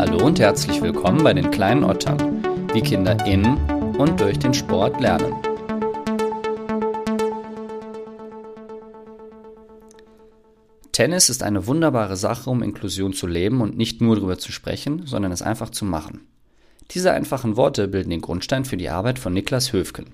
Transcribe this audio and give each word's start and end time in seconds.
Hallo 0.00 0.24
und 0.24 0.40
herzlich 0.40 0.80
willkommen 0.80 1.22
bei 1.22 1.34
den 1.34 1.50
kleinen 1.50 1.84
Ottern, 1.84 2.42
wie 2.72 2.80
Kinder 2.80 3.22
in 3.26 3.44
und 3.98 4.18
durch 4.18 4.38
den 4.38 4.54
Sport 4.54 4.98
lernen. 4.98 5.34
Tennis 10.92 11.28
ist 11.28 11.42
eine 11.42 11.66
wunderbare 11.66 12.16
Sache, 12.16 12.48
um 12.48 12.62
Inklusion 12.62 13.12
zu 13.12 13.26
leben 13.26 13.60
und 13.60 13.76
nicht 13.76 14.00
nur 14.00 14.16
darüber 14.16 14.38
zu 14.38 14.52
sprechen, 14.52 15.04
sondern 15.04 15.32
es 15.32 15.42
einfach 15.42 15.68
zu 15.68 15.84
machen. 15.84 16.26
Diese 16.92 17.12
einfachen 17.12 17.58
Worte 17.58 17.86
bilden 17.86 18.08
den 18.08 18.22
Grundstein 18.22 18.64
für 18.64 18.78
die 18.78 18.88
Arbeit 18.88 19.18
von 19.18 19.34
Niklas 19.34 19.74
Höfken. 19.74 20.06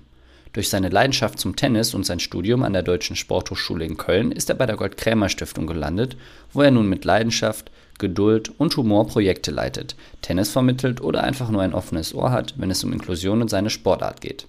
Durch 0.57 0.69
seine 0.69 0.89
Leidenschaft 0.89 1.37
zum 1.37 1.55
Tennis 1.55 1.93
und 1.93 2.03
sein 2.03 2.19
Studium 2.19 2.63
an 2.63 2.73
der 2.73 2.81
Deutschen 2.81 3.15
Sporthochschule 3.15 3.85
in 3.85 3.95
Köln 3.95 4.31
ist 4.31 4.49
er 4.49 4.55
bei 4.55 4.65
der 4.65 4.75
Gold-Krämer-Stiftung 4.75 5.67
gelandet, 5.67 6.17
wo 6.51 6.63
er 6.63 6.71
nun 6.71 6.89
mit 6.89 7.05
Leidenschaft, 7.05 7.69
Geduld 7.99 8.49
und 8.57 8.75
Humor 8.75 9.05
Projekte 9.05 9.51
leitet, 9.51 9.95
Tennis 10.23 10.49
vermittelt 10.49 10.99
oder 10.99 11.23
einfach 11.23 11.51
nur 11.51 11.61
ein 11.61 11.75
offenes 11.75 12.15
Ohr 12.15 12.31
hat, 12.31 12.55
wenn 12.57 12.71
es 12.71 12.83
um 12.83 12.91
Inklusion 12.91 13.43
und 13.43 13.49
seine 13.51 13.69
Sportart 13.69 14.19
geht. 14.19 14.47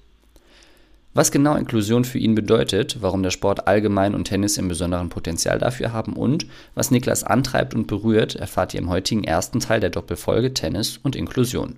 Was 1.13 1.31
genau 1.31 1.57
Inklusion 1.57 2.07
für 2.07 2.19
ihn 2.19 2.35
bedeutet, 2.35 2.97
warum 3.03 3.23
der 3.23 3.31
Sport 3.31 3.69
allgemein 3.69 4.15
und 4.15 4.25
Tennis 4.25 4.57
im 4.57 4.69
besonderen 4.69 5.11
Potenzial 5.11 5.59
dafür 5.59 5.93
haben 5.93 6.15
und 6.15 6.47
was 6.75 6.91
Niklas 6.91 7.23
antreibt 7.23 7.75
und 7.75 7.87
berührt, 7.87 8.35
erfahrt 8.35 8.73
ihr 8.73 8.81
im 8.81 8.89
heutigen 8.89 9.25
ersten 9.25 9.61
Teil 9.61 9.81
der 9.81 9.91
Doppelfolge 9.91 10.55
Tennis 10.55 10.97
und 10.97 11.17
Inklusion. 11.17 11.77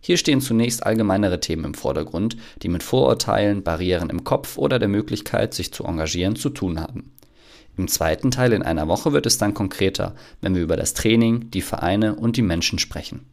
Hier 0.00 0.16
stehen 0.16 0.40
zunächst 0.40 0.84
allgemeinere 0.84 1.40
Themen 1.40 1.64
im 1.64 1.74
Vordergrund, 1.74 2.36
die 2.62 2.68
mit 2.68 2.82
Vorurteilen, 2.82 3.62
Barrieren 3.62 4.10
im 4.10 4.24
Kopf 4.24 4.58
oder 4.58 4.78
der 4.78 4.88
Möglichkeit, 4.88 5.54
sich 5.54 5.72
zu 5.72 5.84
engagieren, 5.84 6.36
zu 6.36 6.50
tun 6.50 6.80
haben. 6.80 7.12
Im 7.76 7.88
zweiten 7.88 8.30
Teil 8.30 8.52
in 8.52 8.62
einer 8.62 8.88
Woche 8.88 9.12
wird 9.12 9.26
es 9.26 9.38
dann 9.38 9.54
konkreter, 9.54 10.14
wenn 10.40 10.54
wir 10.54 10.62
über 10.62 10.76
das 10.76 10.94
Training, 10.94 11.50
die 11.50 11.62
Vereine 11.62 12.16
und 12.16 12.36
die 12.36 12.42
Menschen 12.42 12.78
sprechen. 12.78 13.26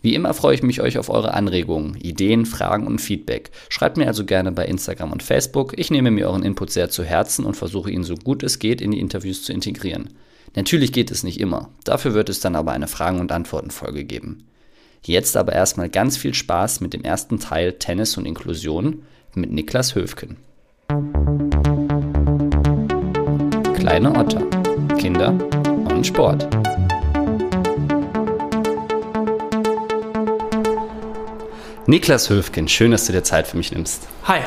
Wie 0.00 0.14
immer 0.14 0.32
freue 0.32 0.54
ich 0.54 0.62
mich 0.62 0.80
euch 0.80 0.96
auf 0.96 1.10
eure 1.10 1.34
Anregungen, 1.34 1.96
Ideen, 1.96 2.46
Fragen 2.46 2.86
und 2.86 3.00
Feedback. 3.00 3.50
Schreibt 3.68 3.96
mir 3.96 4.06
also 4.06 4.24
gerne 4.24 4.52
bei 4.52 4.64
Instagram 4.64 5.10
und 5.10 5.24
Facebook. 5.24 5.76
Ich 5.76 5.90
nehme 5.90 6.10
mir 6.10 6.28
euren 6.28 6.44
Input 6.44 6.70
sehr 6.70 6.88
zu 6.88 7.02
Herzen 7.02 7.44
und 7.44 7.56
versuche 7.56 7.90
ihn 7.90 8.04
so 8.04 8.14
gut 8.14 8.42
es 8.42 8.60
geht 8.60 8.80
in 8.80 8.92
die 8.92 9.00
Interviews 9.00 9.42
zu 9.42 9.52
integrieren. 9.52 10.10
Natürlich 10.54 10.92
geht 10.92 11.10
es 11.10 11.24
nicht 11.24 11.40
immer. 11.40 11.70
Dafür 11.84 12.14
wird 12.14 12.28
es 12.28 12.40
dann 12.40 12.54
aber 12.54 12.72
eine 12.72 12.88
Fragen- 12.88 13.20
und 13.20 13.32
Antworten-Folge 13.32 14.04
geben. 14.04 14.44
Jetzt 15.02 15.36
aber 15.36 15.52
erstmal 15.52 15.88
ganz 15.88 16.16
viel 16.16 16.34
Spaß 16.34 16.80
mit 16.80 16.92
dem 16.92 17.02
ersten 17.02 17.38
Teil 17.38 17.74
Tennis 17.74 18.16
und 18.16 18.26
Inklusion 18.26 19.02
mit 19.34 19.52
Niklas 19.52 19.94
Höfken. 19.94 20.36
Kleine 23.74 24.12
Otter, 24.14 24.42
Kinder 24.98 25.30
und 25.90 26.06
Sport. 26.06 26.48
Niklas 31.86 32.28
Höfken, 32.28 32.68
schön, 32.68 32.90
dass 32.90 33.06
du 33.06 33.12
dir 33.12 33.22
Zeit 33.22 33.46
für 33.46 33.56
mich 33.56 33.72
nimmst. 33.72 34.08
Hi. 34.24 34.40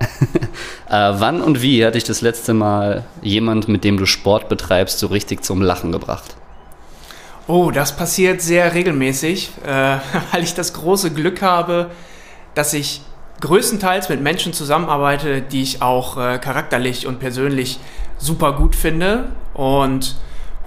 äh, 0.88 1.20
wann 1.20 1.42
und 1.42 1.62
wie 1.62 1.84
hat 1.84 1.94
dich 1.94 2.04
das 2.04 2.22
letzte 2.22 2.54
Mal 2.54 3.04
jemand, 3.22 3.68
mit 3.68 3.84
dem 3.84 3.98
du 3.98 4.06
Sport 4.06 4.48
betreibst, 4.48 4.98
so 4.98 5.06
richtig 5.06 5.44
zum 5.44 5.62
Lachen 5.62 5.92
gebracht? 5.92 6.37
Oh, 7.50 7.70
das 7.70 7.96
passiert 7.96 8.42
sehr 8.42 8.74
regelmäßig, 8.74 9.52
äh, 9.64 9.96
weil 10.32 10.42
ich 10.42 10.52
das 10.52 10.74
große 10.74 11.14
Glück 11.14 11.40
habe, 11.40 11.90
dass 12.54 12.74
ich 12.74 13.00
größtenteils 13.40 14.10
mit 14.10 14.20
Menschen 14.20 14.52
zusammenarbeite, 14.52 15.40
die 15.40 15.62
ich 15.62 15.80
auch 15.80 16.18
äh, 16.18 16.38
charakterlich 16.38 17.06
und 17.06 17.20
persönlich 17.20 17.80
super 18.18 18.52
gut 18.52 18.76
finde. 18.76 19.32
Und 19.54 20.16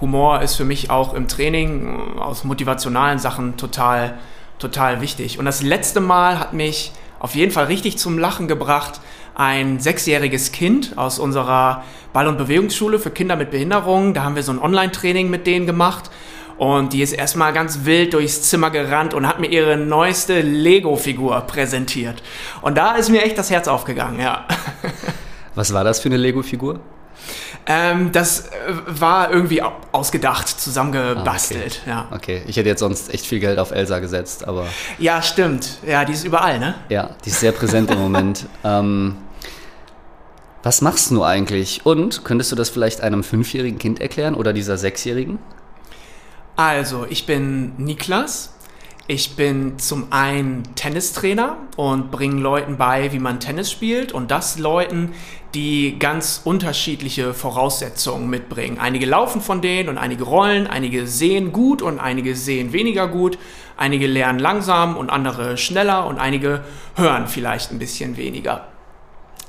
Humor 0.00 0.42
ist 0.42 0.56
für 0.56 0.64
mich 0.64 0.90
auch 0.90 1.14
im 1.14 1.28
Training 1.28 2.16
äh, 2.16 2.20
aus 2.20 2.42
motivationalen 2.42 3.20
Sachen 3.20 3.56
total, 3.56 4.18
total 4.58 5.00
wichtig. 5.00 5.38
Und 5.38 5.44
das 5.44 5.62
letzte 5.62 6.00
Mal 6.00 6.40
hat 6.40 6.52
mich 6.52 6.90
auf 7.20 7.36
jeden 7.36 7.52
Fall 7.52 7.66
richtig 7.66 7.96
zum 7.96 8.18
Lachen 8.18 8.48
gebracht 8.48 9.00
ein 9.34 9.80
sechsjähriges 9.80 10.52
Kind 10.52 10.98
aus 10.98 11.18
unserer 11.18 11.84
Ball- 12.12 12.26
und 12.26 12.38
Bewegungsschule 12.38 12.98
für 12.98 13.10
Kinder 13.10 13.36
mit 13.36 13.50
Behinderungen. 13.50 14.14
Da 14.14 14.24
haben 14.24 14.36
wir 14.36 14.42
so 14.42 14.52
ein 14.52 14.58
Online-Training 14.58 15.30
mit 15.30 15.46
denen 15.46 15.64
gemacht. 15.64 16.10
Und 16.58 16.92
die 16.92 17.02
ist 17.02 17.12
erstmal 17.12 17.52
ganz 17.52 17.84
wild 17.84 18.14
durchs 18.14 18.42
Zimmer 18.42 18.70
gerannt 18.70 19.14
und 19.14 19.26
hat 19.26 19.40
mir 19.40 19.48
ihre 19.48 19.76
neueste 19.76 20.40
Lego-Figur 20.40 21.40
präsentiert. 21.42 22.22
Und 22.60 22.76
da 22.76 22.94
ist 22.94 23.10
mir 23.10 23.22
echt 23.22 23.38
das 23.38 23.50
Herz 23.50 23.68
aufgegangen, 23.68 24.20
ja. 24.20 24.46
Was 25.54 25.72
war 25.72 25.84
das 25.84 26.00
für 26.00 26.08
eine 26.08 26.16
Lego-Figur? 26.16 26.80
Ähm, 27.66 28.10
das 28.10 28.48
äh, 28.48 28.50
war 28.86 29.30
irgendwie 29.30 29.62
ausgedacht, 29.92 30.48
zusammengebastelt. 30.48 31.82
Ah, 31.86 31.90
okay. 31.90 31.90
Ja. 31.90 32.16
okay, 32.16 32.42
ich 32.46 32.56
hätte 32.56 32.68
jetzt 32.68 32.80
sonst 32.80 33.12
echt 33.12 33.24
viel 33.24 33.38
Geld 33.38 33.58
auf 33.58 33.70
Elsa 33.70 34.00
gesetzt, 34.00 34.48
aber. 34.48 34.66
Ja, 34.98 35.22
stimmt. 35.22 35.78
Ja, 35.86 36.04
die 36.04 36.12
ist 36.12 36.24
überall, 36.24 36.58
ne? 36.58 36.74
Ja, 36.88 37.10
die 37.24 37.30
ist 37.30 37.40
sehr 37.40 37.52
präsent 37.52 37.90
im 37.90 37.98
Moment. 37.98 38.46
Ähm, 38.64 39.16
was 40.62 40.82
machst 40.82 41.10
du 41.10 41.24
eigentlich? 41.24 41.84
Und 41.84 42.24
könntest 42.24 42.52
du 42.52 42.56
das 42.56 42.70
vielleicht 42.70 43.00
einem 43.00 43.24
fünfjährigen 43.24 43.80
Kind 43.80 44.00
erklären 44.00 44.34
oder 44.34 44.52
dieser 44.52 44.78
sechsjährigen? 44.78 45.40
Also, 46.56 47.06
ich 47.08 47.26
bin 47.26 47.72
Niklas. 47.78 48.52
Ich 49.08 49.34
bin 49.34 49.78
zum 49.80 50.12
einen 50.12 50.62
Tennistrainer 50.76 51.56
und 51.76 52.12
bringe 52.12 52.40
Leuten 52.40 52.76
bei, 52.76 53.12
wie 53.12 53.18
man 53.18 53.40
Tennis 53.40 53.70
spielt 53.70 54.12
und 54.12 54.30
das 54.30 54.58
Leuten, 54.60 55.12
die 55.54 55.98
ganz 55.98 56.40
unterschiedliche 56.44 57.34
Voraussetzungen 57.34 58.30
mitbringen. 58.30 58.78
Einige 58.78 59.06
laufen 59.06 59.40
von 59.40 59.60
denen 59.60 59.88
und 59.88 59.98
einige 59.98 60.22
rollen, 60.22 60.68
einige 60.68 61.08
sehen 61.08 61.52
gut 61.52 61.82
und 61.82 61.98
einige 61.98 62.36
sehen 62.36 62.72
weniger 62.72 63.08
gut, 63.08 63.38
einige 63.76 64.06
lernen 64.06 64.38
langsam 64.38 64.96
und 64.96 65.10
andere 65.10 65.58
schneller 65.58 66.06
und 66.06 66.18
einige 66.18 66.62
hören 66.94 67.26
vielleicht 67.26 67.72
ein 67.72 67.80
bisschen 67.80 68.16
weniger. 68.16 68.68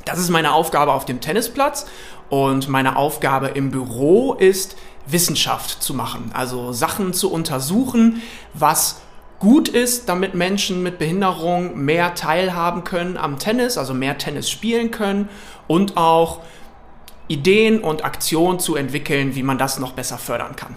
Das 0.03 0.20
ist 0.20 0.30
meine 0.30 0.53
Aufgabe 0.53 0.91
auf 0.91 1.06
dem 1.06 1.22
Tennisplatz 1.22 1.85
und 2.30 2.68
meine 2.68 2.97
Aufgabe 2.97 3.50
im 3.50 3.70
Büro 3.70 4.34
ist, 4.34 4.75
Wissenschaft 5.06 5.84
zu 5.84 5.94
machen, 5.94 6.31
also 6.34 6.72
Sachen 6.72 7.14
zu 7.14 7.31
untersuchen, 7.31 8.22
was 8.53 9.02
gut 9.40 9.68
ist, 9.68 10.08
damit 10.08 10.36
Menschen 10.36 10.81
mit 10.84 10.97
Behinderung 10.97 11.78
mehr 11.84 12.16
teilhaben 12.16 12.84
können 12.86 13.18
am 13.18 13.40
Tennis, 13.40 13.78
also 13.78 13.94
mehr 13.94 14.18
Tennis 14.18 14.50
spielen 14.50 14.91
können 14.91 15.28
und 15.68 15.97
auch 15.97 16.40
Ideen 17.28 17.81
und 17.81 18.06
Aktionen 18.06 18.59
zu 18.59 18.75
entwickeln, 18.75 19.36
wie 19.36 19.44
man 19.44 19.58
das 19.58 19.80
noch 19.80 19.94
besser 19.94 20.18
fördern 20.18 20.56
kann. 20.56 20.75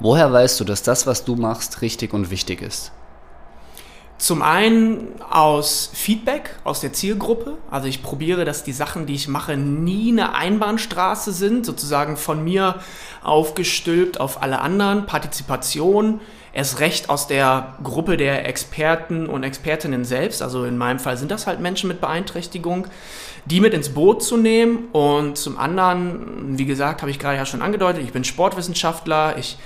Woher 0.00 0.32
weißt 0.32 0.58
du, 0.60 0.64
dass 0.64 0.82
das, 0.82 1.06
was 1.06 1.24
du 1.24 1.36
machst, 1.36 1.80
richtig 1.80 2.12
und 2.12 2.30
wichtig 2.30 2.60
ist? 2.60 2.92
Zum 4.22 4.40
einen 4.40 5.20
aus 5.30 5.90
Feedback 5.92 6.50
aus 6.62 6.80
der 6.80 6.92
Zielgruppe. 6.92 7.58
Also 7.72 7.88
ich 7.88 8.04
probiere, 8.04 8.44
dass 8.44 8.62
die 8.62 8.70
Sachen, 8.70 9.04
die 9.04 9.16
ich 9.16 9.26
mache, 9.26 9.56
nie 9.56 10.12
eine 10.12 10.36
Einbahnstraße 10.36 11.32
sind, 11.32 11.66
sozusagen 11.66 12.16
von 12.16 12.44
mir 12.44 12.76
aufgestülpt 13.24 14.20
auf 14.20 14.40
alle 14.40 14.60
anderen. 14.60 15.06
Partizipation, 15.06 16.20
erst 16.52 16.78
recht 16.78 17.10
aus 17.10 17.26
der 17.26 17.74
Gruppe 17.82 18.16
der 18.16 18.46
Experten 18.46 19.26
und 19.26 19.42
Expertinnen 19.42 20.04
selbst. 20.04 20.40
Also 20.40 20.66
in 20.66 20.78
meinem 20.78 21.00
Fall 21.00 21.16
sind 21.16 21.32
das 21.32 21.48
halt 21.48 21.58
Menschen 21.58 21.88
mit 21.88 22.00
Beeinträchtigung, 22.00 22.86
die 23.46 23.58
mit 23.58 23.74
ins 23.74 23.88
Boot 23.88 24.22
zu 24.22 24.36
nehmen. 24.36 24.84
Und 24.92 25.36
zum 25.36 25.58
anderen, 25.58 26.56
wie 26.58 26.66
gesagt, 26.66 27.02
habe 27.02 27.10
ich 27.10 27.18
gerade 27.18 27.38
ja 27.38 27.44
schon 27.44 27.60
angedeutet, 27.60 28.04
ich 28.04 28.12
bin 28.12 28.22
Sportwissenschaftler, 28.22 29.36
ich 29.36 29.58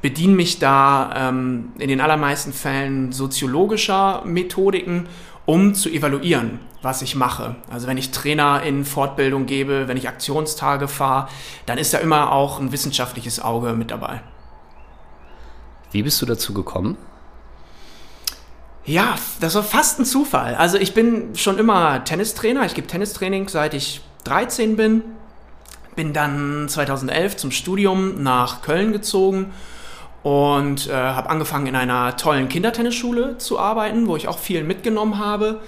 bediene 0.00 0.34
mich 0.34 0.58
da 0.58 1.28
ähm, 1.28 1.72
in 1.78 1.88
den 1.88 2.00
allermeisten 2.00 2.52
Fällen 2.52 3.12
soziologischer 3.12 4.22
Methodiken, 4.24 5.08
um 5.44 5.74
zu 5.74 5.88
evaluieren, 5.88 6.60
was 6.82 7.02
ich 7.02 7.16
mache. 7.16 7.56
Also 7.70 7.86
wenn 7.86 7.96
ich 7.96 8.10
Trainer 8.10 8.62
in 8.62 8.84
Fortbildung 8.84 9.46
gebe, 9.46 9.88
wenn 9.88 9.96
ich 9.96 10.08
Aktionstage 10.08 10.88
fahre, 10.88 11.28
dann 11.66 11.78
ist 11.78 11.94
da 11.94 11.98
immer 11.98 12.32
auch 12.32 12.60
ein 12.60 12.70
wissenschaftliches 12.70 13.40
Auge 13.40 13.72
mit 13.72 13.90
dabei. 13.90 14.22
Wie 15.90 16.02
bist 16.02 16.20
du 16.20 16.26
dazu 16.26 16.52
gekommen? 16.52 16.96
Ja, 18.84 19.16
das 19.40 19.54
war 19.54 19.62
fast 19.62 19.98
ein 19.98 20.04
Zufall. 20.04 20.54
Also 20.54 20.78
ich 20.78 20.94
bin 20.94 21.34
schon 21.34 21.58
immer 21.58 22.04
Tennistrainer. 22.04 22.64
Ich 22.64 22.74
gebe 22.74 22.86
Tennistraining 22.86 23.48
seit 23.48 23.74
ich 23.74 24.00
13 24.24 24.76
bin. 24.76 25.02
Bin 25.96 26.12
dann 26.12 26.68
2011 26.68 27.36
zum 27.36 27.50
Studium 27.50 28.22
nach 28.22 28.62
Köln 28.62 28.92
gezogen 28.92 29.52
und 30.22 30.88
äh, 30.88 30.92
habe 30.92 31.30
angefangen 31.30 31.66
in 31.66 31.76
einer 31.76 32.16
tollen 32.16 32.48
Kindertennisschule 32.48 33.38
zu 33.38 33.58
arbeiten, 33.58 34.06
wo 34.06 34.16
ich 34.16 34.28
auch 34.28 34.38
viel 34.38 34.64
mitgenommen 34.64 35.18
habe. 35.18 35.60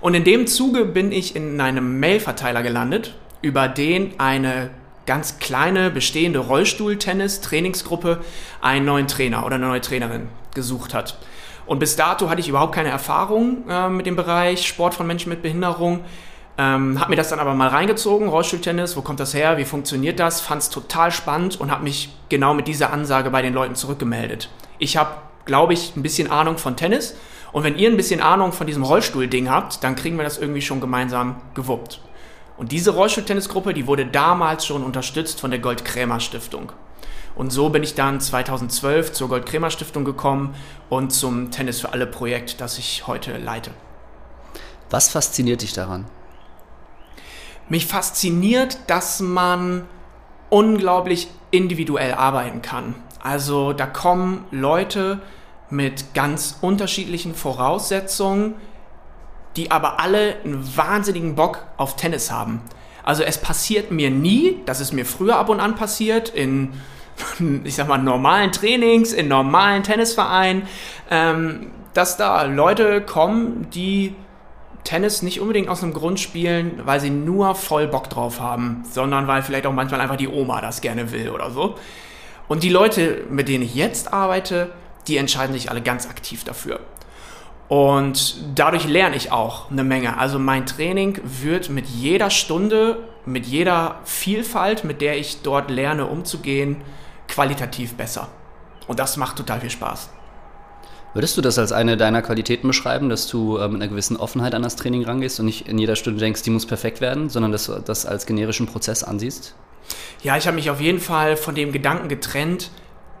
Und 0.00 0.14
in 0.14 0.24
dem 0.24 0.46
Zuge 0.46 0.84
bin 0.84 1.12
ich 1.12 1.36
in 1.36 1.60
einem 1.60 2.00
Mailverteiler 2.00 2.62
gelandet, 2.62 3.14
über 3.42 3.68
den 3.68 4.18
eine 4.18 4.70
ganz 5.06 5.38
kleine 5.38 5.90
bestehende 5.90 6.38
Rollstuhl-Tennis-Trainingsgruppe 6.38 8.20
einen 8.60 8.84
neuen 8.84 9.08
Trainer 9.08 9.44
oder 9.46 9.56
eine 9.56 9.66
neue 9.66 9.80
Trainerin 9.80 10.28
gesucht 10.54 10.94
hat. 10.94 11.18
Und 11.66 11.78
bis 11.78 11.96
dato 11.96 12.30
hatte 12.30 12.40
ich 12.40 12.48
überhaupt 12.48 12.74
keine 12.74 12.88
Erfahrung 12.88 13.68
äh, 13.68 13.88
mit 13.88 14.06
dem 14.06 14.16
Bereich 14.16 14.66
Sport 14.66 14.94
von 14.94 15.06
Menschen 15.06 15.28
mit 15.28 15.42
Behinderung 15.42 16.00
Ähm, 16.60 17.00
hab 17.00 17.08
mir 17.08 17.14
das 17.14 17.28
dann 17.28 17.38
aber 17.38 17.54
mal 17.54 17.68
reingezogen, 17.68 18.28
Rollstuhltennis, 18.28 18.96
wo 18.96 19.02
kommt 19.02 19.20
das 19.20 19.32
her, 19.32 19.58
wie 19.58 19.64
funktioniert 19.64 20.18
das, 20.18 20.40
fand 20.40 20.62
es 20.62 20.70
total 20.70 21.12
spannend 21.12 21.60
und 21.60 21.70
habe 21.70 21.84
mich 21.84 22.12
genau 22.28 22.52
mit 22.52 22.66
dieser 22.66 22.92
Ansage 22.92 23.30
bei 23.30 23.42
den 23.42 23.54
Leuten 23.54 23.76
zurückgemeldet. 23.76 24.50
Ich 24.80 24.96
habe, 24.96 25.10
glaube 25.44 25.72
ich, 25.72 25.94
ein 25.94 26.02
bisschen 26.02 26.28
Ahnung 26.32 26.58
von 26.58 26.76
Tennis 26.76 27.14
und 27.52 27.62
wenn 27.62 27.78
ihr 27.78 27.88
ein 27.88 27.96
bisschen 27.96 28.20
Ahnung 28.20 28.52
von 28.52 28.66
diesem 28.66 28.82
Rollstuhl-Ding 28.82 29.48
habt, 29.48 29.84
dann 29.84 29.94
kriegen 29.94 30.16
wir 30.16 30.24
das 30.24 30.36
irgendwie 30.36 30.60
schon 30.60 30.80
gemeinsam 30.80 31.36
gewuppt. 31.54 32.00
Und 32.56 32.72
diese 32.72 32.90
Rollstuhltennisgruppe, 32.90 33.72
die 33.72 33.86
wurde 33.86 34.06
damals 34.06 34.66
schon 34.66 34.82
unterstützt 34.82 35.40
von 35.40 35.52
der 35.52 35.60
Gold-Krämer-Stiftung. 35.60 36.72
Und 37.36 37.52
so 37.52 37.68
bin 37.68 37.84
ich 37.84 37.94
dann 37.94 38.20
2012 38.20 39.12
zur 39.12 39.28
Gold-Krämer-Stiftung 39.28 40.04
gekommen 40.04 40.56
und 40.88 41.12
zum 41.12 41.52
Tennis 41.52 41.80
für 41.80 41.92
alle 41.92 42.08
Projekt, 42.08 42.60
das 42.60 42.78
ich 42.78 43.06
heute 43.06 43.38
leite. 43.38 43.70
Was 44.90 45.08
fasziniert 45.08 45.62
dich 45.62 45.72
daran? 45.72 46.06
Mich 47.68 47.86
fasziniert, 47.86 48.78
dass 48.86 49.20
man 49.20 49.86
unglaublich 50.50 51.28
individuell 51.50 52.14
arbeiten 52.14 52.62
kann. 52.62 52.94
Also 53.22 53.72
da 53.72 53.86
kommen 53.86 54.44
Leute 54.50 55.20
mit 55.70 56.14
ganz 56.14 56.58
unterschiedlichen 56.60 57.34
Voraussetzungen, 57.34 58.54
die 59.56 59.70
aber 59.70 60.00
alle 60.00 60.36
einen 60.44 60.76
wahnsinnigen 60.76 61.34
Bock 61.34 61.66
auf 61.76 61.96
Tennis 61.96 62.30
haben. 62.30 62.62
Also 63.02 63.22
es 63.22 63.38
passiert 63.38 63.90
mir 63.90 64.10
nie, 64.10 64.60
das 64.66 64.80
ist 64.80 64.92
mir 64.92 65.04
früher 65.04 65.36
ab 65.36 65.48
und 65.48 65.60
an 65.60 65.74
passiert, 65.74 66.28
in, 66.28 66.74
ich 67.64 67.74
sag 67.74 67.88
mal, 67.88 67.98
normalen 67.98 68.52
Trainings, 68.52 69.12
in 69.12 69.28
normalen 69.28 69.82
Tennisvereinen, 69.82 70.62
ähm, 71.10 71.70
dass 71.94 72.16
da 72.16 72.42
Leute 72.44 73.00
kommen, 73.00 73.68
die 73.70 74.14
Tennis 74.88 75.20
nicht 75.20 75.38
unbedingt 75.38 75.68
aus 75.68 75.82
einem 75.82 75.92
Grund 75.92 76.18
spielen, 76.18 76.80
weil 76.84 76.98
sie 76.98 77.10
nur 77.10 77.54
voll 77.54 77.88
Bock 77.88 78.08
drauf 78.08 78.40
haben, 78.40 78.84
sondern 78.90 79.26
weil 79.26 79.42
vielleicht 79.42 79.66
auch 79.66 79.72
manchmal 79.74 80.00
einfach 80.00 80.16
die 80.16 80.28
Oma 80.28 80.62
das 80.62 80.80
gerne 80.80 81.12
will 81.12 81.28
oder 81.28 81.50
so. 81.50 81.74
Und 82.48 82.62
die 82.62 82.70
Leute, 82.70 83.24
mit 83.28 83.48
denen 83.48 83.64
ich 83.64 83.74
jetzt 83.74 84.14
arbeite, 84.14 84.70
die 85.06 85.18
entscheiden 85.18 85.52
sich 85.52 85.70
alle 85.70 85.82
ganz 85.82 86.08
aktiv 86.08 86.42
dafür. 86.42 86.80
Und 87.68 88.36
dadurch 88.54 88.88
lerne 88.88 89.16
ich 89.16 89.30
auch 89.30 89.70
eine 89.70 89.84
Menge. 89.84 90.16
Also 90.16 90.38
mein 90.38 90.64
Training 90.64 91.20
wird 91.22 91.68
mit 91.68 91.86
jeder 91.86 92.30
Stunde, 92.30 92.96
mit 93.26 93.44
jeder 93.44 94.00
Vielfalt, 94.04 94.84
mit 94.84 95.02
der 95.02 95.18
ich 95.18 95.42
dort 95.42 95.70
lerne 95.70 96.06
umzugehen, 96.06 96.80
qualitativ 97.28 97.92
besser. 97.92 98.28
Und 98.86 98.98
das 98.98 99.18
macht 99.18 99.36
total 99.36 99.60
viel 99.60 99.68
Spaß. 99.68 100.08
Würdest 101.14 101.36
du 101.36 101.40
das 101.40 101.58
als 101.58 101.72
eine 101.72 101.96
deiner 101.96 102.22
Qualitäten 102.22 102.68
beschreiben, 102.68 103.08
dass 103.08 103.26
du 103.26 103.56
äh, 103.56 103.66
mit 103.68 103.80
einer 103.80 103.88
gewissen 103.88 104.16
Offenheit 104.16 104.54
an 104.54 104.62
das 104.62 104.76
Training 104.76 105.04
rangehst 105.04 105.40
und 105.40 105.46
nicht 105.46 105.66
in 105.66 105.78
jeder 105.78 105.96
Stunde 105.96 106.20
denkst, 106.20 106.42
die 106.42 106.50
muss 106.50 106.66
perfekt 106.66 107.00
werden, 107.00 107.28
sondern 107.30 107.52
dass 107.52 107.66
du 107.66 107.80
das 107.80 108.06
als 108.06 108.26
generischen 108.26 108.66
Prozess 108.66 109.02
ansiehst? 109.02 109.54
Ja, 110.22 110.36
ich 110.36 110.46
habe 110.46 110.56
mich 110.56 110.70
auf 110.70 110.80
jeden 110.80 111.00
Fall 111.00 111.36
von 111.36 111.54
dem 111.54 111.72
Gedanken 111.72 112.08
getrennt, 112.08 112.70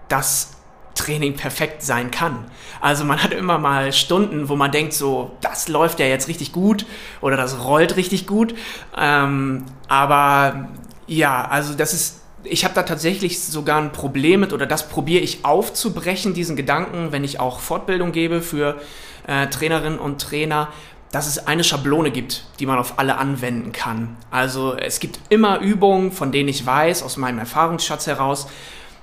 dass 0.08 0.52
Training 0.94 1.34
perfekt 1.34 1.82
sein 1.82 2.10
kann. 2.10 2.50
Also 2.80 3.04
man 3.04 3.22
hat 3.22 3.32
immer 3.32 3.58
mal 3.58 3.92
Stunden, 3.92 4.48
wo 4.48 4.56
man 4.56 4.72
denkt, 4.72 4.92
so, 4.92 5.30
das 5.40 5.68
läuft 5.68 6.00
ja 6.00 6.06
jetzt 6.06 6.28
richtig 6.28 6.52
gut 6.52 6.86
oder 7.20 7.36
das 7.36 7.64
rollt 7.64 7.96
richtig 7.96 8.26
gut. 8.26 8.54
Ähm, 8.96 9.64
aber 9.86 10.68
ja, 11.06 11.46
also 11.46 11.74
das 11.74 11.94
ist, 11.94 12.20
ich 12.44 12.64
habe 12.64 12.74
da 12.74 12.82
tatsächlich 12.82 13.40
sogar 13.40 13.80
ein 13.80 13.92
Problem 13.92 14.40
mit 14.40 14.52
oder 14.52 14.66
das 14.66 14.88
probiere 14.88 15.22
ich 15.22 15.44
aufzubrechen, 15.44 16.34
diesen 16.34 16.56
Gedanken, 16.56 17.12
wenn 17.12 17.24
ich 17.24 17.40
auch 17.40 17.60
Fortbildung 17.60 18.12
gebe 18.12 18.42
für 18.42 18.80
äh, 19.26 19.48
Trainerinnen 19.48 19.98
und 19.98 20.20
Trainer, 20.20 20.68
dass 21.10 21.26
es 21.26 21.46
eine 21.46 21.64
Schablone 21.64 22.10
gibt, 22.10 22.44
die 22.60 22.66
man 22.66 22.78
auf 22.78 22.98
alle 22.98 23.16
anwenden 23.16 23.72
kann. 23.72 24.16
Also 24.30 24.74
es 24.76 25.00
gibt 25.00 25.20
immer 25.30 25.60
Übungen, 25.60 26.12
von 26.12 26.32
denen 26.32 26.48
ich 26.48 26.64
weiß, 26.64 27.02
aus 27.02 27.16
meinem 27.16 27.38
Erfahrungsschatz 27.38 28.06
heraus, 28.06 28.48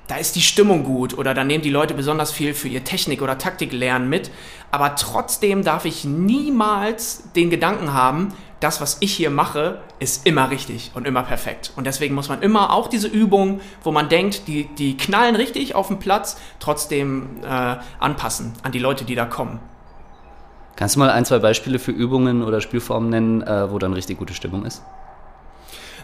da 0.08 0.18
ist 0.18 0.36
die 0.36 0.42
Stimmung 0.42 0.84
gut 0.84 1.18
oder 1.18 1.34
da 1.34 1.44
nehmen 1.44 1.64
die 1.64 1.72
Leute 1.72 1.96
besonders 1.96 2.32
viel 2.32 2.54
für 2.54 2.68
ihr 2.68 2.84
Technik- 2.84 3.24
oder 3.24 3.40
Taktiklernen 3.40 4.08
mit. 4.08 4.30
Aber 4.70 4.96
trotzdem 4.96 5.64
darf 5.64 5.86
ich 5.86 6.06
niemals 6.06 7.24
den 7.36 7.50
Gedanken 7.50 7.94
haben, 7.94 8.34
das, 8.66 8.82
was 8.82 8.98
ich 9.00 9.14
hier 9.14 9.30
mache, 9.30 9.78
ist 10.00 10.26
immer 10.26 10.50
richtig 10.50 10.90
und 10.96 11.06
immer 11.06 11.22
perfekt. 11.22 11.72
Und 11.76 11.86
deswegen 11.86 12.16
muss 12.16 12.30
man 12.30 12.42
immer 12.42 12.74
auch 12.74 12.88
diese 12.88 13.08
Übungen, 13.08 13.62
wo 13.84 13.92
man 13.92 14.10
denkt, 14.10 14.48
die, 14.48 14.66
die 14.76 14.98
knallen 14.98 15.36
richtig 15.36 15.76
auf 15.76 15.88
dem 15.90 16.00
Platz, 16.00 16.38
trotzdem 16.60 17.44
äh, 17.44 17.76
anpassen 18.00 18.54
an 18.64 18.72
die 18.72 18.80
Leute, 18.80 19.06
die 19.06 19.14
da 19.14 19.26
kommen. 19.26 19.60
Kannst 20.76 20.96
du 20.96 21.00
mal 21.00 21.12
ein, 21.12 21.26
zwei 21.26 21.38
Beispiele 21.38 21.78
für 21.78 21.92
Übungen 21.92 22.42
oder 22.44 22.60
Spielformen 22.60 23.10
nennen, 23.10 23.44
äh, 23.44 23.72
wo 23.72 23.78
dann 23.78 23.94
richtig 23.94 24.18
gute 24.18 24.34
Stimmung 24.34 24.66
ist? 24.66 24.82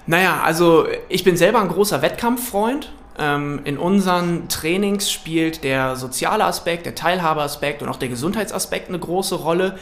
Naja, 0.06 0.42
also 0.44 0.86
ich 1.10 1.24
bin 1.24 1.38
selber 1.38 1.62
ein 1.62 1.68
großer 1.68 2.04
Wettkampffreund 2.04 2.92
ähm, 3.18 3.62
in 3.66 3.78
unseren 3.78 4.48
Trainings 4.48 5.12
spielt 5.12 5.64
der 5.64 5.96
soziale 5.96 6.46
Aspekt, 6.46 6.86
der 6.86 6.96
Teilhabeaspekt 6.96 7.82
und 7.84 7.90
auch 7.90 7.98
der 7.98 8.10
Gesundheitsaspekt 8.10 8.90
eine 8.90 9.00
große 9.00 9.36
Rolle. 9.36 9.78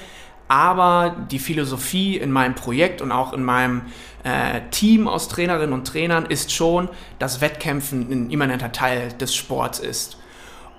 Aber 0.49 1.15
die 1.31 1.39
Philosophie 1.39 2.17
in 2.17 2.31
meinem 2.31 2.55
Projekt 2.55 3.01
und 3.01 3.11
auch 3.11 3.33
in 3.33 3.43
meinem 3.43 3.83
äh, 4.23 4.61
Team 4.71 5.07
aus 5.07 5.29
Trainerinnen 5.29 5.73
und 5.73 5.87
Trainern 5.87 6.25
ist 6.25 6.51
schon, 6.51 6.89
dass 7.19 7.39
Wettkämpfen 7.39 8.11
ein 8.11 8.29
immanenter 8.31 8.71
Teil 8.71 9.13
des 9.13 9.35
Sports 9.35 9.79
ist. 9.79 10.17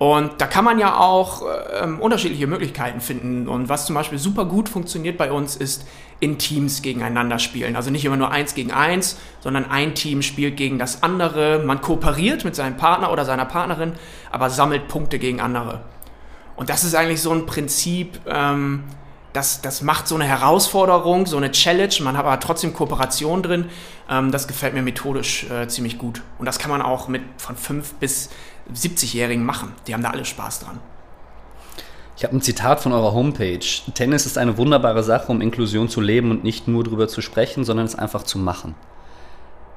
Und 0.00 0.40
da 0.40 0.46
kann 0.46 0.64
man 0.64 0.78
ja 0.78 0.98
auch 0.98 1.42
äh, 1.42 1.86
unterschiedliche 1.86 2.46
Möglichkeiten 2.46 3.00
finden. 3.00 3.46
Und 3.46 3.68
was 3.68 3.86
zum 3.86 3.94
Beispiel 3.94 4.18
super 4.18 4.46
gut 4.46 4.68
funktioniert 4.68 5.18
bei 5.18 5.30
uns, 5.30 5.56
ist 5.56 5.86
in 6.20 6.38
Teams 6.38 6.82
gegeneinander 6.82 7.38
spielen. 7.38 7.76
Also 7.76 7.90
nicht 7.90 8.04
immer 8.04 8.16
nur 8.16 8.30
eins 8.30 8.54
gegen 8.54 8.72
eins, 8.72 9.18
sondern 9.40 9.70
ein 9.70 9.94
Team 9.94 10.22
spielt 10.22 10.56
gegen 10.56 10.78
das 10.78 11.02
andere. 11.02 11.62
Man 11.64 11.80
kooperiert 11.80 12.44
mit 12.44 12.56
seinem 12.56 12.76
Partner 12.76 13.12
oder 13.12 13.24
seiner 13.24 13.44
Partnerin, 13.44 13.92
aber 14.32 14.50
sammelt 14.50 14.88
Punkte 14.88 15.18
gegen 15.18 15.40
andere. 15.40 15.82
Und 16.56 16.70
das 16.70 16.82
ist 16.82 16.94
eigentlich 16.94 17.20
so 17.22 17.32
ein 17.32 17.46
Prinzip, 17.46 18.20
ähm, 18.26 18.84
das, 19.32 19.62
das 19.62 19.82
macht 19.82 20.08
so 20.08 20.14
eine 20.14 20.24
Herausforderung, 20.24 21.26
so 21.26 21.36
eine 21.36 21.52
Challenge. 21.52 21.94
Man 22.00 22.16
hat 22.16 22.26
aber 22.26 22.40
trotzdem 22.40 22.72
Kooperation 22.72 23.42
drin. 23.42 23.66
Ähm, 24.08 24.32
das 24.32 24.48
gefällt 24.48 24.74
mir 24.74 24.82
methodisch 24.82 25.48
äh, 25.50 25.68
ziemlich 25.68 25.98
gut. 25.98 26.22
Und 26.38 26.46
das 26.46 26.58
kann 26.58 26.70
man 26.70 26.82
auch 26.82 27.08
mit 27.08 27.22
von 27.36 27.56
5 27.56 27.94
bis 27.94 28.30
70-Jährigen 28.74 29.44
machen. 29.44 29.72
Die 29.86 29.94
haben 29.94 30.02
da 30.02 30.10
alle 30.10 30.24
Spaß 30.24 30.60
dran. 30.60 30.80
Ich 32.16 32.24
habe 32.24 32.36
ein 32.36 32.42
Zitat 32.42 32.80
von 32.80 32.92
eurer 32.92 33.14
Homepage. 33.14 33.64
Tennis 33.94 34.26
ist 34.26 34.36
eine 34.36 34.58
wunderbare 34.58 35.02
Sache, 35.02 35.32
um 35.32 35.40
Inklusion 35.40 35.88
zu 35.88 36.00
leben 36.00 36.30
und 36.30 36.44
nicht 36.44 36.68
nur 36.68 36.84
darüber 36.84 37.08
zu 37.08 37.22
sprechen, 37.22 37.64
sondern 37.64 37.86
es 37.86 37.94
einfach 37.94 38.24
zu 38.24 38.38
machen. 38.38 38.74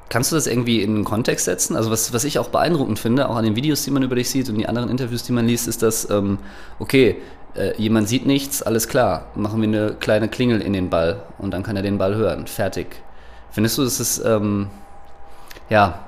Kannst 0.09 0.31
du 0.31 0.35
das 0.35 0.47
irgendwie 0.47 0.81
in 0.81 0.93
einen 0.93 1.03
Kontext 1.05 1.45
setzen? 1.45 1.75
Also 1.75 1.89
was, 1.89 2.11
was 2.11 2.23
ich 2.25 2.39
auch 2.39 2.49
beeindruckend 2.49 2.99
finde, 2.99 3.29
auch 3.29 3.35
an 3.35 3.45
den 3.45 3.55
Videos, 3.55 3.83
die 3.83 3.91
man 3.91 4.03
über 4.03 4.15
dich 4.15 4.29
sieht 4.29 4.49
und 4.49 4.57
die 4.57 4.67
anderen 4.67 4.89
Interviews, 4.89 5.23
die 5.23 5.31
man 5.31 5.47
liest, 5.47 5.67
ist, 5.67 5.81
dass, 5.81 6.09
ähm, 6.09 6.37
okay, 6.79 7.21
äh, 7.55 7.75
jemand 7.77 8.09
sieht 8.09 8.25
nichts, 8.25 8.61
alles 8.61 8.87
klar, 8.87 9.27
machen 9.35 9.61
wir 9.61 9.67
eine 9.67 9.95
kleine 9.95 10.27
Klingel 10.27 10.61
in 10.61 10.73
den 10.73 10.89
Ball 10.89 11.23
und 11.37 11.51
dann 11.51 11.63
kann 11.63 11.75
er 11.75 11.81
den 11.81 11.97
Ball 11.97 12.15
hören, 12.15 12.47
fertig. 12.47 13.01
Findest 13.51 13.77
du, 13.77 13.83
das 13.83 13.99
ist, 13.99 14.23
ähm, 14.25 14.69
ja, 15.69 15.99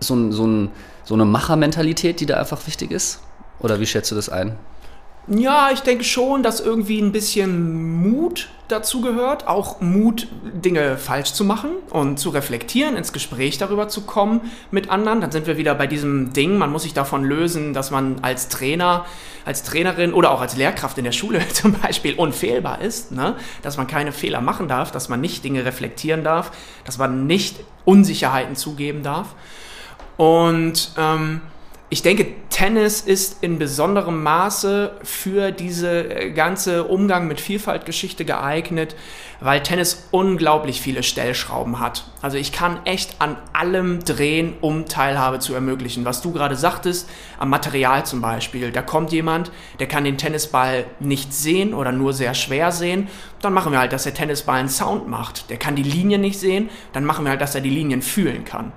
so 0.00 0.30
so 0.30 0.46
ein 0.46 0.70
so 1.04 1.14
eine 1.14 1.24
Machermentalität, 1.24 2.20
die 2.20 2.26
da 2.26 2.38
einfach 2.38 2.66
wichtig 2.66 2.90
ist? 2.90 3.20
Oder 3.60 3.78
wie 3.80 3.86
schätzt 3.86 4.10
du 4.10 4.14
das 4.14 4.28
ein? 4.28 4.56
Ja, 5.26 5.70
ich 5.72 5.80
denke 5.80 6.04
schon, 6.04 6.42
dass 6.42 6.60
irgendwie 6.60 7.00
ein 7.00 7.12
bisschen 7.12 8.02
Mut 8.02 8.50
dazu 8.68 9.00
gehört. 9.00 9.46
Auch 9.46 9.80
Mut, 9.80 10.28
Dinge 10.42 10.98
falsch 10.98 11.32
zu 11.32 11.44
machen 11.44 11.70
und 11.90 12.18
zu 12.18 12.28
reflektieren, 12.28 12.96
ins 12.96 13.12
Gespräch 13.12 13.56
darüber 13.56 13.88
zu 13.88 14.02
kommen 14.02 14.42
mit 14.70 14.90
anderen. 14.90 15.22
Dann 15.22 15.32
sind 15.32 15.46
wir 15.46 15.56
wieder 15.56 15.74
bei 15.74 15.86
diesem 15.86 16.34
Ding, 16.34 16.58
man 16.58 16.70
muss 16.70 16.82
sich 16.82 16.92
davon 16.92 17.24
lösen, 17.24 17.72
dass 17.72 17.90
man 17.90 18.16
als 18.20 18.48
Trainer, 18.48 19.06
als 19.46 19.62
Trainerin 19.62 20.12
oder 20.12 20.30
auch 20.30 20.42
als 20.42 20.56
Lehrkraft 20.56 20.98
in 20.98 21.04
der 21.04 21.12
Schule 21.12 21.46
zum 21.52 21.72
Beispiel 21.72 22.14
unfehlbar 22.14 22.82
ist. 22.82 23.10
Ne? 23.12 23.36
Dass 23.62 23.78
man 23.78 23.86
keine 23.86 24.12
Fehler 24.12 24.42
machen 24.42 24.68
darf, 24.68 24.90
dass 24.90 25.08
man 25.08 25.22
nicht 25.22 25.42
Dinge 25.42 25.64
reflektieren 25.64 26.22
darf, 26.22 26.52
dass 26.84 26.98
man 26.98 27.26
nicht 27.26 27.60
Unsicherheiten 27.86 28.56
zugeben 28.56 29.02
darf. 29.02 29.34
Und 30.18 30.92
ähm, 30.98 31.40
ich 31.90 32.02
denke, 32.02 32.26
Tennis 32.48 33.02
ist 33.02 33.42
in 33.42 33.58
besonderem 33.58 34.22
Maße 34.22 34.92
für 35.02 35.52
diese 35.52 36.08
äh, 36.08 36.30
ganze 36.30 36.84
Umgang 36.84 37.28
mit 37.28 37.40
Vielfaltgeschichte 37.40 38.24
geeignet, 38.24 38.96
weil 39.40 39.62
Tennis 39.62 40.08
unglaublich 40.10 40.80
viele 40.80 41.02
Stellschrauben 41.02 41.80
hat. 41.80 42.04
Also 42.22 42.38
ich 42.38 42.52
kann 42.52 42.78
echt 42.86 43.20
an 43.20 43.36
allem 43.52 44.02
drehen, 44.02 44.54
um 44.62 44.86
Teilhabe 44.86 45.40
zu 45.40 45.54
ermöglichen. 45.54 46.06
Was 46.06 46.22
du 46.22 46.32
gerade 46.32 46.56
sagtest, 46.56 47.08
am 47.38 47.50
Material 47.50 48.06
zum 48.06 48.22
Beispiel. 48.22 48.72
Da 48.72 48.80
kommt 48.80 49.12
jemand, 49.12 49.52
der 49.78 49.86
kann 49.86 50.04
den 50.04 50.16
Tennisball 50.16 50.86
nicht 51.00 51.34
sehen 51.34 51.74
oder 51.74 51.92
nur 51.92 52.14
sehr 52.14 52.32
schwer 52.32 52.72
sehen. 52.72 53.08
Dann 53.42 53.52
machen 53.52 53.72
wir 53.72 53.78
halt, 53.78 53.92
dass 53.92 54.04
der 54.04 54.14
Tennisball 54.14 54.58
einen 54.58 54.70
Sound 54.70 55.06
macht. 55.06 55.50
Der 55.50 55.58
kann 55.58 55.76
die 55.76 55.82
Linien 55.82 56.22
nicht 56.22 56.40
sehen. 56.40 56.70
Dann 56.92 57.04
machen 57.04 57.24
wir 57.24 57.30
halt, 57.30 57.42
dass 57.42 57.54
er 57.54 57.60
die 57.60 57.70
Linien 57.70 58.00
fühlen 58.00 58.44
kann. 58.44 58.72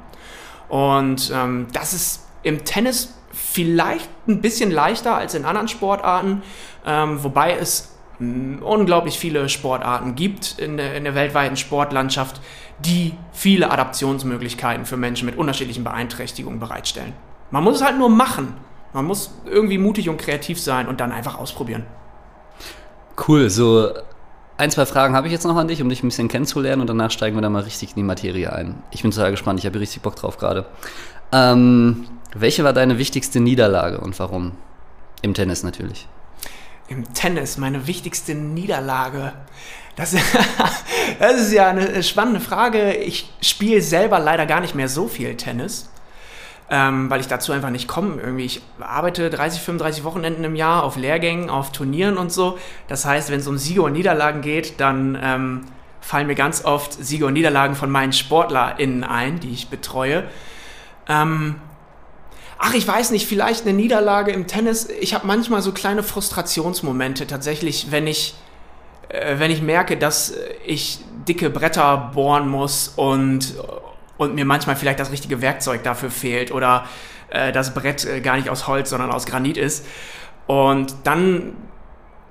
Und 0.67 1.31
ähm, 1.33 1.67
das 1.71 1.93
ist 1.93 2.26
im 2.44 2.65
Tennis 2.65 3.13
vielleicht 3.32 4.10
ein 4.27 4.41
bisschen 4.41 4.72
leichter 4.72 5.15
als 5.15 5.34
in 5.36 5.46
anderen 5.46 5.67
Sportarten, 5.67 6.41
ähm, 6.86 7.24
wobei 7.24 7.58
es 7.58 7.94
unglaublich 8.20 9.20
viele 9.20 9.48
Sportarten 9.48 10.15
gibt 10.15 10.58
in 10.58 10.77
der, 10.77 10.96
in 10.96 11.03
der 11.03 11.13
weltweiten 11.13 11.56
Sportlandschaft, 11.56 12.41
die 12.79 13.13
viele 13.32 13.70
Adaptionsmöglichkeiten 13.72 14.86
für 14.86 14.98
Menschen 14.98 15.27
mit 15.27 15.38
unterschiedlichen 15.38 15.84
Beeinträchtigungen 15.84 16.60
bereitstellen. 16.60 17.13
Man 17.51 17.63
muss 17.63 17.75
es 17.75 17.84
halt 17.84 17.98
nur 17.98 18.10
machen. 18.10 18.56
Man 18.94 19.06
muss 19.06 19.32
irgendwie 19.46 19.77
mutig 19.77 20.10
und 20.10 20.17
kreativ 20.17 20.60
sein 20.60 20.88
und 20.88 21.00
dann 21.00 21.12
einfach 21.12 21.38
ausprobieren. 21.38 21.86
Cool, 23.27 23.50
so 23.50 23.91
ein, 24.58 24.72
zwei 24.72 24.88
Fragen 24.88 25.15
habe 25.15 25.27
ich 25.27 25.34
jetzt 25.34 25.46
noch 25.46 25.56
an 25.56 25.67
dich, 25.67 25.82
um 25.82 25.89
dich 25.89 26.01
ein 26.01 26.08
bisschen 26.08 26.27
kennenzulernen 26.27 26.82
und 26.82 26.88
danach 26.88 27.12
steigen 27.12 27.36
wir 27.36 27.41
dann 27.41 27.51
mal 27.51 27.63
richtig 27.63 27.89
in 27.89 27.96
die 27.98 28.03
Materie 28.03 28.51
ein. 28.51 28.82
Ich 28.89 29.03
bin 29.03 29.12
total 29.12 29.32
gespannt, 29.32 29.60
ich 29.60 29.65
habe 29.67 29.79
richtig 29.79 30.01
Bock 30.01 30.15
drauf 30.15 30.38
gerade. 30.38 30.65
Ähm, 31.31 32.07
welche 32.34 32.63
war 32.63 32.74
deine 32.74 32.98
wichtigste 32.98 33.39
Niederlage 33.39 34.00
und 34.00 34.17
warum? 34.19 34.53
Im 35.22 35.34
Tennis 35.34 35.63
natürlich. 35.63 36.07
Im 36.88 37.13
Tennis, 37.13 37.57
meine 37.57 37.88
wichtigste 37.88 38.36
Niederlage. 38.36 39.34
Das, 39.96 40.15
das 41.19 41.41
ist 41.41 41.51
ja 41.51 41.69
eine 41.69 42.03
spannende 42.03 42.39
Frage. 42.39 42.93
Ich 42.93 43.31
spiele 43.41 43.81
selber 43.81 44.19
leider 44.19 44.46
gar 44.46 44.62
nicht 44.62 44.75
mehr 44.75 44.88
so 44.88 45.07
viel 45.07 45.36
Tennis 45.36 45.89
ähm, 46.69 47.10
weil 47.10 47.22
ich 47.22 47.27
dazu 47.27 47.51
einfach 47.51 47.69
nicht 47.69 47.88
komme. 47.88 48.22
Irgendwie, 48.22 48.46
ich 48.46 48.62
arbeite 48.79 49.29
30, 49.29 49.62
35 49.62 50.03
Wochenenden 50.03 50.43
im 50.43 50.55
Jahr 50.55 50.84
auf 50.84 50.98
Lehrgängen, 50.98 51.50
auf 51.50 51.72
Turnieren 51.72 52.17
und 52.17 52.31
so. 52.31 52.57
Das 52.88 53.05
heißt, 53.05 53.31
wenn 53.31 53.39
es 53.39 53.48
um 53.48 53.57
Siege 53.57 53.81
und 53.81 53.93
Niederlagen 53.93 54.41
geht, 54.41 54.79
dann 54.79 55.17
ähm, 55.22 55.65
fallen 56.01 56.27
mir 56.27 56.36
ganz 56.36 56.65
oft 56.65 56.93
Siege 56.93 57.25
und 57.25 57.34
Niederlagen 57.34 57.75
von 57.75 57.89
meinen 57.89 58.13
SportlerInnen 58.13 59.03
ein, 59.03 59.39
die 59.39 59.51
ich 59.51 59.69
betreue. 59.69 60.25
Ähm, 61.09 61.55
ach, 62.57 62.73
ich 62.73 62.87
weiß 62.87 63.11
nicht, 63.11 63.27
vielleicht 63.27 63.65
eine 63.65 63.73
Niederlage 63.73 64.31
im 64.31 64.47
Tennis. 64.47 64.87
Ich 64.99 65.13
habe 65.13 65.27
manchmal 65.27 65.61
so 65.61 65.71
kleine 65.71 66.03
Frustrationsmomente 66.03 67.27
tatsächlich, 67.27 67.91
wenn 67.91 68.07
ich, 68.07 68.35
äh, 69.09 69.39
wenn 69.39 69.51
ich 69.51 69.61
merke, 69.61 69.97
dass 69.97 70.33
ich 70.65 70.99
dicke 71.27 71.49
Bretter 71.49 72.11
bohren 72.13 72.47
muss 72.47 72.93
und 72.95 73.55
und 74.17 74.35
mir 74.35 74.45
manchmal 74.45 74.75
vielleicht 74.75 74.99
das 74.99 75.11
richtige 75.11 75.41
Werkzeug 75.41 75.83
dafür 75.83 76.09
fehlt 76.09 76.51
oder 76.51 76.85
äh, 77.29 77.51
das 77.51 77.73
Brett 77.73 78.05
äh, 78.05 78.19
gar 78.19 78.35
nicht 78.35 78.49
aus 78.49 78.67
Holz, 78.67 78.89
sondern 78.89 79.11
aus 79.11 79.25
Granit 79.25 79.57
ist. 79.57 79.85
Und 80.47 80.95
dann 81.03 81.53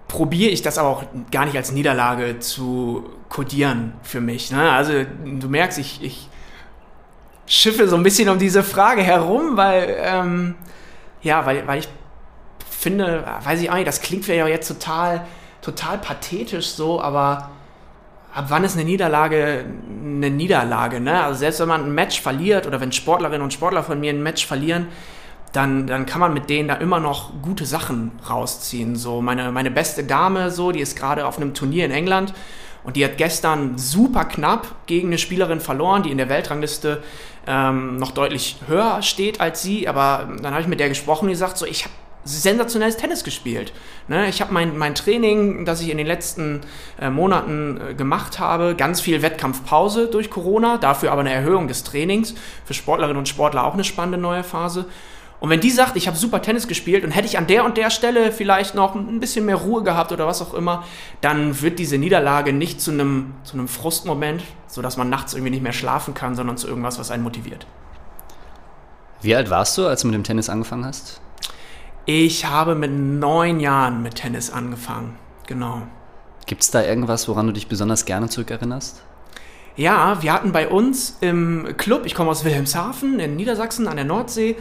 probiere 0.09 0.51
ich 0.51 0.63
das 0.63 0.79
aber 0.79 0.89
auch 0.89 1.05
gar 1.31 1.45
nicht 1.45 1.57
als 1.57 1.73
Niederlage 1.73 2.39
zu 2.39 3.09
kodieren 3.29 3.93
für 4.03 4.21
mich. 4.21 4.51
Ne? 4.51 4.71
Also 4.71 4.93
du 5.25 5.49
merkst, 5.49 5.79
ich, 5.79 6.03
ich 6.03 6.29
schiffe 7.47 7.89
so 7.89 7.97
ein 7.97 8.03
bisschen 8.03 8.29
um 8.29 8.39
diese 8.39 8.63
Frage 8.63 9.03
herum, 9.03 9.57
weil, 9.57 9.97
ähm, 10.01 10.55
ja, 11.23 11.47
weil, 11.47 11.67
weil 11.67 11.81
ich 11.81 11.89
finde, 12.69 13.25
weiß 13.45 13.61
ich 13.61 13.71
auch 13.71 13.75
nicht, 13.75 13.87
das 13.87 14.01
klingt 14.01 14.25
vielleicht 14.25 14.45
auch 14.45 14.49
jetzt 14.49 14.69
total, 14.69 15.27
total 15.63 15.99
pathetisch 15.99 16.69
so, 16.69 17.01
aber 17.01 17.51
ab 18.35 18.47
wann 18.49 18.65
ist 18.65 18.77
eine 18.77 18.85
Niederlage 18.85 19.65
eine 20.17 20.31
Niederlage? 20.31 21.01
Ne? 21.01 21.23
Also 21.23 21.41
selbst 21.41 21.61
wenn 21.61 21.69
man 21.69 21.85
ein 21.85 21.95
Match 21.95 22.21
verliert 22.21 22.67
oder 22.67 22.81
wenn 22.81 22.93
Sportlerinnen 22.93 23.43
und 23.43 23.53
Sportler 23.53 23.83
von 23.83 24.01
mir 24.01 24.13
ein 24.13 24.23
Match 24.23 24.47
verlieren, 24.47 24.89
dann, 25.53 25.87
dann 25.87 26.05
kann 26.05 26.21
man 26.21 26.35
mit 26.35 26.51
denen 26.51 26.69
da 26.69 26.75
immer 26.75 27.01
noch 27.01 27.31
gute 27.43 27.65
Sachen 27.65 28.13
rausziehen. 28.29 28.97
So 28.97 29.23
meine, 29.23 29.53
meine 29.53 29.71
beste 29.71 30.05
Dame, 30.05 30.51
so, 30.51 30.71
die 30.71 30.81
ist 30.81 30.97
gerade 30.97 31.27
auf 31.27 31.39
einem 31.39 31.55
Turnier 31.55 31.87
in 31.87 31.93
England 31.93 32.35
und 32.87 32.95
die 32.97 33.05
hat 33.05 33.19
gestern 33.19 33.77
super 33.79 34.25
knapp 34.25 34.87
gegen 34.87 35.09
eine 35.09 35.19
Spielerin 35.19 35.61
verloren, 35.61 36.05
die 36.05 36.13
in 36.13 36.19
der 36.19 36.29
Weltrangliste 36.29 37.03
ähm, 37.47 37.97
noch 37.97 38.13
deutlich 38.13 38.59
höher 38.69 39.03
steht 39.03 39.41
als 39.41 39.61
sie. 39.61 39.89
Aber 39.89 40.29
dann 40.41 40.53
habe 40.53 40.63
ich 40.63 40.69
mit 40.69 40.79
der 40.79 40.89
gesprochen 40.89 41.25
und 41.25 41.33
gesagt, 41.33 41.59
so 41.59 41.67
ich 41.67 41.83
habe 41.83 41.95
sensationelles 42.25 42.97
Tennis 42.97 43.25
gespielt. 43.25 43.73
Ne? 44.07 44.29
Ich 44.29 44.41
habe 44.41 44.53
mein, 44.53 44.79
mein 44.79 44.95
Training, 44.95 45.65
das 45.65 45.81
ich 45.81 45.91
in 45.91 45.99
den 45.99 46.07
letzten 46.07 46.61
äh, 47.01 47.11
Monaten 47.11 47.81
äh, 47.81 47.95
gemacht 47.95 48.39
habe, 48.39 48.77
ganz 48.77 49.01
viel 49.01 49.21
Wettkampfpause 49.21 50.07
durch 50.07 50.31
Corona, 50.31 50.79
dafür 50.79 51.11
aber 51.11 51.23
eine 51.23 51.33
Erhöhung 51.33 51.67
des 51.67 51.83
Trainings. 51.83 52.35
Für 52.65 52.75
Sportlerinnen 52.75 53.19
und 53.19 53.29
Sportler 53.29 53.65
auch 53.65 53.75
eine 53.75 53.85
spannende 53.85 54.19
neue 54.19 54.45
Phase. 54.45 54.87
Und 55.39 55.51
wenn 55.51 55.61
die 55.61 55.71
sagt, 55.71 55.97
ich 55.97 56.07
habe 56.07 56.17
super 56.17 56.41
Tennis 56.41 56.67
gespielt 56.67 57.05
und 57.05 57.11
hätte 57.11 57.27
ich 57.27 57.37
an 57.37 57.47
der 57.47 57.65
und 57.65 57.77
der 57.77 57.91
Stelle 57.91 58.33
vielleicht 58.33 58.75
noch 58.75 58.95
ein 58.95 59.21
bisschen 59.21 59.45
mehr 59.45 59.57
Ruhe 59.57 59.83
gehabt 59.83 60.11
oder 60.13 60.27
was 60.27 60.41
auch 60.41 60.55
immer, 60.55 60.85
dann 61.21 61.61
wird 61.61 61.79
diese 61.79 61.99
Niederlage 61.99 62.53
nicht 62.53 62.81
zu 62.81 62.91
einem, 62.91 63.35
zu 63.45 63.55
einem 63.55 63.69
Frustmoment, 63.69 64.43
sodass 64.67 64.97
man 64.97 65.11
nachts 65.11 65.35
irgendwie 65.35 65.51
nicht 65.51 65.63
mehr 65.63 65.75
schlafen 65.75 66.15
kann, 66.15 66.35
sondern 66.35 66.57
zu 66.57 66.67
irgendwas, 66.67 66.99
was 66.99 67.11
einen 67.11 67.23
motiviert. 67.23 67.67
Wie 69.21 69.35
alt 69.35 69.51
warst 69.51 69.77
du, 69.77 69.87
als 69.87 70.03
du 70.03 70.07
mit 70.07 70.15
dem 70.15 70.25
Tennis 70.25 70.49
angefangen 70.49 70.87
hast? 70.87 71.21
Ich 72.07 72.47
habe 72.47 72.75
mit 72.75 72.93
neun 72.93 73.61
Jahren 73.61 74.03
mit 74.03 74.15
Tennis 74.15 74.51
angefangen, 74.51 75.17
genau. 75.47 75.83
Gibt 76.47 76.63
es 76.63 76.71
da 76.71 76.83
irgendwas, 76.83 77.27
woran 77.29 77.49
du 77.49 77.53
dich 77.53 77.67
besonders 77.67 78.05
gerne 78.05 78.29
zurückerinnerst? 78.29 79.03
Ja, 79.75 80.23
wir 80.23 80.33
hatten 80.33 80.53
bei 80.53 80.69
uns 80.69 81.19
im 81.21 81.77
Club, 81.77 82.07
ich 82.07 82.15
komme 82.15 82.31
aus 82.31 82.45
Wilhelmshaven 82.45 83.19
in 83.19 83.37
Niedersachsen 83.37 83.89
an 83.89 83.97
der 83.97 84.07
Nordsee, 84.07 84.57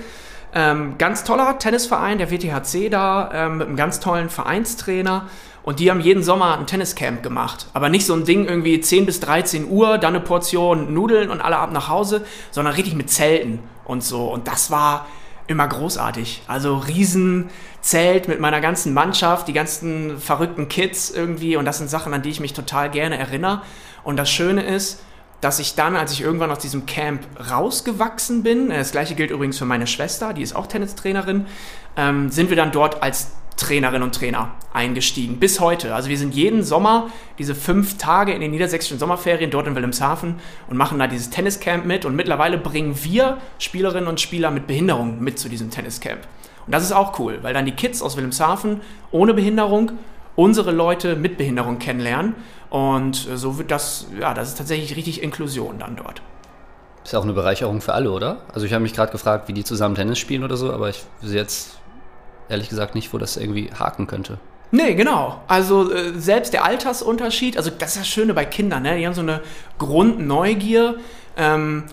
ähm, 0.56 0.98
ganz 0.98 1.24
toller 1.26 1.60
Tennisverein, 1.60 2.18
der 2.18 2.32
WTHC 2.32 2.90
da, 2.90 3.30
ähm, 3.34 3.58
mit 3.58 3.68
einem 3.68 3.76
ganz 3.76 4.00
tollen 4.00 4.30
Vereinstrainer. 4.30 5.28
Und 5.64 5.80
die 5.80 5.90
haben 5.90 6.00
jeden 6.00 6.24
Sommer 6.24 6.58
ein 6.58 6.68
Tenniscamp 6.68 7.24
gemacht. 7.24 7.68
Aber 7.74 7.90
nicht 7.90 8.06
so 8.06 8.14
ein 8.14 8.24
Ding 8.24 8.46
irgendwie 8.46 8.80
10 8.80 9.06
bis 9.06 9.20
13 9.20 9.70
Uhr, 9.70 9.98
dann 9.98 10.16
eine 10.16 10.24
Portion 10.24 10.94
Nudeln 10.94 11.30
und 11.30 11.42
alle 11.42 11.58
ab 11.58 11.72
nach 11.72 11.90
Hause, 11.90 12.26
sondern 12.52 12.76
richtig 12.76 12.96
mit 12.96 13.10
Zelten 13.10 13.60
und 13.84 14.04
so. 14.04 14.32
Und 14.32 14.48
das 14.48 14.72
war 14.72 15.08
immer 15.48 15.68
großartig. 15.68 16.44
Also 16.48 16.78
Riesenzelt 16.78 18.28
mit 18.28 18.40
meiner 18.40 18.62
ganzen 18.62 18.94
Mannschaft, 18.94 19.48
die 19.48 19.54
ganzen 19.54 20.20
verrückten 20.20 20.70
Kids 20.70 21.12
irgendwie 21.12 21.58
und 21.58 21.66
das 21.66 21.80
sind 21.80 21.90
Sachen, 21.90 22.14
an 22.14 22.22
die 22.22 22.30
ich 22.30 22.40
mich 22.40 22.54
total 22.54 22.90
gerne 22.90 23.18
erinnere. 23.18 23.62
Und 24.04 24.18
das 24.18 24.30
Schöne 24.30 24.64
ist, 24.64 25.02
dass 25.42 25.60
ich 25.60 25.76
dann, 25.76 25.96
als 25.96 26.12
ich 26.12 26.22
irgendwann 26.22 26.52
aus 26.52 26.60
diesem 26.60 26.86
Camp 26.86 27.22
rausgewachsen 27.52 28.44
bin, 28.44 28.70
das 28.70 28.92
gleiche 28.92 29.16
gilt 29.16 29.32
übrigens 29.32 29.58
für 29.58 29.66
meine 29.66 29.88
Schwester, 29.88 30.34
die 30.34 30.42
ist 30.42 30.56
auch 30.56 30.68
Tennistrainerin, 30.68 31.46
ähm, 31.98 32.30
sind 32.30 32.50
wir 32.50 32.58
dann 32.58 32.72
dort 32.72 33.04
als 33.04 33.32
Trainerinnen 33.58 34.04
und 34.04 34.14
Trainer 34.14 34.52
eingestiegen. 34.74 35.40
Bis 35.40 35.60
heute. 35.60 35.96
Also 35.96 36.10
wir 36.10 36.18
sind 36.18 36.36
jeden 36.36 36.64
Sommer 36.64 37.10
diese 37.40 37.56
fünf 37.56 37.98
Tage 37.98 38.34
in 38.34 38.42
den 38.42 38.52
niedersächsischen 38.52 39.00
Sommerferien 39.00 39.50
dort 39.50 39.68
in 39.68 39.76
Wilhelmshaven 39.76 40.36
und 40.68 40.78
machen 40.78 41.00
da 41.00 41.08
dieses 41.08 41.30
Tenniscamp 41.30 41.86
mit. 41.86 42.04
Und 42.04 42.16
mittlerweile 42.16 42.58
bringen 42.58 42.98
wir 43.04 43.38
Spielerinnen 43.60 44.10
und 44.10 44.20
Spieler 44.20 44.52
mit 44.52 44.68
Behinderung 44.68 45.24
mit 45.24 45.40
zu 45.40 45.48
diesem 45.48 45.70
Tenniscamp. 45.70 46.20
Und 46.66 46.74
das 46.74 46.84
ist 46.84 46.92
auch 46.92 47.18
cool, 47.20 47.40
weil 47.44 47.54
dann 47.54 47.66
die 47.66 47.72
Kids 47.72 48.02
aus 48.02 48.18
Wilhelmshaven 48.18 48.82
ohne 49.12 49.34
Behinderung 49.34 49.94
unsere 50.36 50.72
Leute 50.72 51.16
mit 51.16 51.38
Behinderung 51.38 51.80
kennenlernen. 51.80 52.36
Und 52.70 53.16
so 53.16 53.58
wird 53.58 53.72
das, 53.72 54.08
ja, 54.20 54.34
das 54.34 54.50
ist 54.50 54.58
tatsächlich 54.58 54.96
richtig 54.96 55.24
Inklusion 55.24 55.80
dann 55.80 55.96
dort. 55.96 56.22
Ist 57.04 57.16
auch 57.16 57.24
eine 57.24 57.34
Bereicherung 57.34 57.82
für 57.82 57.94
alle, 57.94 58.12
oder? 58.12 58.40
Also 58.54 58.66
ich 58.66 58.74
habe 58.74 58.82
mich 58.82 58.94
gerade 58.94 59.12
gefragt, 59.12 59.48
wie 59.48 59.54
die 59.54 59.64
zusammen 59.64 59.96
Tennis 59.96 60.18
spielen 60.18 60.44
oder 60.44 60.58
so, 60.58 60.74
aber 60.74 60.90
ich 60.90 61.04
sehe 61.22 61.40
jetzt 61.40 61.78
ehrlich 62.50 62.70
gesagt 62.70 62.96
nicht, 62.96 63.14
wo 63.14 63.18
das 63.18 63.38
irgendwie 63.38 63.70
haken 63.72 64.08
könnte. 64.08 64.40
Nee, 64.72 64.96
genau. 64.96 65.42
Also 65.48 65.94
äh, 65.94 66.14
selbst 66.18 66.54
der 66.54 66.66
Altersunterschied, 66.66 67.58
also 67.58 67.70
das 67.70 67.92
ist 67.92 68.00
das 68.00 68.08
Schöne 68.08 68.34
bei 68.34 68.46
Kindern, 68.46 68.84
ne? 68.84 68.98
die 68.98 69.06
haben 69.06 69.14
so 69.14 69.22
eine 69.22 69.42
Grundneugier. 69.78 70.96
Ähm, 71.38 71.84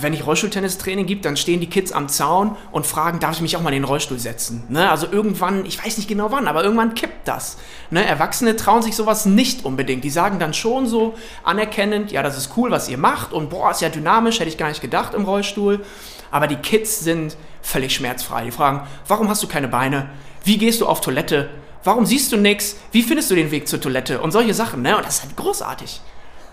wenn 0.00 0.12
ich 0.12 0.26
Rollstuhltennistraining 0.26 1.06
gibt, 1.06 1.24
dann 1.24 1.36
stehen 1.36 1.60
die 1.60 1.68
Kids 1.68 1.92
am 1.92 2.08
Zaun 2.08 2.56
und 2.72 2.86
fragen, 2.86 3.20
darf 3.20 3.36
ich 3.36 3.40
mich 3.40 3.56
auch 3.56 3.62
mal 3.62 3.70
in 3.70 3.82
den 3.82 3.84
Rollstuhl 3.84 4.18
setzen? 4.18 4.64
Ne? 4.68 4.90
Also 4.90 5.06
irgendwann, 5.10 5.64
ich 5.66 5.82
weiß 5.84 5.96
nicht 5.96 6.08
genau 6.08 6.30
wann, 6.30 6.48
aber 6.48 6.62
irgendwann 6.62 6.94
kippt 6.94 7.26
das. 7.26 7.56
Ne? 7.90 8.04
Erwachsene 8.04 8.56
trauen 8.56 8.82
sich 8.82 8.96
sowas 8.96 9.26
nicht 9.26 9.64
unbedingt. 9.64 10.04
Die 10.04 10.10
sagen 10.10 10.38
dann 10.38 10.54
schon 10.54 10.86
so 10.86 11.14
anerkennend, 11.44 12.12
ja, 12.12 12.22
das 12.22 12.36
ist 12.36 12.56
cool, 12.56 12.70
was 12.70 12.88
ihr 12.88 12.98
macht 12.98 13.32
und 13.32 13.50
boah, 13.50 13.70
ist 13.70 13.80
ja 13.80 13.88
dynamisch, 13.88 14.40
hätte 14.40 14.50
ich 14.50 14.58
gar 14.58 14.68
nicht 14.68 14.80
gedacht 14.80 15.14
im 15.14 15.24
Rollstuhl. 15.24 15.84
Aber 16.30 16.46
die 16.46 16.56
Kids 16.56 17.00
sind 17.00 17.36
völlig 17.62 17.94
schmerzfrei. 17.94 18.44
Die 18.44 18.50
fragen, 18.50 18.86
warum 19.06 19.28
hast 19.28 19.42
du 19.42 19.48
keine 19.48 19.68
Beine? 19.68 20.10
Wie 20.44 20.58
gehst 20.58 20.80
du 20.80 20.86
auf 20.86 21.00
Toilette? 21.00 21.48
Warum 21.84 22.06
siehst 22.06 22.32
du 22.32 22.36
nichts? 22.36 22.76
Wie 22.92 23.02
findest 23.02 23.30
du 23.30 23.34
den 23.34 23.50
Weg 23.50 23.68
zur 23.68 23.80
Toilette? 23.80 24.20
Und 24.20 24.32
solche 24.32 24.54
Sachen, 24.54 24.82
ne? 24.82 24.96
Und 24.96 25.06
das 25.06 25.16
ist 25.16 25.22
halt 25.22 25.36
großartig. 25.36 26.00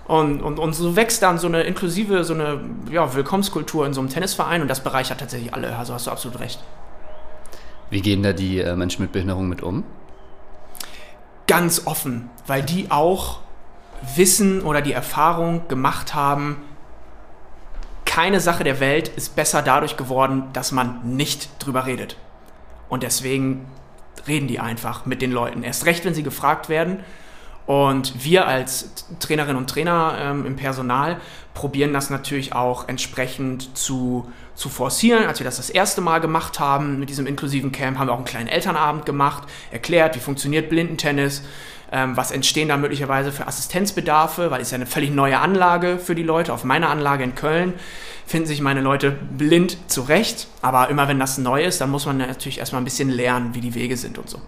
Und, 0.08 0.42
und, 0.42 0.60
und 0.60 0.74
so 0.74 0.96
wächst 0.96 1.24
dann 1.24 1.40
so 1.40 1.48
eine 1.48 1.64
inklusive, 1.64 2.24
so 2.24 2.34
eine 2.34 2.60
ja, 2.92 3.14
Willkommenskultur 3.16 3.86
in 3.86 3.94
so 3.94 4.02
einem 4.02 4.10
Tennisverein 4.10 4.62
und 4.62 4.68
das 4.68 4.84
bereichert 4.84 5.20
tatsächlich 5.20 5.54
alle. 5.54 5.76
Also 5.76 5.94
hast 5.94 6.06
du 6.06 6.12
absolut 6.12 6.40
recht. 6.40 6.64
Wie 7.90 8.02
gehen 8.02 8.22
da 8.22 8.34
die 8.34 8.60
äh, 8.60 8.76
Menschen 8.76 9.02
mit 9.02 9.12
Behinderung 9.12 9.50
mit 9.50 9.64
um? 9.64 9.84
Ganz 11.48 11.86
offen, 11.86 12.30
weil 12.46 12.62
die 12.62 12.92
auch 12.92 13.40
wissen 14.16 14.62
oder 14.62 14.82
die 14.82 14.94
Erfahrung 14.94 15.68
gemacht 15.68 16.14
haben, 16.14 16.58
keine 18.06 18.40
Sache 18.40 18.64
der 18.64 18.80
Welt 18.80 19.08
ist 19.10 19.36
besser 19.36 19.62
dadurch 19.62 19.98
geworden, 19.98 20.44
dass 20.54 20.72
man 20.72 21.16
nicht 21.16 21.50
drüber 21.60 21.86
redet. 21.86 22.18
Und 22.88 23.04
deswegen 23.04 23.66
reden 24.28 24.48
die 24.48 24.60
einfach 24.60 25.06
mit 25.06 25.22
den 25.22 25.32
Leuten. 25.32 25.64
Erst 25.64 25.86
recht, 25.86 26.06
wenn 26.06 26.14
sie 26.14 26.24
gefragt 26.24 26.70
werden. 26.70 27.00
Und 27.66 28.24
wir 28.24 28.48
als 28.48 28.92
Trainerinnen 29.20 29.58
und 29.58 29.70
Trainer 29.70 30.16
ähm, 30.20 30.46
im 30.46 30.56
Personal 30.56 31.18
probieren 31.56 31.94
das 31.94 32.10
natürlich 32.10 32.54
auch 32.54 32.88
entsprechend 32.88 33.76
zu, 33.76 34.32
zu 34.54 34.70
forcieren. 34.70 35.26
Als 35.26 35.40
wir 35.40 35.46
das 35.46 35.58
das 35.58 35.72
erste 35.72 36.02
Mal 36.02 36.20
gemacht 36.20 36.60
haben 36.60 37.00
mit 37.00 37.10
diesem 37.10 37.26
inklusiven 37.26 37.72
Camp, 37.72 37.98
haben 37.98 38.08
wir 38.08 38.14
auch 38.14 38.18
einen 38.18 38.26
kleinen 38.26 38.50
Elternabend 38.50 39.06
gemacht, 39.06 39.44
erklärt, 39.72 40.16
wie 40.16 40.20
funktioniert 40.20 40.70
Blindentennis, 40.70 41.44
ähm, 41.92 42.16
was 42.16 42.32
entstehen 42.32 42.68
da 42.68 42.78
möglicherweise 42.78 43.32
für 43.32 43.48
Assistenzbedarfe, 43.48 44.52
weil 44.52 44.62
es 44.62 44.70
ja 44.70 44.76
eine 44.76 44.86
völlig 44.86 45.10
neue 45.12 45.40
Anlage 45.40 45.98
für 45.98 46.14
die 46.14 46.24
Leute. 46.24 46.54
Auf 46.54 46.66
meiner 46.66 46.90
Anlage 46.90 47.24
in 47.24 47.34
Köln 47.34 47.74
finden 48.28 48.48
sich 48.48 48.62
meine 48.62 48.82
Leute 48.82 49.12
blind 49.12 49.78
zurecht, 49.88 50.48
aber 50.62 50.90
immer 50.90 51.08
wenn 51.08 51.20
das 51.20 51.40
neu 51.40 51.64
ist, 51.64 51.82
dann 51.82 51.90
muss 51.90 52.06
man 52.06 52.18
natürlich 52.18 52.60
erstmal 52.60 52.82
ein 52.82 52.86
bisschen 52.86 53.10
lernen, 53.10 53.56
wie 53.56 53.62
die 53.62 53.74
Wege 53.74 53.98
sind 53.98 54.20
und 54.20 54.30
so. 54.30 54.40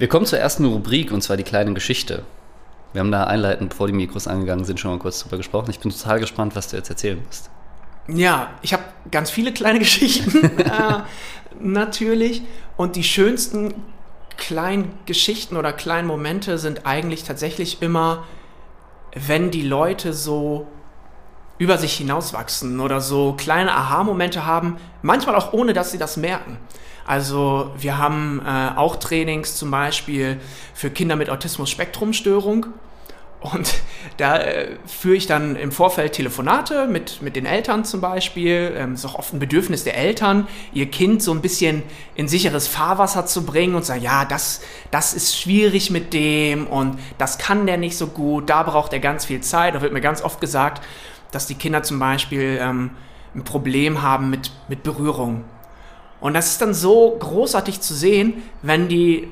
Wir 0.00 0.08
kommen 0.08 0.24
zur 0.24 0.38
ersten 0.38 0.64
Rubrik 0.64 1.12
und 1.12 1.20
zwar 1.20 1.36
die 1.36 1.42
kleine 1.42 1.74
Geschichte. 1.74 2.22
Wir 2.94 3.00
haben 3.00 3.12
da 3.12 3.24
einleitend, 3.24 3.68
bevor 3.68 3.86
die 3.86 3.92
Mikros 3.92 4.28
angegangen 4.28 4.64
sind, 4.64 4.80
schon 4.80 4.92
mal 4.92 4.98
kurz 4.98 5.20
drüber 5.20 5.36
gesprochen. 5.36 5.68
Ich 5.68 5.78
bin 5.78 5.90
total 5.90 6.18
gespannt, 6.18 6.56
was 6.56 6.68
du 6.68 6.78
jetzt 6.78 6.88
erzählen 6.88 7.22
wirst. 7.26 7.50
Ja, 8.08 8.48
ich 8.62 8.72
habe 8.72 8.82
ganz 9.10 9.28
viele 9.30 9.52
kleine 9.52 9.78
Geschichten, 9.78 10.58
äh, 10.58 11.00
natürlich. 11.60 12.40
Und 12.78 12.96
die 12.96 13.04
schönsten 13.04 13.74
kleinen 14.38 14.90
Geschichten 15.04 15.58
oder 15.58 15.70
kleinen 15.70 16.08
Momente 16.08 16.56
sind 16.56 16.86
eigentlich 16.86 17.24
tatsächlich 17.24 17.82
immer, 17.82 18.24
wenn 19.14 19.50
die 19.50 19.68
Leute 19.68 20.14
so 20.14 20.66
über 21.58 21.76
sich 21.76 21.92
hinauswachsen 21.98 22.80
oder 22.80 23.02
so 23.02 23.34
kleine 23.34 23.72
Aha-Momente 23.72 24.46
haben, 24.46 24.78
manchmal 25.02 25.34
auch 25.34 25.52
ohne, 25.52 25.74
dass 25.74 25.92
sie 25.92 25.98
das 25.98 26.16
merken. 26.16 26.56
Also 27.10 27.72
wir 27.76 27.98
haben 27.98 28.40
äh, 28.46 28.78
auch 28.78 28.94
Trainings 28.94 29.56
zum 29.56 29.72
Beispiel 29.72 30.38
für 30.74 30.90
Kinder 30.90 31.16
mit 31.16 31.28
Autismus-Spektrum-Störung. 31.28 32.66
Und 33.40 33.74
da 34.16 34.36
äh, 34.36 34.76
führe 34.86 35.16
ich 35.16 35.26
dann 35.26 35.56
im 35.56 35.72
Vorfeld 35.72 36.12
Telefonate 36.12 36.86
mit, 36.86 37.20
mit 37.20 37.34
den 37.34 37.46
Eltern 37.46 37.84
zum 37.84 38.00
Beispiel. 38.00 38.76
Ähm, 38.76 38.94
ist 38.94 39.04
auch 39.04 39.16
oft 39.16 39.32
ein 39.32 39.40
Bedürfnis 39.40 39.82
der 39.82 39.96
Eltern, 39.96 40.46
ihr 40.72 40.86
Kind 40.86 41.20
so 41.20 41.32
ein 41.32 41.40
bisschen 41.40 41.82
in 42.14 42.28
sicheres 42.28 42.68
Fahrwasser 42.68 43.26
zu 43.26 43.44
bringen 43.44 43.74
und 43.74 43.84
sagen, 43.84 44.02
ja, 44.02 44.24
das, 44.24 44.60
das 44.92 45.12
ist 45.12 45.36
schwierig 45.36 45.90
mit 45.90 46.14
dem 46.14 46.68
und 46.68 46.96
das 47.18 47.38
kann 47.38 47.66
der 47.66 47.76
nicht 47.76 47.96
so 47.96 48.06
gut, 48.06 48.48
da 48.48 48.62
braucht 48.62 48.92
er 48.92 49.00
ganz 49.00 49.24
viel 49.24 49.40
Zeit. 49.40 49.74
Da 49.74 49.82
wird 49.82 49.92
mir 49.92 50.00
ganz 50.00 50.22
oft 50.22 50.40
gesagt, 50.40 50.86
dass 51.32 51.48
die 51.48 51.56
Kinder 51.56 51.82
zum 51.82 51.98
Beispiel 51.98 52.56
ähm, 52.62 52.90
ein 53.34 53.42
Problem 53.42 54.00
haben 54.00 54.30
mit, 54.30 54.52
mit 54.68 54.84
Berührung. 54.84 55.42
Und 56.20 56.34
das 56.34 56.48
ist 56.48 56.60
dann 56.60 56.74
so 56.74 57.16
großartig 57.18 57.80
zu 57.80 57.94
sehen, 57.94 58.42
wenn 58.62 58.88
die 58.88 59.28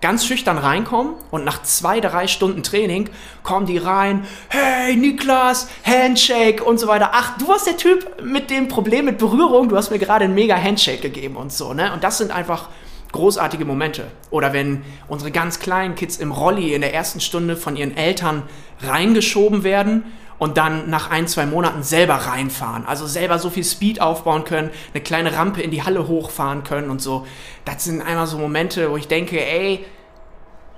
ganz 0.00 0.24
schüchtern 0.24 0.58
reinkommen 0.58 1.14
und 1.30 1.44
nach 1.44 1.62
zwei, 1.62 2.00
drei 2.00 2.26
Stunden 2.26 2.62
Training 2.62 3.10
kommen 3.42 3.66
die 3.66 3.78
rein, 3.78 4.24
hey 4.48 4.96
Niklas, 4.96 5.68
Handshake 5.84 6.62
und 6.64 6.80
so 6.80 6.86
weiter. 6.86 7.10
Ach, 7.12 7.36
du 7.36 7.48
warst 7.48 7.66
der 7.66 7.76
Typ 7.76 8.22
mit 8.22 8.50
dem 8.50 8.68
Problem 8.68 9.04
mit 9.04 9.18
Berührung, 9.18 9.68
du 9.68 9.76
hast 9.76 9.90
mir 9.90 9.98
gerade 9.98 10.24
einen 10.24 10.34
mega 10.34 10.56
Handshake 10.56 11.02
gegeben 11.02 11.36
und 11.36 11.52
so, 11.52 11.74
ne? 11.74 11.92
Und 11.92 12.02
das 12.02 12.18
sind 12.18 12.30
einfach 12.30 12.68
großartige 13.12 13.64
Momente. 13.64 14.06
Oder 14.30 14.52
wenn 14.52 14.82
unsere 15.08 15.30
ganz 15.30 15.58
kleinen 15.58 15.96
Kids 15.96 16.16
im 16.16 16.32
Rolli 16.32 16.74
in 16.74 16.80
der 16.80 16.94
ersten 16.94 17.20
Stunde 17.20 17.56
von 17.56 17.76
ihren 17.76 17.96
Eltern 17.96 18.44
reingeschoben 18.82 19.64
werden 19.64 20.04
und 20.40 20.56
dann 20.56 20.88
nach 20.88 21.10
ein, 21.10 21.28
zwei 21.28 21.44
Monaten 21.46 21.82
selber 21.82 22.14
reinfahren. 22.14 22.86
Also 22.86 23.06
selber 23.06 23.38
so 23.38 23.50
viel 23.50 23.62
Speed 23.62 24.00
aufbauen 24.00 24.44
können, 24.44 24.70
eine 24.92 25.02
kleine 25.02 25.36
Rampe 25.36 25.60
in 25.60 25.70
die 25.70 25.84
Halle 25.84 26.08
hochfahren 26.08 26.64
können 26.64 26.90
und 26.90 27.00
so. 27.00 27.26
Das 27.66 27.84
sind 27.84 28.00
einmal 28.00 28.26
so 28.26 28.38
Momente, 28.38 28.90
wo 28.90 28.96
ich 28.96 29.06
denke, 29.06 29.38
ey, 29.38 29.84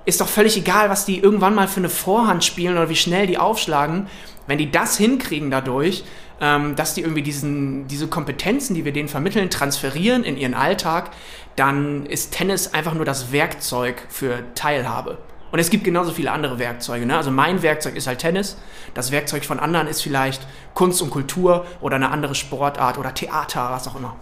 ist 0.05 0.19
doch 0.19 0.27
völlig 0.27 0.57
egal, 0.57 0.89
was 0.89 1.05
die 1.05 1.17
irgendwann 1.17 1.55
mal 1.55 1.69
für 1.69 1.79
eine 1.79 1.87
Vorhand 1.87 2.43
spielen 2.43 2.73
oder 2.73 2.89
wie 2.89 2.97
schnell 2.97 3.25
die 3.25 3.37
aufschlagen. 3.37 4.07
Wenn 4.47 4.57
die 4.57 4.69
das 4.69 4.97
hinkriegen 4.97 5.49
dadurch, 5.49 6.03
ähm, 6.41 6.75
dass 6.75 6.93
die 6.93 7.01
irgendwie 7.01 7.23
diesen, 7.23 7.87
diese 7.87 8.07
Kompetenzen, 8.07 8.75
die 8.75 8.83
wir 8.83 8.91
denen 8.91 9.07
vermitteln, 9.07 9.49
transferieren 9.49 10.25
in 10.25 10.35
ihren 10.35 10.55
Alltag, 10.55 11.11
dann 11.55 12.05
ist 12.05 12.33
Tennis 12.33 12.73
einfach 12.73 12.95
nur 12.95 13.05
das 13.05 13.31
Werkzeug 13.31 14.03
für 14.09 14.43
Teilhabe. 14.55 15.19
Und 15.53 15.59
es 15.59 15.69
gibt 15.69 15.83
genauso 15.83 16.13
viele 16.13 16.31
andere 16.31 16.57
Werkzeuge. 16.57 17.05
Ne? 17.05 17.15
Also 17.15 17.29
mein 17.29 17.61
Werkzeug 17.61 17.95
ist 17.95 18.07
halt 18.07 18.17
Tennis. 18.17 18.57
Das 18.95 19.11
Werkzeug 19.11 19.45
von 19.45 19.59
anderen 19.59 19.85
ist 19.85 20.01
vielleicht 20.01 20.47
Kunst 20.73 20.99
und 21.03 21.11
Kultur 21.11 21.67
oder 21.79 21.95
eine 21.95 22.09
andere 22.09 22.33
Sportart 22.33 22.97
oder 22.97 23.13
Theater, 23.13 23.69
was 23.69 23.87
auch 23.87 23.95
immer. 23.95 24.15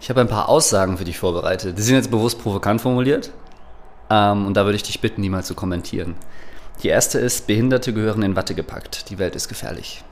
Ich 0.00 0.10
habe 0.10 0.20
ein 0.20 0.26
paar 0.26 0.48
Aussagen 0.48 0.98
für 0.98 1.04
dich 1.04 1.16
vorbereitet. 1.16 1.78
Die 1.78 1.82
sind 1.82 1.94
jetzt 1.94 2.10
bewusst 2.10 2.42
provokant 2.42 2.80
formuliert. 2.80 3.30
Ähm, 4.10 4.48
und 4.48 4.54
da 4.54 4.64
würde 4.64 4.74
ich 4.74 4.82
dich 4.82 5.00
bitten, 5.00 5.22
die 5.22 5.30
mal 5.30 5.44
zu 5.44 5.54
kommentieren. 5.54 6.16
Die 6.82 6.88
erste 6.88 7.20
ist, 7.20 7.46
Behinderte 7.46 7.92
gehören 7.92 8.24
in 8.24 8.34
Watte 8.34 8.56
gepackt. 8.56 9.10
Die 9.10 9.18
Welt 9.20 9.36
ist 9.36 9.46
gefährlich. 9.46 10.02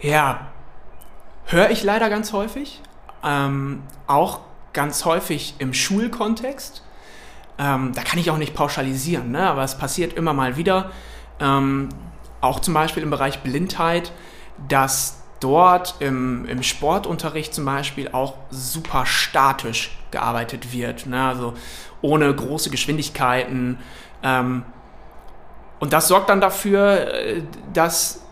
Ja, 0.00 0.48
höre 1.44 1.70
ich 1.70 1.84
leider 1.84 2.10
ganz 2.10 2.32
häufig. 2.32 2.82
Ähm, 3.22 3.84
auch 4.08 4.40
ganz 4.72 5.04
häufig 5.04 5.54
im 5.60 5.72
Schulkontext. 5.72 6.83
Ähm, 7.58 7.92
da 7.94 8.02
kann 8.02 8.18
ich 8.18 8.30
auch 8.30 8.38
nicht 8.38 8.54
pauschalisieren, 8.54 9.30
ne? 9.30 9.48
aber 9.48 9.62
es 9.62 9.78
passiert 9.78 10.14
immer 10.14 10.32
mal 10.32 10.56
wieder, 10.56 10.90
ähm, 11.38 11.88
auch 12.40 12.60
zum 12.60 12.74
Beispiel 12.74 13.02
im 13.02 13.10
Bereich 13.10 13.40
Blindheit, 13.40 14.12
dass 14.68 15.22
dort 15.40 15.96
im, 16.00 16.46
im 16.46 16.62
Sportunterricht 16.62 17.54
zum 17.54 17.64
Beispiel 17.64 18.08
auch 18.12 18.34
super 18.50 19.06
statisch 19.06 19.96
gearbeitet 20.10 20.72
wird, 20.72 21.06
ne? 21.06 21.28
also 21.28 21.54
ohne 22.02 22.34
große 22.34 22.70
Geschwindigkeiten. 22.70 23.78
Ähm, 24.22 24.64
und 25.78 25.92
das 25.92 26.08
sorgt 26.08 26.30
dann 26.30 26.40
dafür, 26.40 27.12
äh, 27.12 27.42
dass 27.72 28.23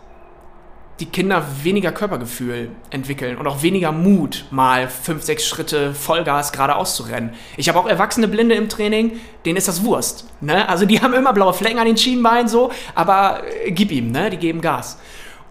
die 1.01 1.07
Kinder 1.07 1.45
weniger 1.63 1.91
Körpergefühl 1.91 2.71
entwickeln 2.91 3.37
und 3.37 3.47
auch 3.47 3.63
weniger 3.63 3.93
Mut, 3.93 4.45
mal 4.51 4.89
fünf, 4.89 5.23
sechs 5.23 5.47
Schritte 5.47 5.95
Vollgas 5.95 6.53
geradeaus 6.53 6.97
zu 6.97 7.05
rennen. 7.05 7.35
Ich 7.57 7.69
habe 7.69 7.79
auch 7.79 7.87
erwachsene 7.89 8.29
Blinde 8.29 8.55
im 8.55 8.69
Training, 8.69 9.19
denen 9.45 9.57
ist 9.57 9.69
das 9.69 9.85
Wurst. 9.85 10.27
Ne? 10.41 10.69
Also 10.69 10.87
die 10.87 11.01
haben 11.03 11.15
immer 11.15 11.33
blaue 11.33 11.55
Flecken 11.55 11.79
an 11.79 11.87
den 11.87 11.97
Schienbeinen 11.97 12.49
so, 12.49 12.71
aber 12.95 13.43
äh, 13.65 13.73
gib 13.73 13.91
ihm, 13.91 14.13
ne? 14.13 14.31
die 14.31 14.37
geben 14.37 14.61
Gas. 14.61 14.99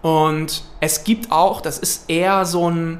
Und 0.00 0.64
es 0.80 1.04
gibt 1.04 1.30
auch, 1.30 1.60
das 1.60 1.78
ist 1.78 2.08
eher 2.08 2.44
so 2.44 2.70
ein 2.70 2.98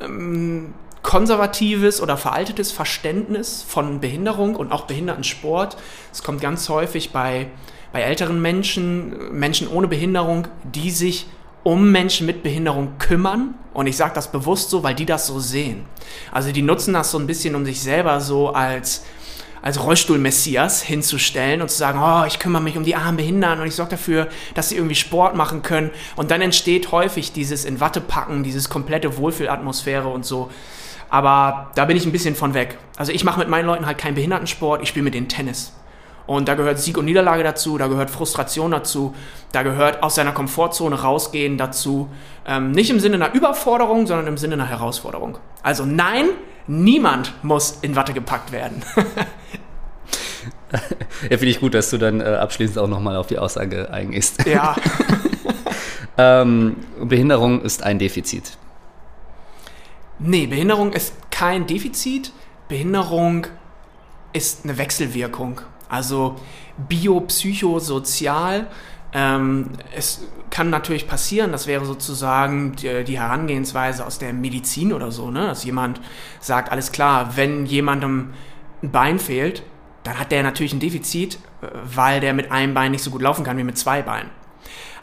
ähm, 0.00 0.74
konservatives 1.02 2.02
oder 2.02 2.16
veraltetes 2.16 2.72
Verständnis 2.72 3.64
von 3.66 4.00
Behinderung 4.00 4.56
und 4.56 4.72
auch 4.72 4.82
Behindertensport. 4.82 5.76
Es 6.12 6.22
kommt 6.22 6.40
ganz 6.40 6.68
häufig 6.68 7.12
bei, 7.12 7.46
bei 7.92 8.02
älteren 8.02 8.42
Menschen, 8.42 9.32
Menschen 9.38 9.68
ohne 9.68 9.88
Behinderung, 9.88 10.48
die 10.64 10.90
sich 10.90 11.26
um 11.62 11.90
Menschen 11.90 12.26
mit 12.26 12.42
Behinderung 12.42 12.98
kümmern. 12.98 13.54
Und 13.74 13.86
ich 13.86 13.96
sage 13.96 14.14
das 14.14 14.32
bewusst 14.32 14.70
so, 14.70 14.82
weil 14.82 14.94
die 14.94 15.06
das 15.06 15.26
so 15.26 15.38
sehen. 15.38 15.84
Also 16.32 16.52
die 16.52 16.62
nutzen 16.62 16.94
das 16.94 17.10
so 17.10 17.18
ein 17.18 17.26
bisschen, 17.26 17.54
um 17.54 17.64
sich 17.64 17.80
selber 17.80 18.20
so 18.20 18.48
als, 18.48 19.04
als 19.62 19.82
Rollstuhl-Messias 19.82 20.82
hinzustellen 20.82 21.62
und 21.62 21.70
zu 21.70 21.76
sagen, 21.76 22.00
oh, 22.02 22.26
ich 22.26 22.38
kümmere 22.38 22.62
mich 22.62 22.76
um 22.76 22.84
die 22.84 22.96
armen 22.96 23.16
Behinderten 23.16 23.60
und 23.60 23.68
ich 23.68 23.74
sorge 23.74 23.92
dafür, 23.92 24.28
dass 24.54 24.70
sie 24.70 24.76
irgendwie 24.76 24.96
Sport 24.96 25.36
machen 25.36 25.62
können. 25.62 25.90
Und 26.16 26.30
dann 26.30 26.40
entsteht 26.40 26.90
häufig 26.90 27.32
dieses 27.32 27.64
in 27.64 27.80
Watte 27.80 28.00
packen, 28.00 28.42
dieses 28.42 28.68
komplette 28.68 29.16
Wohlfühlatmosphäre 29.16 30.08
und 30.08 30.24
so. 30.24 30.50
Aber 31.10 31.70
da 31.74 31.84
bin 31.84 31.96
ich 31.96 32.04
ein 32.04 32.12
bisschen 32.12 32.34
von 32.34 32.54
weg. 32.54 32.78
Also 32.96 33.12
ich 33.12 33.24
mache 33.24 33.38
mit 33.38 33.48
meinen 33.48 33.66
Leuten 33.66 33.86
halt 33.86 33.98
keinen 33.98 34.14
Behindertensport, 34.14 34.82
ich 34.82 34.88
spiele 34.88 35.04
mit 35.04 35.14
denen 35.14 35.28
Tennis. 35.28 35.72
Und 36.28 36.46
da 36.46 36.54
gehört 36.56 36.78
Sieg 36.78 36.98
und 36.98 37.06
Niederlage 37.06 37.42
dazu, 37.42 37.78
da 37.78 37.86
gehört 37.86 38.10
Frustration 38.10 38.70
dazu, 38.70 39.14
da 39.50 39.62
gehört 39.62 40.02
aus 40.02 40.14
seiner 40.16 40.32
Komfortzone 40.32 41.00
rausgehen 41.00 41.56
dazu. 41.56 42.10
Ähm, 42.46 42.70
nicht 42.72 42.90
im 42.90 43.00
Sinne 43.00 43.14
einer 43.14 43.34
Überforderung, 43.34 44.06
sondern 44.06 44.26
im 44.26 44.36
Sinne 44.36 44.52
einer 44.54 44.68
Herausforderung. 44.68 45.38
Also 45.62 45.86
nein, 45.86 46.26
niemand 46.66 47.32
muss 47.42 47.78
in 47.80 47.96
Watte 47.96 48.12
gepackt 48.12 48.52
werden. 48.52 48.82
ja, 51.22 51.38
finde 51.38 51.46
ich 51.46 51.60
gut, 51.60 51.72
dass 51.72 51.88
du 51.88 51.96
dann 51.96 52.20
äh, 52.20 52.24
abschließend 52.24 52.78
auch 52.78 52.88
nochmal 52.88 53.16
auf 53.16 53.28
die 53.28 53.38
Aussage 53.38 53.90
eingehst. 53.90 54.44
Ja. 54.46 54.76
ähm, 56.18 56.76
Behinderung 57.02 57.62
ist 57.62 57.82
ein 57.82 57.98
Defizit. 57.98 58.58
Nee, 60.18 60.46
Behinderung 60.46 60.92
ist 60.92 61.14
kein 61.30 61.66
Defizit. 61.66 62.32
Behinderung 62.68 63.46
ist 64.34 64.64
eine 64.64 64.76
Wechselwirkung. 64.76 65.62
Also 65.88 66.36
biopsychosozial. 66.88 68.66
Ähm, 69.12 69.70
es 69.94 70.26
kann 70.50 70.70
natürlich 70.70 71.08
passieren, 71.08 71.52
das 71.52 71.66
wäre 71.66 71.84
sozusagen 71.84 72.76
die, 72.76 73.04
die, 73.04 73.18
Herangehensweise 73.18 74.04
aus 74.04 74.18
der 74.18 74.32
Medizin 74.32 74.92
oder 74.92 75.10
so, 75.10 75.30
ne? 75.30 75.46
dass 75.46 75.64
jemand 75.64 76.00
sagt, 76.40 76.70
alles 76.70 76.92
klar, 76.92 77.36
wenn 77.36 77.64
jemandem 77.64 78.34
ein 78.82 78.90
Bein 78.90 79.18
fehlt, 79.18 79.62
dann 80.04 80.18
hat 80.18 80.30
der 80.30 80.42
natürlich 80.42 80.72
ein 80.72 80.80
Defizit, 80.80 81.38
weil 81.84 82.20
der 82.20 82.34
mit 82.34 82.52
einem 82.52 82.74
Bein 82.74 82.92
nicht 82.92 83.02
so 83.02 83.10
gut 83.10 83.22
laufen 83.22 83.44
kann 83.44 83.56
wie 83.56 83.64
mit 83.64 83.78
zwei 83.78 84.02
Beinen. 84.02 84.30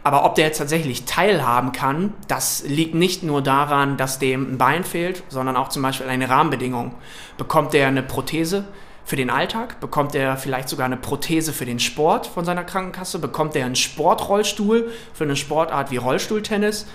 Aber 0.03 0.23
ob 0.23 0.35
der 0.35 0.45
jetzt 0.45 0.59
tatsächlich 0.59 1.05
teilhaben 1.05 1.71
kann, 1.71 2.13
das 2.27 2.63
liegt 2.67 2.93
nicht 2.93 3.23
nur 3.23 3.41
daran, 3.41 3.97
dass 3.97 4.19
dem 4.19 4.53
ein 4.53 4.57
Bein 4.59 4.83
fehlt, 4.83 5.23
sondern 5.29 5.57
auch 5.57 5.69
zum 5.69 5.81
Beispiel 5.81 6.07
eine 6.07 6.29
Rahmenbedingung. 6.29 6.93
Bekommt 7.37 7.73
der 7.73 7.87
eine 7.87 8.03
Prothese, 8.03 8.65
für 9.05 9.15
den 9.15 9.29
Alltag? 9.29 9.79
Bekommt 9.79 10.15
er 10.15 10.35
vielleicht 10.35 10.67
sogar 10.67 10.87
eine 10.87 10.97
Prothese 10.97 11.53
für 11.53 11.65
den 11.65 11.79
Sport 11.79 12.27
von 12.27 12.43
seiner 12.43 12.63
Krankenkasse? 12.63 13.19
Bekommt 13.19 13.55
er 13.55 13.65
einen 13.65 13.75
Sportrollstuhl 13.75 14.91
für 15.13 15.23
eine 15.23 15.35
Sportart 15.35 15.91
wie 15.91 15.97
Rollstuhltennis? 15.97 16.87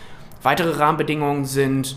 Weitere 0.43 0.77
Rahmenbedingungen 0.77 1.45
sind 1.45 1.97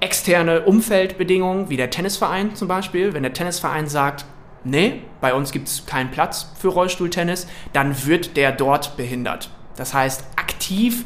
externe 0.00 0.62
Umfeldbedingungen, 0.62 1.68
wie 1.68 1.76
der 1.76 1.90
Tennisverein 1.90 2.54
zum 2.54 2.68
Beispiel. 2.68 3.14
Wenn 3.14 3.22
der 3.22 3.32
Tennisverein 3.32 3.88
sagt, 3.88 4.24
nee, 4.64 5.02
bei 5.20 5.34
uns 5.34 5.52
gibt 5.52 5.68
es 5.68 5.86
keinen 5.86 6.10
Platz 6.10 6.52
für 6.58 6.68
Rollstuhltennis, 6.68 7.46
dann 7.72 8.06
wird 8.06 8.36
der 8.36 8.52
dort 8.52 8.96
behindert. 8.96 9.50
Das 9.76 9.92
heißt, 9.94 10.24
aktiv 10.36 11.04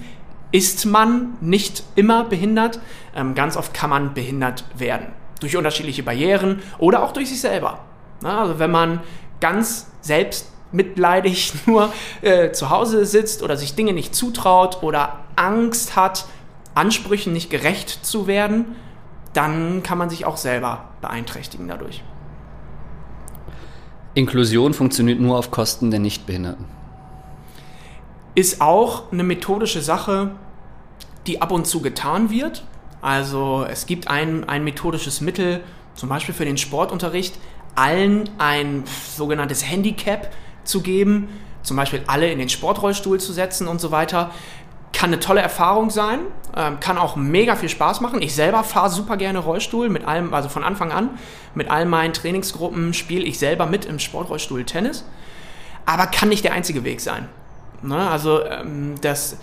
ist 0.53 0.85
man 0.87 1.37
nicht 1.41 1.83
immer 1.95 2.25
behindert, 2.25 2.81
ähm, 3.15 3.35
ganz 3.35 3.57
oft 3.57 3.75
kann 3.75 3.91
man 3.91 4.15
behindert 4.15 4.65
werden. 4.77 5.09
Durch 5.41 5.57
unterschiedliche 5.57 6.03
Barrieren 6.03 6.63
oder 6.79 7.03
auch 7.03 7.13
durch 7.13 7.29
sich 7.29 7.41
selber. 7.41 7.81
Also 8.23 8.59
wenn 8.59 8.71
man 8.71 9.01
ganz 9.41 9.91
selbst 10.01 10.51
mitleidig 10.73 11.53
nur 11.67 11.93
äh, 12.23 12.53
zu 12.53 12.71
Hause 12.71 13.07
sitzt 13.07 13.43
oder 13.43 13.57
sich 13.57 13.75
Dinge 13.75 13.93
nicht 13.93 14.15
zutraut 14.15 14.83
oder 14.83 15.21
Angst 15.37 15.97
hat, 15.97 16.27
Ansprüchen 16.75 17.33
nicht 17.33 17.51
gerecht 17.51 18.05
zu 18.05 18.27
werden, 18.27 18.77
dann 19.33 19.83
kann 19.83 19.99
man 19.99 20.11
sich 20.11 20.25
auch 20.25 20.37
selber 20.37 20.85
beeinträchtigen 21.01 21.69
dadurch. 21.69 22.03
Inklusion 24.15 24.73
funktioniert 24.73 25.21
nur 25.21 25.39
auf 25.39 25.51
Kosten 25.51 25.91
der 25.91 26.01
Nichtbehinderten. 26.01 26.65
Ist 28.35 28.63
auch 28.63 29.13
eine 29.13 29.25
methodische 29.25 29.83
Sache, 29.83 30.33
die 31.27 31.43
ab 31.43 31.51
und 31.53 31.67
zu 31.67 31.83
getan 31.83 32.31
wird. 32.31 32.65
Also 33.03 33.67
es 33.69 33.87
gibt 33.87 34.09
ein, 34.09 34.49
ein 34.49 34.65
methodisches 34.65 35.21
Mittel, 35.21 35.61
zum 35.95 36.09
Beispiel 36.09 36.35
für 36.35 36.45
den 36.45 36.57
Sportunterricht, 36.57 37.39
allen 37.77 38.29
ein 38.39 38.85
sogenanntes 39.17 39.69
Handicap 39.69 40.33
zu 40.65 40.81
geben, 40.81 41.29
zum 41.63 41.77
Beispiel 41.77 42.03
alle 42.07 42.31
in 42.31 42.39
den 42.39 42.49
Sportrollstuhl 42.49 43.21
zu 43.21 43.33
setzen 43.33 43.69
und 43.69 43.81
so 43.81 43.91
weiter. 43.91 44.31
Kann 44.93 45.11
eine 45.11 45.21
tolle 45.21 45.43
Erfahrung 45.43 45.91
sein, 45.91 46.21
ähm, 46.57 46.81
kann 46.81 46.97
auch 46.97 47.17
mega 47.17 47.55
viel 47.55 47.69
Spaß 47.69 48.01
machen. 48.01 48.23
Ich 48.23 48.35
selber 48.35 48.65
fahre 48.65 48.89
super 48.89 49.17
gerne 49.17 49.41
Rollstuhl 49.41 49.91
mit 49.91 50.07
allem, 50.07 50.33
also 50.33 50.49
von 50.49 50.65
Anfang 50.65 50.91
an. 50.91 51.11
Mit 51.55 51.71
all 51.71 51.85
meinen 51.85 52.15
Trainingsgruppen 52.15 52.95
spiele 52.95 53.25
ich 53.25 53.39
selber 53.39 53.67
mit 53.67 53.85
im 53.85 53.99
Sportrollstuhl 53.99 54.65
Tennis. 54.65 55.05
Aber 55.85 56.07
kann 56.07 56.31
nicht 56.31 56.45
der 56.45 56.53
einzige 56.53 56.83
Weg 56.83 57.01
sein. 57.01 57.29
Ne? 57.83 58.09
Also 58.09 58.45
ähm, 58.45 58.95
das, 59.03 59.39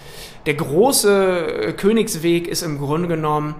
der 0.45 0.55
große 0.55 1.75
Königsweg 1.77 2.47
ist 2.47 2.63
im 2.63 2.79
Grunde 2.79 3.07
genommen, 3.07 3.55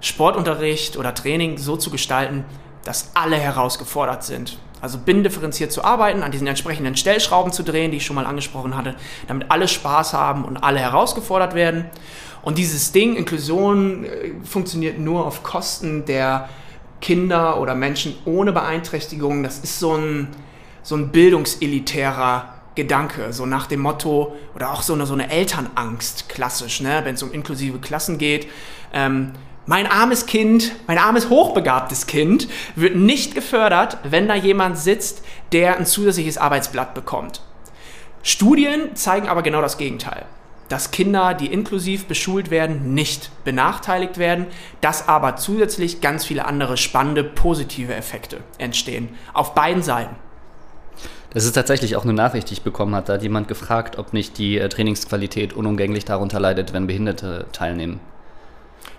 Sportunterricht 0.00 0.96
oder 0.96 1.12
Training 1.14 1.58
so 1.58 1.76
zu 1.76 1.90
gestalten, 1.90 2.44
dass 2.88 3.10
alle 3.12 3.36
herausgefordert 3.36 4.24
sind. 4.24 4.58
Also 4.80 4.96
binnendifferenziert 4.96 5.70
zu 5.70 5.84
arbeiten, 5.84 6.22
an 6.22 6.32
diesen 6.32 6.46
entsprechenden 6.46 6.96
Stellschrauben 6.96 7.52
zu 7.52 7.62
drehen, 7.62 7.90
die 7.90 7.98
ich 7.98 8.06
schon 8.06 8.16
mal 8.16 8.24
angesprochen 8.24 8.78
hatte, 8.78 8.94
damit 9.26 9.50
alle 9.50 9.68
Spaß 9.68 10.14
haben 10.14 10.42
und 10.46 10.56
alle 10.56 10.78
herausgefordert 10.78 11.54
werden. 11.54 11.84
Und 12.40 12.56
dieses 12.56 12.90
Ding, 12.92 13.14
Inklusion, 13.14 14.04
äh, 14.04 14.32
funktioniert 14.42 14.98
nur 14.98 15.26
auf 15.26 15.42
Kosten 15.42 16.06
der 16.06 16.48
Kinder 17.02 17.60
oder 17.60 17.74
Menschen 17.74 18.16
ohne 18.24 18.52
Beeinträchtigung. 18.52 19.42
Das 19.42 19.58
ist 19.58 19.78
so 19.78 19.94
ein, 19.94 20.28
so 20.82 20.96
ein 20.96 21.10
bildungselitärer 21.10 22.54
Gedanke, 22.74 23.34
so 23.34 23.44
nach 23.44 23.66
dem 23.66 23.80
Motto, 23.80 24.34
oder 24.54 24.72
auch 24.72 24.80
so 24.80 24.94
eine, 24.94 25.04
so 25.04 25.12
eine 25.12 25.30
Elternangst, 25.30 26.30
klassisch, 26.30 26.80
ne, 26.80 27.02
wenn 27.04 27.16
es 27.16 27.22
um 27.22 27.32
inklusive 27.32 27.80
Klassen 27.80 28.16
geht. 28.16 28.46
Ähm, 28.94 29.32
mein 29.68 29.86
armes 29.86 30.24
Kind, 30.24 30.72
mein 30.86 30.96
armes 30.96 31.28
hochbegabtes 31.28 32.06
Kind 32.06 32.48
wird 32.74 32.96
nicht 32.96 33.34
gefördert, 33.34 33.98
wenn 34.02 34.26
da 34.26 34.34
jemand 34.34 34.78
sitzt, 34.78 35.22
der 35.52 35.76
ein 35.76 35.84
zusätzliches 35.84 36.38
Arbeitsblatt 36.38 36.94
bekommt. 36.94 37.42
Studien 38.22 38.96
zeigen 38.96 39.28
aber 39.28 39.42
genau 39.42 39.60
das 39.60 39.76
Gegenteil. 39.76 40.24
Dass 40.70 40.90
Kinder, 40.90 41.34
die 41.34 41.52
inklusiv 41.52 42.06
beschult 42.06 42.50
werden, 42.50 42.94
nicht 42.94 43.30
benachteiligt 43.44 44.16
werden, 44.16 44.46
dass 44.80 45.06
aber 45.06 45.36
zusätzlich 45.36 46.00
ganz 46.00 46.24
viele 46.24 46.46
andere 46.46 46.78
spannende 46.78 47.22
positive 47.22 47.94
Effekte 47.94 48.38
entstehen. 48.56 49.10
Auf 49.34 49.54
beiden 49.54 49.82
Seiten. 49.82 50.16
Das 51.34 51.44
ist 51.44 51.52
tatsächlich 51.52 51.94
auch 51.96 52.04
eine 52.04 52.14
Nachricht, 52.14 52.48
die 52.48 52.54
ich 52.54 52.62
bekommen 52.62 52.94
habe. 52.94 53.06
Da 53.06 53.12
hat 53.14 53.22
jemand 53.22 53.48
gefragt, 53.48 53.98
ob 53.98 54.14
nicht 54.14 54.38
die 54.38 54.56
äh, 54.56 54.70
Trainingsqualität 54.70 55.52
unumgänglich 55.52 56.06
darunter 56.06 56.40
leidet, 56.40 56.72
wenn 56.72 56.86
Behinderte 56.86 57.46
teilnehmen. 57.52 58.00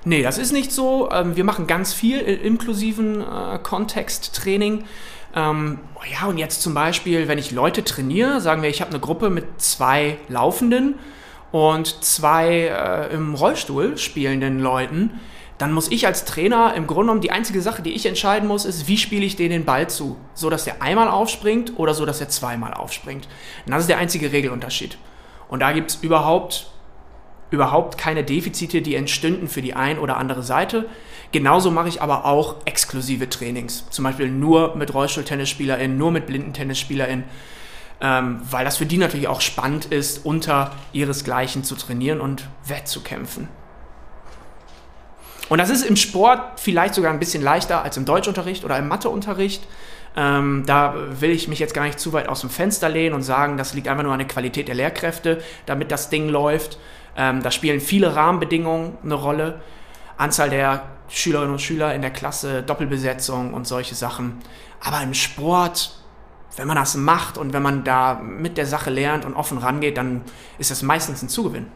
Nee, 0.06 0.23
das 0.23 0.38
ist 0.38 0.54
nicht 0.54 0.71
so. 0.71 1.10
Ähm, 1.12 1.36
wir 1.36 1.43
machen 1.43 1.67
ganz 1.67 1.93
viel 1.93 2.19
inklusiven 2.19 3.21
äh, 3.21 3.60
Kontexttraining. 3.62 4.86
Ähm, 5.36 5.80
oh 5.95 6.04
ja, 6.12 6.28
und 6.28 6.38
jetzt 6.38 6.62
zum 6.62 6.73
Beispiel, 6.73 7.28
wenn 7.28 7.38
ich 7.38 7.52
Leute 7.52 7.84
trainiere, 7.84 8.41
sagen 8.41 8.62
wir, 8.62 8.69
ich 8.69 8.82
habe 8.82 8.91
eine 8.91 8.99
Gruppe 8.99 9.30
mit 9.30 9.62
zwei 9.62 10.17
Laufenden 10.28 10.95
und 11.52 12.04
zwei 12.04 12.67
äh, 12.67 13.13
im 13.13 13.36
Rollstuhl 13.36 13.97
spielenden 13.97 14.60
Leuten, 14.60 15.19
dann 15.58 15.73
muss 15.73 15.91
ich 15.91 16.08
als 16.08 16.23
Trainer 16.23 16.73
im 16.75 16.88
Grunde 16.88 17.04
genommen 17.04 17.21
die 17.21 17.32
einzige 17.32 17.62
Sache, 17.62 17.82
die 17.82 17.91
ich 17.91 18.06
entscheiden 18.06 18.47
muss, 18.47 18.63
ist, 18.63 18.88
wie 18.88 18.97
spiele 18.97 19.25
ich 19.25 19.36
denen 19.36 19.52
den 19.52 19.65
Ball 19.65 19.89
zu? 19.89 20.15
So, 20.34 20.49
dass 20.49 20.63
der 20.63 20.82
einmal 20.82 21.10
aufspringt 21.10 21.73
oder 21.78 21.93
so, 21.93 22.06
dass 22.06 22.21
er 22.21 22.30
zweimal 22.30 22.73
aufspringt. 22.73 23.28
Und 23.65 23.73
das 23.73 23.82
ist 23.82 23.89
der 23.89 23.97
einzige 23.97 24.32
Regelunterschied. 24.32 24.97
Und 25.49 25.60
da 25.60 25.73
gibt 25.73 25.91
es 25.91 25.97
überhaupt 25.97 26.71
überhaupt 27.52 27.98
keine 27.98 28.24
Defizite, 28.24 28.82
die 28.82 28.96
entstünden 28.96 29.48
für 29.48 29.62
die 29.62 29.74
ein 29.74 30.00
oder 30.00 30.18
andere 30.18 30.44
Seite. 30.44 30.86
Genauso 31.32 31.72
mache 31.72 31.90
ich 31.90 32.02
aber 32.02 32.26
auch 32.26 32.56
exklusive 32.66 33.30
Trainings. 33.30 33.86
Zum 33.90 34.04
Beispiel 34.04 34.30
nur 34.30 34.76
mit 34.76 34.94
RollstuhltennisspielerInnen, 34.94 35.98
nur 35.98 36.12
mit 36.12 36.26
blinden 36.26 36.54
TennisspielerInnen, 36.54 37.26
ähm, 38.02 38.42
weil 38.50 38.66
das 38.66 38.78
für 38.78 38.86
die 38.86 38.98
natürlich 38.98 39.28
auch 39.28 39.42
spannend 39.42 39.86
ist, 39.86 40.26
unter 40.26 40.72
ihresgleichen 40.92 41.64
zu 41.64 41.76
trainieren 41.76 42.22
und 42.22 42.48
wettzukämpfen. 42.66 43.48
Und 45.50 45.58
das 45.58 45.70
ist 45.70 45.84
im 45.84 45.96
Sport 45.96 46.60
vielleicht 46.60 46.94
sogar 46.94 47.12
ein 47.12 47.20
bisschen 47.20 47.44
leichter 47.44 47.84
als 47.84 47.98
im 47.98 48.06
Deutschunterricht 48.06 48.64
oder 48.64 48.78
im 48.78 48.88
Matheunterricht. 48.88 49.64
Ähm, 50.16 50.64
da 50.66 50.96
will 51.20 51.32
ich 51.32 51.48
mich 51.48 51.60
jetzt 51.60 51.74
gar 51.74 51.84
nicht 51.84 52.00
zu 52.00 52.14
weit 52.14 52.28
aus 52.28 52.42
dem 52.42 52.50
Fenster 52.50 52.90
lehnen 52.90 53.14
und 53.16 53.24
sagen, 53.24 53.58
das 53.58 53.74
liegt 53.74 53.88
einfach 53.88 54.04
nur 54.04 54.14
an 54.14 54.20
der 54.20 54.28
Qualität 54.28 54.68
der 54.68 54.76
Lehrkräfte, 54.76 55.42
damit 55.66 55.92
das 55.92 56.10
Ding 56.10 56.30
läuft. 56.30 56.80
Ähm, 57.20 57.44
da 57.44 57.52
spielen 57.52 57.82
viele 57.82 58.16
Rahmenbedingungen 58.16 58.98
eine 59.04 59.14
Rolle. 59.14 59.60
Anzahl 60.16 60.50
der 60.50 60.84
Schülerinnen 61.10 61.52
und 61.52 61.60
Schüler 61.60 61.94
in 61.94 62.02
der 62.02 62.12
Klasse, 62.12 62.64
Doppelbesetzung 62.64 63.54
und 63.54 63.68
solche 63.68 63.94
Sachen. 63.94 64.40
Aber 64.80 65.02
im 65.02 65.14
Sport, 65.14 66.00
wenn 66.56 66.68
man 66.68 66.78
das 66.78 66.96
macht 66.96 67.38
und 67.38 67.52
wenn 67.52 67.62
man 67.62 67.84
da 67.84 68.16
mit 68.16 68.58
der 68.58 68.66
Sache 68.66 68.90
lernt 68.90 69.26
und 69.26 69.34
offen 69.34 69.58
rangeht, 69.58 69.98
dann 69.98 70.22
ist 70.60 70.72
das 70.72 70.82
meistens 70.82 71.22
ein 71.22 71.28
Zugewinn. 71.28 71.68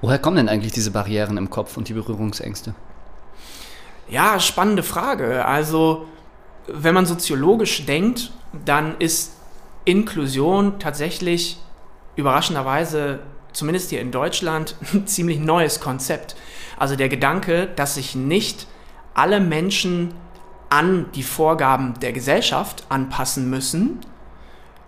Woher 0.00 0.18
kommen 0.18 0.36
denn 0.36 0.48
eigentlich 0.48 0.72
diese 0.72 0.92
Barrieren 0.92 1.36
im 1.36 1.50
Kopf 1.50 1.76
und 1.76 1.88
die 1.88 1.94
Berührungsängste? 1.94 2.74
Ja, 4.08 4.40
spannende 4.40 4.82
Frage. 4.82 5.44
Also, 5.44 6.06
wenn 6.68 6.94
man 6.94 7.04
soziologisch 7.04 7.84
denkt, 7.84 8.32
dann 8.64 8.96
ist 8.98 9.32
Inklusion 9.84 10.78
tatsächlich 10.78 11.58
überraschenderweise 12.16 13.20
zumindest 13.52 13.90
hier 13.90 14.00
in 14.00 14.10
Deutschland, 14.10 14.76
ein 14.92 15.06
ziemlich 15.06 15.38
neues 15.38 15.80
Konzept. 15.80 16.36
Also 16.78 16.96
der 16.96 17.08
Gedanke, 17.08 17.68
dass 17.76 17.94
sich 17.94 18.14
nicht 18.14 18.66
alle 19.14 19.40
Menschen 19.40 20.14
an 20.70 21.06
die 21.14 21.22
Vorgaben 21.22 21.94
der 22.00 22.12
Gesellschaft 22.12 22.84
anpassen 22.88 23.50
müssen, 23.50 24.00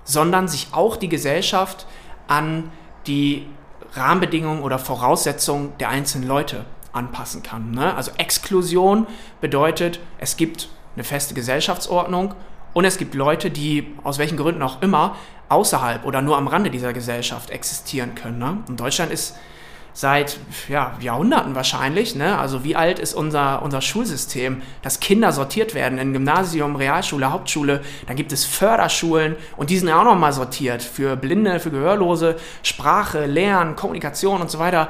sondern 0.05 0.49
sich 0.49 0.69
auch 0.73 0.97
die 0.97 1.09
Gesellschaft 1.09 1.87
an 2.27 2.71
die 3.07 3.47
Rahmenbedingungen 3.93 4.63
oder 4.63 4.79
Voraussetzungen 4.79 5.73
der 5.79 5.91
einzelnen 5.91 6.27
Leute 6.27 6.65
anpassen 6.93 7.43
kann. 7.43 7.73
Ne? 7.73 7.95
Also 7.95 8.13
Exklusion 8.17 9.07
bedeutet, 9.41 10.01
es 10.19 10.37
gibt 10.37 10.69
eine 10.95 11.05
feste 11.05 11.35
Gesellschaftsordnung 11.35 12.35
und 12.75 12.85
es 12.85 12.99
gibt 12.99 13.15
Leute, 13.15 13.51
die 13.51 13.95
aus 14.03 14.19
welchen 14.19 14.37
Gründen 14.37 14.63
auch 14.63 14.83
immer 14.83 15.17
außerhalb 15.49 16.05
oder 16.05 16.21
nur 16.21 16.37
am 16.37 16.49
Rande 16.49 16.71
dieser 16.71 16.93
Gesellschaft 16.93 17.51
existieren 17.51 18.15
können. 18.15 18.39
Ne? 18.39 18.59
Und 18.69 18.81
Deutschland 18.81 19.13
ist 19.13 19.37
seit 19.97 20.39
ja, 20.69 20.97
Jahrhunderten 21.01 21.55
wahrscheinlich, 21.55 22.17
ne? 22.17 22.37
also 22.37 22.65
wie 22.65 22.75
alt 22.75 22.99
ist 22.99 23.15
unser, 23.15 23.63
unser 23.63 23.81
Schulsystem, 23.81 24.61
dass 24.83 24.99
Kinder 24.99 25.31
sortiert 25.31 25.73
werden 25.75 25.99
in 25.99 26.13
Gymnasium, 26.13 26.75
Realschule, 26.75 27.31
Hauptschule, 27.31 27.81
dann 28.09 28.17
gibt 28.17 28.33
es 28.33 28.45
Förderschulen 28.45 29.37
und 29.57 29.71
die 29.71 29.79
sind 29.79 29.89
ja 29.89 30.01
auch 30.01 30.05
nochmal 30.05 30.33
sortiert 30.33 30.83
für 30.83 31.17
Blinde, 31.17 31.61
für 31.61 31.71
Gehörlose, 31.71 32.37
Sprache, 32.65 33.27
Lernen, 33.27 33.77
Kommunikation 33.77 34.41
und 34.41 34.51
so 34.51 34.59
weiter. 34.59 34.89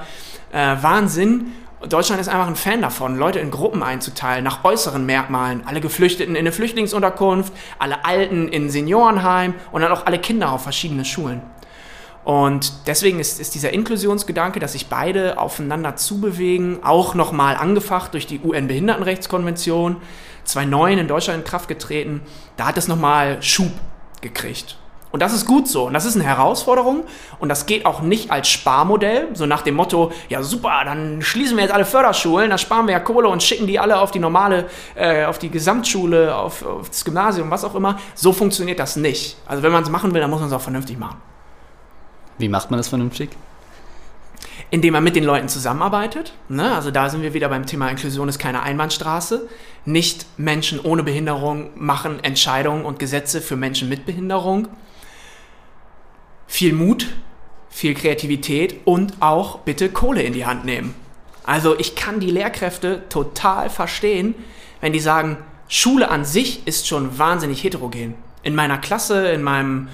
Äh, 0.53 0.77
Wahnsinn. 0.81 1.53
Deutschland 1.89 2.21
ist 2.21 2.29
einfach 2.29 2.47
ein 2.47 2.57
Fan 2.57 2.83
davon, 2.83 3.17
Leute 3.17 3.39
in 3.39 3.51
Gruppen 3.51 3.83
einzuteilen, 3.83 4.45
nach 4.45 4.65
äußeren 4.65 5.05
Merkmalen. 5.05 5.67
Alle 5.67 5.81
Geflüchteten 5.81 6.35
in 6.35 6.41
eine 6.41 6.53
Flüchtlingsunterkunft, 6.53 7.53
alle 7.79 8.05
Alten 8.05 8.49
in 8.49 8.71
Seniorenheim 8.71 9.55
und 9.73 9.83
dann 9.83 9.93
auch 9.93 10.07
alle 10.07 10.19
Kinder 10.19 10.53
auf 10.53 10.63
verschiedene 10.63 11.05
Schulen. 11.05 11.43
Und 12.25 12.73
deswegen 12.87 13.21
ist, 13.21 13.39
ist 13.39 13.55
dieser 13.55 13.73
Inklusionsgedanke, 13.73 14.59
dass 14.59 14.73
sich 14.73 14.87
beide 14.87 15.39
aufeinander 15.39 15.97
zubewegen, 15.97 16.83
auch 16.83 17.15
nochmal 17.15 17.57
angefacht 17.57 18.15
durch 18.15 18.27
die 18.27 18.41
UN-Behindertenrechtskonvention, 18.41 19.97
2009 20.45 20.99
in 20.99 21.09
Deutschland 21.09 21.41
in 21.41 21.45
Kraft 21.45 21.69
getreten, 21.69 22.23
da 22.57 22.67
hat 22.67 22.79
es 22.79 22.89
nochmal 22.89 23.43
Schub 23.43 23.73
gekriegt. 24.23 24.79
Und 25.15 25.21
das 25.21 25.33
ist 25.33 25.47
gut 25.47 25.69
so. 25.69 25.87
Und 25.87 25.93
das 25.93 26.07
ist 26.07 26.17
eine 26.17 26.25
Herausforderung. 26.25 27.05
Und 27.39 27.49
das 27.49 27.67
geht 27.67 27.87
auch 27.87 28.03
nicht 28.03 28.33
als 28.33 28.49
Sparmodell, 28.49 29.29
so 29.35 29.47
nach 29.47 29.63
dem 29.63 29.77
Motto, 29.77 30.11
ja 30.29 30.43
super, 30.43 30.83
dann 30.85 31.23
schließen 31.23 31.57
wir 31.57 31.63
jetzt 31.63 31.73
alle 31.73 31.85
Förderschulen, 31.85 32.51
dann 32.51 32.59
sparen 32.59 32.89
wir 32.89 32.95
ja 32.95 32.99
Kohle 32.99 33.29
und 33.29 33.41
schicken 33.41 33.69
die 33.69 33.79
alle 33.79 34.01
auf 34.01 34.11
die 34.11 34.19
normale, 34.19 34.69
äh, 34.97 35.25
auf 35.25 35.39
die 35.39 35.51
Gesamtschule, 35.51 36.35
auf, 36.35 36.65
das 36.89 37.05
Gymnasium, 37.05 37.49
was 37.49 37.63
auch 37.63 37.77
immer. 37.77 37.97
So 38.17 38.33
funktioniert 38.33 38.81
das 38.81 38.97
nicht. 38.97 39.37
Also 39.47 39.63
wenn 39.63 39.71
man 39.71 39.85
es 39.85 39.89
machen 39.89 40.13
will, 40.13 40.21
dann 40.21 40.31
muss 40.31 40.41
man 40.41 40.49
es 40.49 40.53
auch 40.53 40.61
vernünftig 40.61 40.99
machen. 40.99 41.19
Wie 42.39 42.49
macht 42.49 42.73
man 42.73 42.79
das 42.79 42.89
vernünftig? 42.89 43.31
indem 44.71 44.95
man 44.95 45.05
mit 45.05 45.15
den 45.15 45.25
Leuten 45.25 45.49
zusammenarbeitet. 45.49 46.33
Ne? 46.49 46.75
Also 46.75 46.91
da 46.91 47.09
sind 47.09 47.23
wir 47.23 47.35
wieder 47.35 47.49
beim 47.49 47.67
Thema 47.67 47.89
Inklusion 47.89 48.29
ist 48.29 48.41
keine 48.41 48.63
Einbahnstraße. 48.63 49.49
Nicht 49.85 50.27
Menschen 50.37 50.81
ohne 50.81 51.05
Behinderung 51.05 51.71
machen 51.77 52.23
Entscheidungen 52.25 52.85
und 52.85 52.99
Gesetze 52.99 53.41
für 53.41 53.55
Menschen 53.55 53.89
mit 53.89 54.07
Behinderung 54.07 54.69
viel 56.47 56.73
Mut, 56.73 57.09
viel 57.71 57.95
Kreativität 57.95 58.81
und 58.85 59.15
auch 59.21 59.61
bitte 59.61 59.89
Kohle 59.89 60.23
in 60.23 60.33
die 60.33 60.47
Hand 60.47 60.65
nehmen. 60.65 60.95
Also 61.45 61.79
ich 61.79 61.95
kann 61.95 62.21
die 62.21 62.31
Lehrkräfte 62.31 63.03
total 63.09 63.69
verstehen, 63.69 64.35
wenn 64.81 64.93
die 64.93 65.01
sagen, 65.01 65.39
Schule 65.69 66.11
an 66.11 66.25
sich 66.25 66.67
ist 66.67 66.87
schon 66.87 67.19
wahnsinnig 67.19 67.63
heterogen. 67.63 68.15
In 68.43 68.55
meiner 68.55 68.79
Klasse, 68.79 69.29
in 69.29 69.43
meinem, 69.43 69.89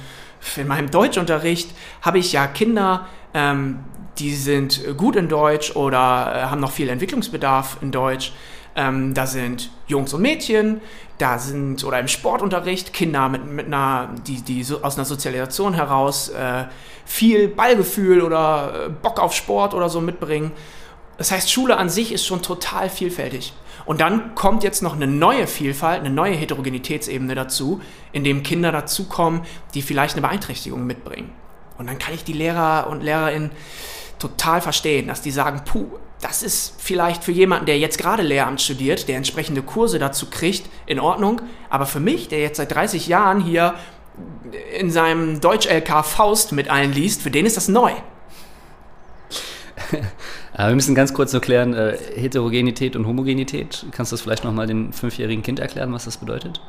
in 0.57 0.69
meinem 0.69 0.91
Deutschunterricht 0.91 1.71
habe 2.03 2.19
ich 2.19 2.33
ja 2.33 2.47
Kinder, 2.47 3.07
ähm, 3.35 3.81
die 4.19 4.35
sind 4.35 4.97
gut 4.97 5.17
in 5.17 5.29
Deutsch 5.29 5.75
oder 5.77 6.33
äh, 6.35 6.43
haben 6.47 6.61
noch 6.61 6.73
viel 6.73 6.89
Entwicklungsbedarf 6.89 7.79
in 7.81 7.93
Deutsch. 7.93 8.33
Ähm, 8.77 9.15
da 9.15 9.27
sind 9.27 9.71
Jungs 9.87 10.13
und 10.15 10.23
Mädchen, 10.23 10.81
da 11.19 11.39
sind, 11.39 11.83
oder 11.85 11.99
im 11.99 12.09
Sportunterricht, 12.09 12.93
Kinder 12.93 13.29
mit, 13.29 13.45
mit 13.47 13.67
einer, 13.67 14.11
die, 14.27 14.43
die 14.43 14.63
so 14.63 14.83
aus 14.83 14.97
einer 14.97 15.05
Sozialisation 15.05 15.75
heraus 15.75 16.29
äh, 16.29 16.65
viel 17.05 17.49
Ballgefühl 17.49 18.23
oder 18.23 18.87
äh, 18.87 18.89
Bock 18.91 19.19
auf 19.21 19.35
Sport 19.35 19.75
oder 19.75 19.89
so 19.89 20.01
mitbringen. 20.01 20.53
Das 21.19 21.33
heißt, 21.33 21.51
Schule 21.51 21.77
an 21.77 21.91
sich 21.91 22.13
ist 22.13 22.25
schon 22.25 22.43
total 22.43 22.89
vielfältig. 22.89 23.53
Und 23.85 24.01
dann 24.01 24.35
kommt 24.35 24.63
jetzt 24.63 24.83
noch 24.83 24.95
eine 24.95 25.07
neue 25.07 25.47
Vielfalt, 25.47 26.01
eine 26.01 26.11
neue 26.11 26.35
Heterogenitätsebene 26.35 27.35
dazu, 27.35 27.81
in 28.13 28.25
dem 28.25 28.43
Kinder 28.43 28.73
dazukommen, 28.73 29.43
die 29.75 29.83
vielleicht 29.83 30.15
eine 30.15 30.23
Beeinträchtigung 30.23 30.87
mitbringen. 30.87 31.33
Und 31.77 31.89
dann 31.89 31.99
kann 31.99 32.15
ich 32.15 32.25
die 32.25 32.35
Lehrer 32.35 32.87
und 32.89 33.03
Lehrerinnen 33.03 33.51
total 34.21 34.61
verstehen, 34.61 35.09
dass 35.09 35.23
die 35.23 35.31
sagen, 35.31 35.63
puh, 35.65 35.87
das 36.21 36.43
ist 36.43 36.75
vielleicht 36.79 37.25
für 37.25 37.33
jemanden, 37.33 37.67
der 37.67 37.79
jetzt 37.79 37.99
gerade 37.99 38.23
Lehramt 38.23 38.61
studiert, 38.61 39.09
der 39.09 39.17
entsprechende 39.17 39.63
Kurse 39.63 39.99
dazu 39.99 40.27
kriegt, 40.29 40.69
in 40.87 41.01
Ordnung. 41.01 41.41
Aber 41.71 41.87
für 41.87 42.01
mich, 42.01 42.29
der 42.29 42.41
jetzt 42.41 42.59
seit 42.59 42.73
30 42.73 43.07
Jahren 43.07 43.41
hier 43.41 43.75
in 44.79 44.91
seinem 44.91 45.41
Deutsch-LK 45.41 46.05
Faust 46.05 46.53
mit 46.53 46.69
allen 46.69 46.93
liest, 46.93 47.23
für 47.23 47.31
den 47.31 47.47
ist 47.47 47.57
das 47.57 47.69
neu. 47.69 47.93
wir 50.57 50.75
müssen 50.75 50.95
ganz 50.95 51.15
kurz 51.15 51.33
noch 51.33 51.41
klären, 51.41 51.73
äh, 51.73 51.97
Heterogenität 52.17 52.97
und 52.97 53.07
Homogenität. 53.07 53.87
Kannst 53.93 54.13
du 54.13 54.15
das 54.15 54.21
vielleicht 54.21 54.45
nochmal 54.45 54.67
dem 54.67 54.93
fünfjährigen 54.93 55.43
Kind 55.43 55.59
erklären, 55.59 55.93
was 55.93 56.05
das 56.05 56.19
bedeutet? 56.19 56.61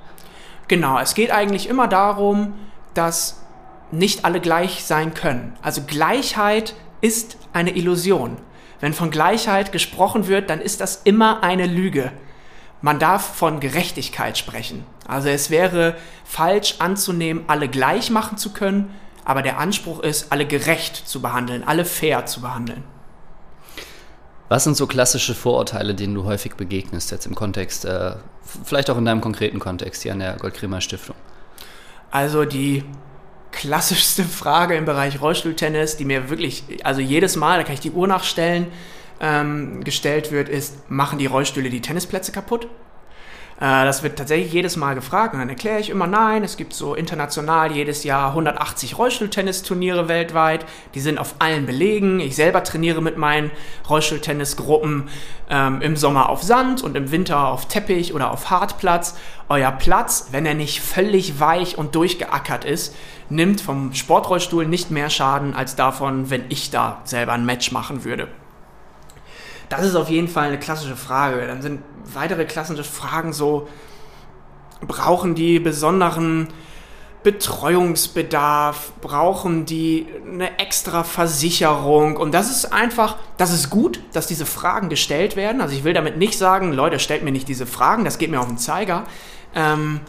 Genau, 0.69 0.97
es 0.99 1.13
geht 1.13 1.31
eigentlich 1.31 1.67
immer 1.67 1.89
darum, 1.89 2.53
dass 2.93 3.43
nicht 3.91 4.23
alle 4.23 4.39
gleich 4.39 4.85
sein 4.85 5.13
können. 5.13 5.57
Also 5.61 5.81
Gleichheit 5.85 6.75
ist 7.01 7.37
eine 7.53 7.75
Illusion. 7.75 8.37
Wenn 8.79 8.93
von 8.93 9.11
Gleichheit 9.11 9.71
gesprochen 9.71 10.27
wird, 10.27 10.49
dann 10.49 10.61
ist 10.61 10.81
das 10.81 11.01
immer 11.03 11.43
eine 11.43 11.67
Lüge. 11.67 12.11
Man 12.81 12.97
darf 12.97 13.35
von 13.35 13.59
Gerechtigkeit 13.59 14.37
sprechen. 14.37 14.85
Also 15.07 15.29
es 15.29 15.49
wäre 15.49 15.95
falsch 16.23 16.75
anzunehmen, 16.79 17.43
alle 17.47 17.67
gleich 17.67 18.09
machen 18.09 18.37
zu 18.37 18.53
können, 18.53 18.93
aber 19.23 19.43
der 19.43 19.59
Anspruch 19.59 19.99
ist, 19.99 20.31
alle 20.31 20.47
gerecht 20.47 20.95
zu 20.95 21.21
behandeln, 21.21 21.63
alle 21.63 21.85
fair 21.85 22.25
zu 22.25 22.41
behandeln. 22.41 22.83
Was 24.49 24.63
sind 24.63 24.75
so 24.75 24.87
klassische 24.87 25.35
Vorurteile, 25.35 25.95
denen 25.95 26.15
du 26.15 26.25
häufig 26.25 26.55
begegnest, 26.55 27.11
jetzt 27.11 27.25
im 27.25 27.35
Kontext, 27.35 27.85
äh, 27.85 28.15
vielleicht 28.65 28.89
auch 28.89 28.97
in 28.97 29.05
deinem 29.05 29.21
konkreten 29.21 29.59
Kontext 29.59 30.01
hier 30.01 30.11
an 30.11 30.19
der 30.19 30.35
Goldkremer 30.37 30.81
Stiftung? 30.81 31.15
Also 32.09 32.45
die 32.45 32.83
klassischste 33.51 34.23
Frage 34.23 34.75
im 34.75 34.85
Bereich 34.85 35.21
Rollstuhltennis, 35.21 35.97
die 35.97 36.05
mir 36.05 36.29
wirklich, 36.29 36.63
also 36.83 37.01
jedes 37.01 37.35
Mal, 37.35 37.57
da 37.57 37.63
kann 37.63 37.73
ich 37.73 37.79
die 37.79 37.91
Uhr 37.91 38.07
nachstellen, 38.07 38.67
ähm, 39.19 39.83
gestellt 39.83 40.31
wird, 40.31 40.49
ist, 40.49 40.89
machen 40.89 41.19
die 41.19 41.27
Rollstühle 41.27 41.69
die 41.69 41.81
Tennisplätze 41.81 42.31
kaputt? 42.31 42.67
Äh, 43.61 43.85
das 43.85 44.01
wird 44.01 44.17
tatsächlich 44.17 44.51
jedes 44.51 44.75
Mal 44.75 44.95
gefragt 44.95 45.35
und 45.35 45.39
dann 45.39 45.49
erkläre 45.49 45.79
ich 45.79 45.91
immer, 45.91 46.07
nein, 46.07 46.43
es 46.43 46.57
gibt 46.57 46.73
so 46.73 46.95
international 46.95 47.71
jedes 47.71 48.03
Jahr 48.03 48.29
180 48.29 48.97
Rollstuhltennisturniere 48.97 50.07
weltweit, 50.07 50.65
die 50.95 50.99
sind 50.99 51.19
auf 51.19 51.35
allen 51.37 51.67
Belegen. 51.67 52.19
Ich 52.19 52.35
selber 52.35 52.63
trainiere 52.63 53.03
mit 53.03 53.17
meinen 53.17 53.51
Rollstuhltennisgruppen 53.87 55.09
ähm, 55.51 55.81
im 55.81 55.95
Sommer 55.95 56.29
auf 56.29 56.41
Sand 56.41 56.81
und 56.83 56.97
im 56.97 57.11
Winter 57.11 57.47
auf 57.47 57.67
Teppich 57.67 58.15
oder 58.15 58.31
auf 58.31 58.49
Hartplatz. 58.49 59.15
Euer 59.47 59.71
Platz, 59.71 60.29
wenn 60.31 60.47
er 60.47 60.55
nicht 60.55 60.81
völlig 60.81 61.39
weich 61.39 61.77
und 61.77 61.93
durchgeackert 61.93 62.65
ist, 62.65 62.95
nimmt 63.31 63.61
vom 63.61 63.93
Sportrollstuhl 63.93 64.67
nicht 64.67 64.91
mehr 64.91 65.09
Schaden 65.09 65.55
als 65.55 65.75
davon, 65.75 66.29
wenn 66.29 66.45
ich 66.49 66.69
da 66.69 67.01
selber 67.03 67.33
ein 67.33 67.45
Match 67.45 67.71
machen 67.71 68.03
würde. 68.03 68.27
Das 69.69 69.85
ist 69.85 69.95
auf 69.95 70.09
jeden 70.09 70.27
Fall 70.27 70.49
eine 70.49 70.59
klassische 70.59 70.97
Frage. 70.97 71.47
Dann 71.47 71.61
sind 71.61 71.81
weitere 72.13 72.45
klassische 72.45 72.83
Fragen 72.83 73.31
so, 73.31 73.69
brauchen 74.85 75.33
die 75.33 75.59
besonderen 75.59 76.49
Betreuungsbedarf, 77.23 78.93
brauchen 78.99 79.65
die 79.65 80.07
eine 80.25 80.59
extra 80.59 81.03
Versicherung 81.03 82.17
und 82.17 82.33
das 82.33 82.49
ist 82.49 82.73
einfach, 82.73 83.17
das 83.37 83.53
ist 83.53 83.69
gut, 83.69 84.01
dass 84.11 84.25
diese 84.25 84.47
Fragen 84.47 84.89
gestellt 84.89 85.35
werden. 85.35 85.61
Also 85.61 85.75
ich 85.75 85.83
will 85.83 85.93
damit 85.93 86.17
nicht 86.17 86.37
sagen, 86.37 86.73
Leute, 86.73 86.97
stellt 86.97 87.23
mir 87.23 87.31
nicht 87.31 87.47
diese 87.47 87.67
Fragen, 87.67 88.05
das 88.05 88.17
geht 88.17 88.31
mir 88.31 88.39
auf 88.39 88.47
den 88.47 88.57
Zeiger. 88.57 89.03
Ähm, 89.53 89.99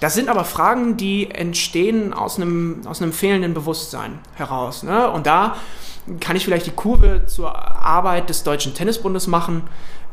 das 0.00 0.14
sind 0.14 0.28
aber 0.28 0.44
Fragen, 0.44 0.96
die 0.96 1.30
entstehen 1.30 2.12
aus 2.12 2.36
einem, 2.36 2.80
aus 2.86 3.02
einem 3.02 3.12
fehlenden 3.12 3.54
Bewusstsein 3.54 4.18
heraus. 4.34 4.82
Ne? 4.82 5.10
Und 5.10 5.26
da 5.26 5.56
kann 6.20 6.36
ich 6.36 6.44
vielleicht 6.44 6.66
die 6.66 6.72
Kurve 6.72 7.26
zur 7.26 7.54
Arbeit 7.54 8.30
des 8.30 8.42
Deutschen 8.42 8.74
Tennisbundes 8.74 9.26
machen. 9.26 9.62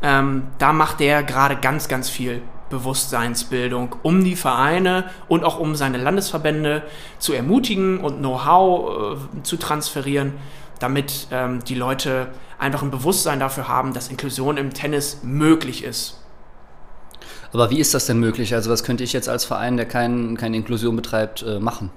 Ähm, 0.02 0.44
da 0.58 0.72
macht 0.72 1.00
der 1.00 1.22
gerade 1.22 1.56
ganz, 1.56 1.88
ganz 1.88 2.08
viel 2.08 2.42
Bewusstseinsbildung, 2.68 3.96
um 4.02 4.24
die 4.24 4.36
Vereine 4.36 5.04
und 5.26 5.42
auch 5.42 5.58
um 5.58 5.74
seine 5.74 5.96
Landesverbände 5.96 6.82
zu 7.18 7.32
ermutigen 7.32 8.00
und 8.00 8.18
Know-how 8.18 9.16
äh, 9.16 9.42
zu 9.42 9.56
transferieren, 9.56 10.34
damit 10.78 11.28
ähm, 11.30 11.64
die 11.64 11.74
Leute 11.74 12.28
einfach 12.58 12.82
ein 12.82 12.90
Bewusstsein 12.90 13.40
dafür 13.40 13.68
haben, 13.68 13.94
dass 13.94 14.08
Inklusion 14.08 14.56
im 14.58 14.74
Tennis 14.74 15.20
möglich 15.22 15.82
ist. 15.82 16.20
Aber 17.52 17.70
wie 17.70 17.78
ist 17.78 17.94
das 17.94 18.06
denn 18.06 18.18
möglich? 18.18 18.54
Also 18.54 18.70
was 18.70 18.84
könnte 18.84 19.04
ich 19.04 19.12
jetzt 19.12 19.28
als 19.28 19.44
Verein, 19.44 19.76
der 19.76 19.86
kein, 19.86 20.36
keine 20.36 20.56
Inklusion 20.56 20.96
betreibt, 20.96 21.42
äh, 21.42 21.58
machen? 21.58 21.90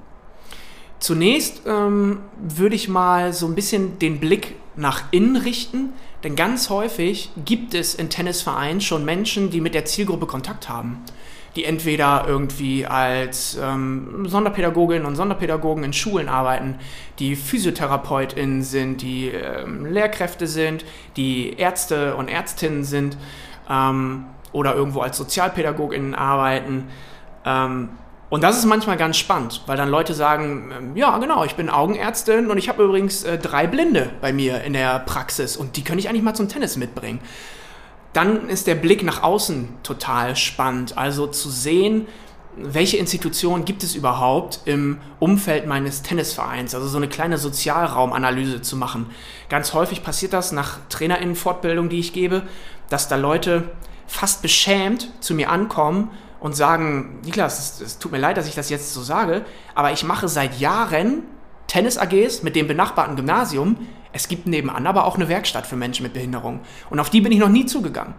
Zunächst 0.99 1.63
ähm, 1.65 2.19
würde 2.37 2.75
ich 2.75 2.87
mal 2.87 3.33
so 3.33 3.47
ein 3.47 3.55
bisschen 3.55 3.97
den 3.99 4.19
Blick 4.19 4.55
nach 4.75 5.03
innen 5.11 5.35
richten, 5.35 5.93
denn 6.23 6.35
ganz 6.35 6.69
häufig 6.69 7.31
gibt 7.43 7.73
es 7.73 7.95
in 7.95 8.09
Tennisvereinen 8.09 8.81
schon 8.81 9.03
Menschen, 9.03 9.49
die 9.49 9.61
mit 9.61 9.73
der 9.73 9.85
Zielgruppe 9.85 10.27
Kontakt 10.27 10.69
haben, 10.69 10.99
die 11.55 11.65
entweder 11.65 12.25
irgendwie 12.27 12.85
als 12.85 13.57
ähm, 13.59 14.27
Sonderpädagoginnen 14.27 15.07
und 15.07 15.15
Sonderpädagogen 15.15 15.83
in 15.83 15.91
Schulen 15.91 16.29
arbeiten, 16.29 16.75
die 17.17 17.35
PhysiotherapeutInnen 17.35 18.61
sind, 18.61 19.01
die 19.01 19.29
ähm, 19.29 19.87
Lehrkräfte 19.87 20.45
sind, 20.45 20.85
die 21.17 21.53
Ärzte 21.57 22.15
und 22.15 22.27
Ärztinnen 22.27 22.83
sind. 22.83 23.17
Ähm, 23.67 24.25
oder 24.51 24.75
irgendwo 24.75 25.01
als 25.01 25.17
SozialpädagogInnen 25.17 26.15
arbeiten. 26.15 26.87
Ähm, 27.45 27.89
und 28.29 28.43
das 28.43 28.57
ist 28.57 28.65
manchmal 28.65 28.95
ganz 28.95 29.17
spannend, 29.17 29.61
weil 29.65 29.75
dann 29.75 29.89
Leute 29.89 30.13
sagen, 30.13 30.71
ähm, 30.77 30.95
ja 30.95 31.17
genau, 31.17 31.43
ich 31.43 31.55
bin 31.55 31.69
Augenärztin 31.69 32.49
und 32.49 32.57
ich 32.57 32.69
habe 32.69 32.83
übrigens 32.83 33.23
äh, 33.23 33.37
drei 33.37 33.67
Blinde 33.67 34.09
bei 34.21 34.31
mir 34.31 34.63
in 34.63 34.73
der 34.73 34.99
Praxis 34.99 35.57
und 35.57 35.75
die 35.75 35.83
könnte 35.83 35.99
ich 35.99 36.09
eigentlich 36.09 36.23
mal 36.23 36.33
zum 36.33 36.47
Tennis 36.47 36.77
mitbringen. 36.77 37.19
Dann 38.13 38.49
ist 38.49 38.67
der 38.67 38.75
Blick 38.75 39.03
nach 39.03 39.23
außen 39.23 39.69
total 39.83 40.35
spannend, 40.35 40.97
also 40.97 41.27
zu 41.27 41.49
sehen, 41.49 42.07
welche 42.55 42.97
Institutionen 42.97 43.65
gibt 43.65 43.83
es 43.83 43.95
überhaupt 43.95 44.61
im 44.65 44.99
Umfeld 45.19 45.67
meines 45.67 46.01
Tennisvereins? 46.01 46.75
Also 46.75 46.87
so 46.87 46.97
eine 46.97 47.07
kleine 47.07 47.37
Sozialraumanalyse 47.37 48.61
zu 48.61 48.75
machen. 48.75 49.07
Ganz 49.49 49.73
häufig 49.73 50.03
passiert 50.03 50.33
das 50.33 50.51
nach 50.51 50.79
Trainerinnenfortbildung, 50.89 51.89
die 51.89 51.99
ich 51.99 52.13
gebe, 52.13 52.43
dass 52.89 53.07
da 53.07 53.15
Leute 53.15 53.69
fast 54.11 54.41
beschämt 54.41 55.09
zu 55.21 55.33
mir 55.33 55.49
ankommen 55.49 56.11
und 56.39 56.55
sagen, 56.55 57.19
Niklas, 57.23 57.59
es, 57.59 57.81
es 57.81 57.99
tut 57.99 58.11
mir 58.11 58.17
leid, 58.17 58.35
dass 58.35 58.47
ich 58.47 58.55
das 58.55 58.69
jetzt 58.69 58.93
so 58.93 59.01
sage, 59.01 59.45
aber 59.73 59.91
ich 59.91 60.03
mache 60.03 60.27
seit 60.27 60.59
Jahren 60.59 61.23
Tennis-AGs 61.67 62.43
mit 62.43 62.55
dem 62.55 62.67
benachbarten 62.67 63.15
Gymnasium. 63.15 63.87
Es 64.11 64.27
gibt 64.27 64.47
nebenan 64.47 64.85
aber 64.85 65.05
auch 65.05 65.15
eine 65.15 65.29
Werkstatt 65.29 65.65
für 65.65 65.77
Menschen 65.77 66.03
mit 66.03 66.13
Behinderung. 66.13 66.59
Und 66.89 66.99
auf 66.99 67.09
die 67.09 67.21
bin 67.21 67.31
ich 67.31 67.39
noch 67.39 67.47
nie 67.47 67.65
zugegangen. 67.65 68.13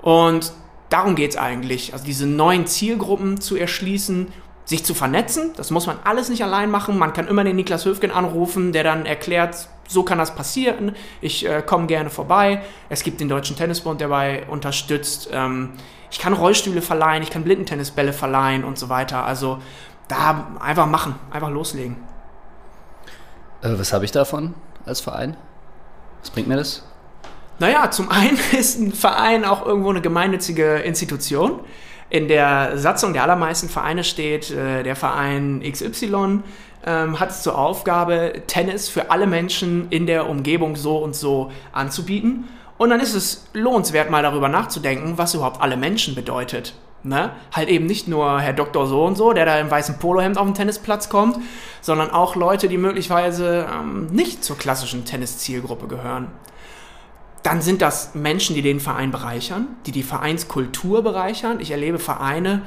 Und 0.00 0.52
darum 0.90 1.16
geht 1.16 1.32
es 1.32 1.36
eigentlich. 1.36 1.92
Also 1.92 2.04
diese 2.04 2.26
neuen 2.26 2.68
Zielgruppen 2.68 3.40
zu 3.40 3.56
erschließen, 3.56 4.28
sich 4.64 4.84
zu 4.84 4.94
vernetzen. 4.94 5.52
Das 5.56 5.72
muss 5.72 5.86
man 5.86 5.98
alles 6.04 6.28
nicht 6.28 6.44
allein 6.44 6.70
machen. 6.70 6.96
Man 6.96 7.12
kann 7.12 7.26
immer 7.26 7.42
den 7.42 7.56
Niklas 7.56 7.84
Höfgen 7.84 8.12
anrufen, 8.12 8.72
der 8.72 8.84
dann 8.84 9.04
erklärt, 9.04 9.68
so 9.88 10.02
kann 10.02 10.18
das 10.18 10.34
passieren. 10.34 10.94
Ich 11.20 11.46
äh, 11.46 11.62
komme 11.62 11.86
gerne 11.86 12.10
vorbei. 12.10 12.62
Es 12.88 13.02
gibt 13.02 13.20
den 13.20 13.28
Deutschen 13.28 13.56
Tennisbund, 13.56 14.00
der 14.00 14.08
dabei 14.08 14.46
unterstützt. 14.48 15.28
Ähm, 15.32 15.72
ich 16.10 16.18
kann 16.18 16.32
Rollstühle 16.32 16.82
verleihen, 16.82 17.22
ich 17.22 17.30
kann 17.30 17.44
Blindentennisbälle 17.44 18.12
verleihen 18.12 18.64
und 18.64 18.78
so 18.78 18.88
weiter. 18.88 19.24
Also 19.24 19.60
da 20.08 20.52
einfach 20.60 20.86
machen, 20.86 21.16
einfach 21.30 21.50
loslegen. 21.50 21.96
Äh, 23.62 23.78
was 23.78 23.92
habe 23.92 24.04
ich 24.04 24.12
davon 24.12 24.54
als 24.86 25.00
Verein? 25.00 25.36
Was 26.20 26.30
bringt 26.30 26.48
mir 26.48 26.56
das? 26.56 26.86
Naja, 27.58 27.90
zum 27.90 28.08
einen 28.10 28.38
ist 28.52 28.78
ein 28.78 28.92
Verein 28.92 29.44
auch 29.44 29.66
irgendwo 29.66 29.90
eine 29.90 30.00
gemeinnützige 30.00 30.76
Institution. 30.76 31.60
In 32.10 32.28
der 32.28 32.78
Satzung 32.78 33.12
der 33.12 33.22
allermeisten 33.22 33.68
Vereine 33.68 34.04
steht, 34.04 34.50
äh, 34.50 34.82
der 34.82 34.94
Verein 34.94 35.62
XY 35.68 36.42
ähm, 36.86 37.18
hat 37.20 37.30
es 37.30 37.42
zur 37.42 37.58
Aufgabe, 37.58 38.42
Tennis 38.46 38.88
für 38.88 39.10
alle 39.10 39.26
Menschen 39.26 39.88
in 39.90 40.06
der 40.06 40.28
Umgebung 40.28 40.76
so 40.76 40.98
und 40.98 41.14
so 41.14 41.50
anzubieten. 41.72 42.44
Und 42.76 42.90
dann 42.90 43.00
ist 43.00 43.14
es 43.14 43.46
lohnenswert, 43.52 44.10
mal 44.10 44.22
darüber 44.22 44.48
nachzudenken, 44.48 45.16
was 45.16 45.34
überhaupt 45.34 45.60
alle 45.60 45.76
Menschen 45.76 46.14
bedeutet. 46.14 46.74
Ne? 47.02 47.30
Halt 47.52 47.68
eben 47.68 47.86
nicht 47.86 48.08
nur 48.08 48.40
Herr 48.40 48.54
Doktor 48.54 48.86
so 48.86 49.04
und 49.04 49.16
so, 49.16 49.32
der 49.32 49.44
da 49.44 49.58
im 49.58 49.70
weißen 49.70 49.98
Polohemd 49.98 50.38
auf 50.38 50.46
den 50.46 50.54
Tennisplatz 50.54 51.08
kommt, 51.08 51.38
sondern 51.80 52.10
auch 52.10 52.34
Leute, 52.34 52.66
die 52.68 52.78
möglicherweise 52.78 53.68
ähm, 53.72 54.06
nicht 54.06 54.42
zur 54.42 54.56
klassischen 54.56 55.04
Tenniszielgruppe 55.04 55.86
gehören. 55.86 56.28
Dann 57.42 57.60
sind 57.60 57.82
das 57.82 58.14
Menschen, 58.14 58.56
die 58.56 58.62
den 58.62 58.80
Verein 58.80 59.10
bereichern, 59.10 59.68
die 59.84 59.92
die 59.92 60.02
Vereinskultur 60.02 61.02
bereichern. 61.02 61.60
Ich 61.60 61.70
erlebe 61.70 61.98
Vereine, 61.98 62.62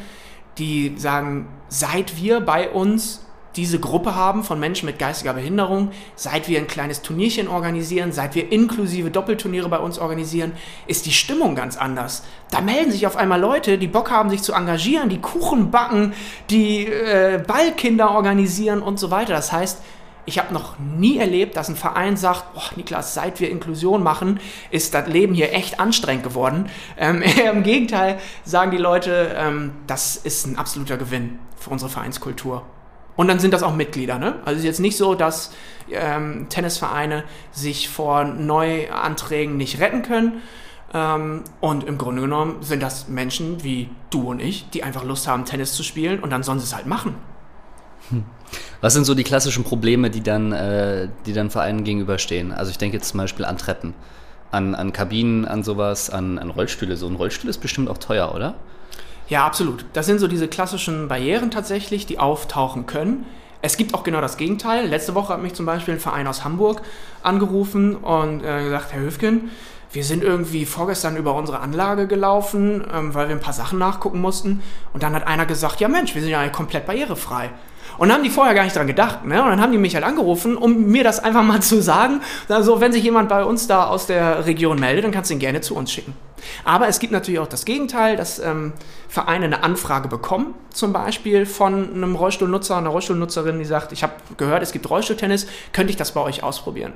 die 0.60 0.94
sagen, 0.98 1.48
seit 1.68 2.18
wir 2.18 2.40
bei 2.42 2.70
uns 2.70 3.27
diese 3.58 3.80
Gruppe 3.80 4.16
haben 4.16 4.44
von 4.44 4.60
Menschen 4.60 4.86
mit 4.86 5.00
geistiger 5.00 5.34
Behinderung, 5.34 5.92
seit 6.16 6.48
wir 6.48 6.60
ein 6.60 6.68
kleines 6.68 7.02
Turnierchen 7.02 7.48
organisieren, 7.48 8.12
seit 8.12 8.36
wir 8.36 8.52
inklusive 8.52 9.10
Doppelturniere 9.10 9.68
bei 9.68 9.80
uns 9.80 9.98
organisieren, 9.98 10.54
ist 10.86 11.08
die 11.08 11.12
Stimmung 11.12 11.56
ganz 11.56 11.76
anders. 11.76 12.24
Da 12.52 12.62
melden 12.62 12.92
sich 12.92 13.08
auf 13.08 13.18
einmal 13.18 13.42
Leute, 13.42 13.80
die 13.80 13.88
Bock 13.88 14.12
haben, 14.12 14.30
sich 14.30 14.44
zu 14.44 14.54
engagieren, 14.54 15.10
die 15.10 15.20
Kuchen 15.20 15.72
backen, 15.72 16.14
die 16.52 16.86
äh, 16.86 17.44
Ballkinder 17.46 18.12
organisieren 18.12 18.82
und 18.82 19.00
so 19.00 19.10
weiter. 19.10 19.34
Das 19.34 19.52
heißt, 19.52 19.82
ich 20.28 20.38
habe 20.38 20.54
noch 20.54 20.78
nie 20.78 21.18
erlebt, 21.18 21.56
dass 21.58 21.70
ein 21.70 21.76
Verein 21.76 22.18
sagt, 22.18 22.54
boah, 22.54 22.70
Niklas, 22.76 23.14
seit 23.14 23.40
wir 23.40 23.50
Inklusion 23.50 24.04
machen, 24.04 24.40
ist 24.70 24.94
das 24.94 25.08
Leben 25.08 25.34
hier 25.34 25.54
echt 25.54 25.80
anstrengend 25.80 26.24
geworden. 26.24 26.70
Ähm, 26.98 27.22
Im 27.52 27.64
Gegenteil 27.64 28.20
sagen 28.44 28.72
die 28.72 28.78
Leute, 28.78 29.36
ähm, 29.36 29.72
das 29.88 30.16
ist 30.18 30.46
ein 30.46 30.58
absoluter 30.58 30.98
Gewinn 30.98 31.40
für 31.56 31.72
unsere 31.72 31.90
Vereinskultur. 31.90 32.64
Und 33.18 33.28
dann 33.28 33.40
sind 33.40 33.52
das 33.52 33.64
auch 33.64 33.76
Mitglieder. 33.76 34.20
Ne? 34.20 34.36
Also 34.46 34.52
es 34.52 34.60
ist 34.60 34.66
jetzt 34.66 34.80
nicht 34.80 34.96
so, 34.96 35.16
dass 35.16 35.52
ähm, 35.92 36.48
Tennisvereine 36.50 37.24
sich 37.52 37.90
vor 37.90 38.24
Neuanträgen 38.24 39.58
nicht 39.58 39.80
retten 39.82 40.04
können. 40.04 40.42
Ähm, 40.94 41.44
und 41.60 41.84
im 41.84 41.98
Grunde 41.98 42.22
genommen 42.22 42.58
sind 42.62 42.82
das 42.82 43.10
Menschen 43.10 43.64
wie 43.64 43.90
du 44.12 44.30
und 44.30 44.40
ich, 44.40 44.70
die 44.70 44.84
einfach 44.84 45.04
Lust 45.04 45.28
haben, 45.28 45.44
Tennis 45.44 45.74
zu 45.74 45.84
spielen 45.84 46.20
und 46.20 46.30
dann 46.30 46.44
sollen 46.44 46.60
sie 46.60 46.66
es 46.66 46.76
halt 46.76 46.86
machen. 46.86 47.16
Hm. 48.10 48.24
Was 48.80 48.94
sind 48.94 49.06
so 49.06 49.16
die 49.16 49.24
klassischen 49.24 49.64
Probleme, 49.64 50.10
die 50.10 50.22
dann, 50.22 50.52
äh, 50.54 51.10
die 51.26 51.34
dann 51.34 51.50
Vereinen 51.50 51.84
gegenüberstehen? 51.84 52.54
Also 52.54 52.72
ich 52.72 52.78
denke 52.78 52.98
jetzt 52.98 53.10
zum 53.10 53.18
Beispiel 53.18 53.44
an 53.44 53.58
Treppen, 53.58 53.96
an, 54.52 54.76
an 54.76 54.94
Kabinen, 54.94 55.46
an 55.46 55.64
sowas, 55.64 56.10
an, 56.10 56.38
an 56.38 56.52
Rollstühle. 56.52 56.96
So 56.96 57.08
ein 57.08 57.16
Rollstuhl 57.16 57.50
ist 57.50 57.58
bestimmt 57.58 57.90
auch 57.90 57.98
teuer, 57.98 58.34
oder? 58.34 58.56
Ja, 59.30 59.46
absolut. 59.46 59.86
Das 59.94 60.06
sind 60.06 60.20
so 60.20 60.28
diese 60.28 60.48
klassischen 60.48 61.08
Barrieren 61.08 61.52
tatsächlich, 61.52 62.06
die 62.06 62.18
auftauchen 62.20 62.86
können. 62.86 63.26
Es 63.62 63.76
gibt 63.76 63.94
auch 63.94 64.04
genau 64.04 64.22
das 64.22 64.38
Gegenteil. 64.38 64.88
Letzte 64.88 65.16
Woche 65.16 65.34
hat 65.34 65.42
mich 65.42 65.54
zum 65.54 65.66
Beispiel 65.66 65.96
ein 65.96 66.00
Verein 66.00 66.28
aus 66.28 66.46
Hamburg 66.46 66.82
angerufen 67.24 67.96
und 67.96 68.44
äh, 68.44 68.64
gesagt, 68.64 68.94
Herr 68.94 69.02
Höfgen, 69.02 69.50
wir 69.92 70.04
sind 70.04 70.24
irgendwie 70.24 70.66
vorgestern 70.66 71.18
über 71.18 71.34
unsere 71.34 71.60
Anlage 71.60 72.08
gelaufen, 72.08 72.86
ähm, 72.94 73.14
weil 73.14 73.28
wir 73.28 73.36
ein 73.36 73.42
paar 73.42 73.54
Sachen 73.54 73.80
nachgucken 73.80 74.22
mussten. 74.22 74.62
Und 74.94 75.04
dann 75.04 75.14
hat 75.14 75.28
einer 75.28 75.46
gesagt, 75.46 75.82
ja 75.82 75.88
Mensch, 75.88 76.14
wir 76.14 76.22
sind 76.22 76.32
ja 76.32 76.48
komplett 76.50 76.86
barrierefrei. 76.86 77.50
Und 77.98 78.14
haben 78.14 78.24
die 78.24 78.30
vorher 78.30 78.54
gar 78.54 78.64
nicht 78.64 78.76
dran 78.76 78.88
gedacht. 78.88 79.26
Ne? 79.26 79.42
Und 79.42 79.50
dann 79.50 79.62
haben 79.62 79.72
die 79.72 79.78
mich 79.78 79.96
halt 79.96 80.06
angerufen, 80.06 80.56
um 80.56 80.86
mir 80.86 81.04
das 81.04 81.20
einfach 81.24 81.44
mal 81.44 81.62
zu 81.62 81.82
sagen. 81.82 82.22
Also, 82.48 82.80
wenn 82.80 82.92
sich 82.92 83.04
jemand 83.04 83.30
bei 83.30 83.44
uns 83.44 83.68
da 83.68 83.86
aus 83.88 84.08
der 84.08 84.46
Region 84.46 84.80
meldet, 84.80 85.06
dann 85.06 85.12
kannst 85.12 85.30
du 85.30 85.34
ihn 85.34 85.40
gerne 85.40 85.62
zu 85.62 85.76
uns 85.76 85.92
schicken. 85.92 86.14
Aber 86.64 86.88
es 86.88 87.00
gibt 87.00 87.12
natürlich 87.12 87.40
auch 87.40 87.48
das 87.48 87.66
Gegenteil, 87.66 88.16
dass 88.16 88.40
ähm, 88.40 88.74
Vereine 89.10 89.46
eine 89.46 89.64
Anfrage 89.64 90.08
bekommen, 90.08 90.54
zum 90.72 90.94
Beispiel 90.94 91.46
von 91.46 91.94
einem 91.94 92.16
Rollstuhlnutzer, 92.16 92.78
einer 92.78 92.90
Rollstuhlnutzerin, 92.90 93.60
die 93.60 93.66
sagt, 93.66 93.92
ich 93.92 94.04
habe 94.04 94.14
gehört, 94.38 94.62
es 94.62 94.72
gibt 94.72 94.90
Rollstuhltennis, 94.90 95.48
könnte 95.74 95.90
ich 95.90 95.98
das 95.98 96.12
bei 96.12 96.22
euch 96.22 96.44
ausprobieren? 96.44 96.94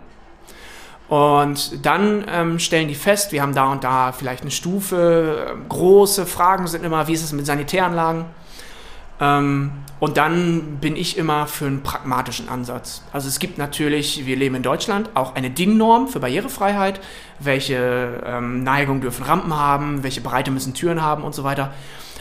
Und 1.10 1.86
dann 1.86 2.24
ähm, 2.32 2.58
stellen 2.60 2.88
die 2.88 2.96
fest, 2.96 3.34
wir 3.34 3.42
haben 3.42 3.54
da 3.54 3.70
und 3.70 3.84
da 3.84 4.14
vielleicht 4.14 4.44
eine 4.44 4.52
Stufe, 4.52 5.46
äh, 5.52 5.68
große 5.68 6.26
Fragen 6.26 6.68
sind 6.68 6.86
immer, 6.86 7.08
wie 7.08 7.14
ist 7.14 7.24
es 7.24 7.34
mit 7.34 7.46
Sanitäranlagen? 7.46 8.26
Ähm, 9.22 9.72
und 10.00 10.18
dann 10.18 10.78
bin 10.82 10.96
ich 10.96 11.16
immer 11.16 11.46
für 11.46 11.68
einen 11.68 11.84
pragmatischen 11.84 12.50
Ansatz. 12.50 13.04
Also 13.14 13.28
es 13.28 13.38
gibt 13.38 13.60
natürlich, 13.60 14.26
wir 14.26 14.36
leben 14.36 14.56
in 14.56 14.64
Deutschland, 14.64 15.12
auch 15.14 15.36
eine 15.36 15.52
DIN-Norm 15.52 16.08
für 16.08 16.20
Barrierefreiheit. 16.20 17.00
Welche 17.40 18.24
ähm, 18.26 18.64
Neigung 18.64 19.00
dürfen 19.00 19.24
Rampen 19.24 19.56
haben, 19.56 20.02
welche 20.02 20.22
Breite 20.22 20.50
müssen 20.50 20.74
Türen 20.74 21.04
haben 21.04 21.24
und 21.24 21.36
so 21.36 21.44
weiter. 21.44 21.72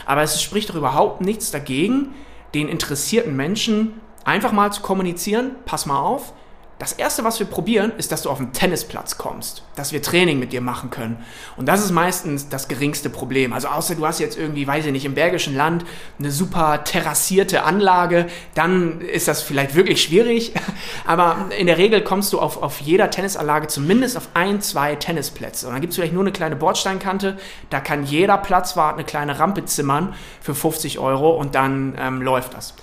Aber 0.05 0.21
es 0.21 0.41
spricht 0.43 0.69
doch 0.69 0.75
überhaupt 0.75 1.21
nichts 1.21 1.49
dagegen, 1.49 2.13
den 2.53 2.69
interessierten 2.69 3.35
Menschen 3.35 3.93
einfach 4.25 4.51
mal 4.51 4.71
zu 4.71 4.81
kommunizieren, 4.81 5.55
pass 5.65 5.87
mal 5.87 5.99
auf, 5.99 6.33
das 6.81 6.93
erste, 6.93 7.23
was 7.23 7.37
wir 7.37 7.45
probieren, 7.45 7.91
ist, 7.99 8.11
dass 8.11 8.23
du 8.23 8.31
auf 8.31 8.39
den 8.39 8.53
Tennisplatz 8.53 9.19
kommst, 9.19 9.61
dass 9.75 9.91
wir 9.91 10.01
Training 10.01 10.39
mit 10.39 10.51
dir 10.51 10.61
machen 10.61 10.89
können. 10.89 11.23
Und 11.55 11.67
das 11.67 11.85
ist 11.85 11.91
meistens 11.91 12.49
das 12.49 12.67
geringste 12.67 13.11
Problem. 13.11 13.53
Also 13.53 13.67
außer 13.67 13.93
du 13.93 14.03
hast 14.07 14.19
jetzt 14.19 14.35
irgendwie, 14.35 14.65
weiß 14.65 14.87
ich 14.87 14.91
nicht, 14.91 15.05
im 15.05 15.13
Bergischen 15.13 15.55
Land 15.55 15.85
eine 16.17 16.31
super 16.31 16.83
terrassierte 16.83 17.65
Anlage, 17.65 18.25
dann 18.55 18.99
ist 18.99 19.27
das 19.27 19.43
vielleicht 19.43 19.75
wirklich 19.75 20.01
schwierig. 20.01 20.53
Aber 21.05 21.49
in 21.55 21.67
der 21.67 21.77
Regel 21.77 22.03
kommst 22.03 22.33
du 22.33 22.39
auf, 22.39 22.63
auf 22.63 22.81
jeder 22.81 23.11
Tennisanlage 23.11 23.67
zumindest 23.67 24.17
auf 24.17 24.29
ein, 24.33 24.59
zwei 24.59 24.95
Tennisplätze. 24.95 25.67
Und 25.67 25.73
dann 25.73 25.81
gibt 25.81 25.91
es 25.91 25.97
vielleicht 25.97 26.13
nur 26.13 26.23
eine 26.23 26.31
kleine 26.31 26.55
Bordsteinkante, 26.55 27.37
da 27.69 27.79
kann 27.79 28.05
jeder 28.05 28.39
Platzwart 28.39 28.95
eine 28.95 29.03
kleine 29.03 29.37
Rampe 29.37 29.65
zimmern 29.65 30.15
für 30.41 30.55
50 30.55 30.97
Euro 30.97 31.29
und 31.29 31.53
dann 31.53 31.93
ähm, 31.99 32.23
läuft 32.23 32.55
das. 32.55 32.73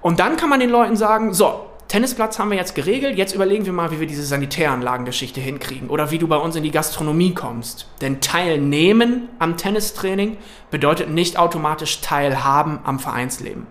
Und 0.00 0.20
dann 0.20 0.36
kann 0.36 0.48
man 0.48 0.60
den 0.60 0.70
Leuten 0.70 0.94
sagen, 0.94 1.34
so, 1.34 1.71
Tennisplatz 1.92 2.38
haben 2.38 2.48
wir 2.48 2.56
jetzt 2.56 2.74
geregelt, 2.74 3.18
jetzt 3.18 3.34
überlegen 3.34 3.66
wir 3.66 3.74
mal, 3.74 3.90
wie 3.90 4.00
wir 4.00 4.06
diese 4.06 4.24
Sanitäranlagengeschichte 4.24 5.42
hinkriegen 5.42 5.90
oder 5.90 6.10
wie 6.10 6.16
du 6.16 6.26
bei 6.26 6.38
uns 6.38 6.56
in 6.56 6.62
die 6.62 6.70
Gastronomie 6.70 7.34
kommst. 7.34 7.86
Denn 8.00 8.22
teilnehmen 8.22 9.28
am 9.38 9.58
Tennistraining 9.58 10.38
bedeutet 10.70 11.10
nicht 11.10 11.38
automatisch 11.38 12.00
teilhaben 12.00 12.78
am 12.84 12.98
Vereinsleben. 12.98 13.66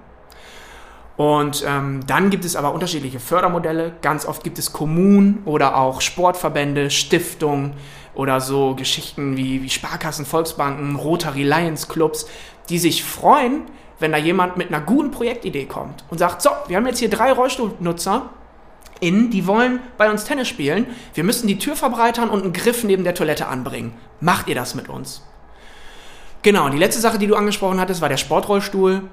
Und 1.17 1.65
ähm, 1.67 2.01
dann 2.05 2.29
gibt 2.29 2.45
es 2.45 2.55
aber 2.55 2.75
unterschiedliche 2.75 3.19
Fördermodelle. 3.19 3.93
Ganz 4.03 4.27
oft 4.27 4.43
gibt 4.43 4.59
es 4.59 4.71
Kommunen 4.71 5.41
oder 5.45 5.75
auch 5.75 5.99
Sportverbände, 5.99 6.91
Stiftungen 6.91 7.73
oder 8.13 8.39
so 8.39 8.75
Geschichten 8.75 9.35
wie, 9.35 9.63
wie 9.63 9.69
Sparkassen, 9.71 10.27
Volksbanken, 10.27 10.95
Rotary 10.95 11.41
Lions 11.41 11.87
Clubs, 11.87 12.27
die 12.69 12.77
sich 12.77 13.03
freuen, 13.03 13.63
wenn 14.01 14.11
da 14.11 14.17
jemand 14.17 14.57
mit 14.57 14.69
einer 14.69 14.81
guten 14.81 15.11
Projektidee 15.11 15.65
kommt 15.65 16.03
und 16.09 16.17
sagt, 16.17 16.41
so, 16.41 16.49
wir 16.67 16.77
haben 16.77 16.85
jetzt 16.87 16.99
hier 16.99 17.09
drei 17.09 17.31
Rollstuhlnutzer, 17.31 18.29
in, 18.99 19.31
die 19.31 19.47
wollen 19.47 19.79
bei 19.97 20.11
uns 20.11 20.25
Tennis 20.25 20.47
spielen. 20.47 20.85
Wir 21.15 21.23
müssen 21.23 21.47
die 21.47 21.57
Tür 21.57 21.75
verbreitern 21.75 22.29
und 22.29 22.43
einen 22.43 22.53
Griff 22.53 22.83
neben 22.83 23.03
der 23.03 23.15
Toilette 23.15 23.47
anbringen. 23.47 23.93
Macht 24.19 24.47
ihr 24.47 24.55
das 24.55 24.75
mit 24.75 24.89
uns? 24.89 25.23
Genau, 26.43 26.65
und 26.65 26.71
die 26.71 26.77
letzte 26.77 27.01
Sache, 27.01 27.17
die 27.17 27.27
du 27.27 27.35
angesprochen 27.35 27.79
hattest, 27.79 28.01
war 28.01 28.09
der 28.09 28.17
Sportrollstuhl. 28.17 29.03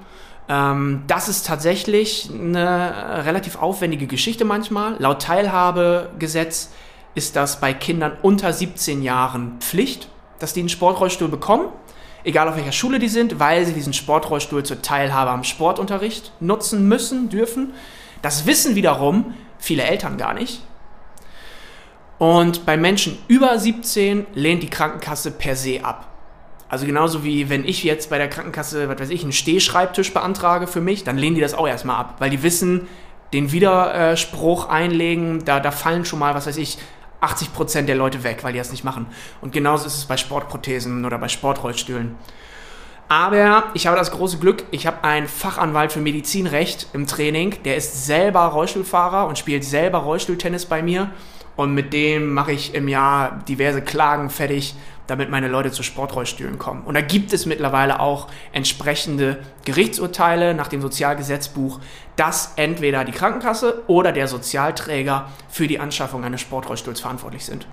Ähm, 0.47 1.03
das 1.07 1.27
ist 1.27 1.45
tatsächlich 1.45 2.29
eine 2.31 3.25
relativ 3.25 3.59
aufwendige 3.61 4.07
Geschichte 4.07 4.45
manchmal. 4.45 4.95
Laut 4.99 5.21
Teilhabegesetz 5.21 6.69
ist 7.15 7.35
das 7.35 7.59
bei 7.59 7.73
Kindern 7.73 8.13
unter 8.21 8.53
17 8.53 9.01
Jahren 9.01 9.57
Pflicht, 9.59 10.07
dass 10.37 10.53
die 10.53 10.59
einen 10.61 10.69
Sportrollstuhl 10.69 11.29
bekommen 11.29 11.69
egal 12.29 12.47
auf 12.47 12.55
welcher 12.55 12.71
Schule 12.71 12.99
die 12.99 13.09
sind, 13.09 13.39
weil 13.39 13.65
sie 13.65 13.73
diesen 13.73 13.93
Sportrollstuhl 13.93 14.63
zur 14.63 14.81
Teilhabe 14.81 15.31
am 15.31 15.43
Sportunterricht 15.43 16.31
nutzen 16.39 16.87
müssen, 16.87 17.29
dürfen. 17.29 17.73
Das 18.21 18.45
wissen 18.45 18.75
wiederum 18.75 19.33
viele 19.57 19.83
Eltern 19.83 20.17
gar 20.17 20.33
nicht. 20.33 20.61
Und 22.17 22.65
bei 22.65 22.77
Menschen 22.77 23.17
über 23.27 23.57
17 23.57 24.27
lehnt 24.33 24.61
die 24.61 24.69
Krankenkasse 24.69 25.31
per 25.31 25.55
se 25.55 25.83
ab. 25.83 26.07
Also 26.67 26.85
genauso 26.85 27.23
wie 27.23 27.49
wenn 27.49 27.65
ich 27.65 27.83
jetzt 27.83 28.09
bei 28.09 28.17
der 28.17 28.29
Krankenkasse, 28.29 28.87
was 28.89 28.99
weiß 28.99 29.09
ich, 29.09 29.23
einen 29.23 29.31
Stehschreibtisch 29.31 30.13
beantrage 30.13 30.67
für 30.67 30.81
mich, 30.81 31.03
dann 31.03 31.17
lehnen 31.17 31.35
die 31.35 31.41
das 31.41 31.55
auch 31.55 31.67
erstmal 31.67 31.95
ab, 31.95 32.15
weil 32.19 32.29
die 32.29 32.43
wissen, 32.43 32.87
den 33.33 33.51
Widerspruch 33.51 34.69
einlegen, 34.69 35.45
da, 35.45 35.59
da 35.59 35.71
fallen 35.71 36.05
schon 36.05 36.19
mal, 36.19 36.35
was 36.35 36.47
weiß 36.47 36.57
ich, 36.57 36.77
80 37.21 37.53
Prozent 37.53 37.89
der 37.89 37.95
Leute 37.95 38.23
weg, 38.23 38.43
weil 38.43 38.53
die 38.53 38.59
das 38.59 38.71
nicht 38.71 38.83
machen. 38.83 39.07
Und 39.41 39.53
genauso 39.53 39.87
ist 39.87 39.97
es 39.97 40.05
bei 40.05 40.17
Sportprothesen 40.17 41.05
oder 41.05 41.17
bei 41.17 41.27
Sportrollstühlen. 41.27 42.15
Aber 43.09 43.63
ich 43.73 43.87
habe 43.87 43.97
das 43.97 44.11
große 44.11 44.37
Glück, 44.37 44.63
ich 44.69 44.85
habe 44.85 45.03
einen 45.03 45.27
Fachanwalt 45.27 45.91
für 45.91 45.99
Medizinrecht 45.99 46.87
im 46.93 47.07
Training, 47.07 47.55
der 47.65 47.75
ist 47.75 48.05
selber 48.05 48.41
Rollstuhlfahrer 48.41 49.27
und 49.27 49.39
spielt 49.39 49.63
selber 49.63 49.99
Rollstuhltennis 49.99 50.67
bei 50.67 50.83
mir. 50.83 51.09
Und 51.55 51.73
mit 51.73 51.91
dem 51.91 52.33
mache 52.33 52.51
ich 52.51 52.75
im 52.75 52.87
Jahr 52.87 53.43
diverse 53.47 53.81
Klagen 53.81 54.29
fertig, 54.29 54.75
damit 55.09 55.29
meine 55.29 55.47
Leute 55.47 55.71
zu 55.71 55.83
Sportrollstühlen 55.83 56.59
kommen. 56.59 56.83
Und 56.83 56.93
da 56.93 57.01
gibt 57.01 57.33
es 57.33 57.45
mittlerweile 57.45 57.99
auch 57.99 58.27
entsprechende 58.51 59.37
Gerichtsurteile 59.65 60.53
nach 60.53 60.67
dem 60.67 60.81
Sozialgesetzbuch, 60.81 61.79
dass 62.15 62.53
entweder 62.55 63.05
die 63.05 63.11
Krankenkasse 63.11 63.83
oder 63.87 64.11
der 64.11 64.27
Sozialträger 64.27 65.29
für 65.49 65.67
die 65.67 65.79
Anschaffung 65.79 66.23
eines 66.23 66.41
Sportrollstuhls 66.41 66.99
verantwortlich 66.99 67.45
sind. 67.45 67.65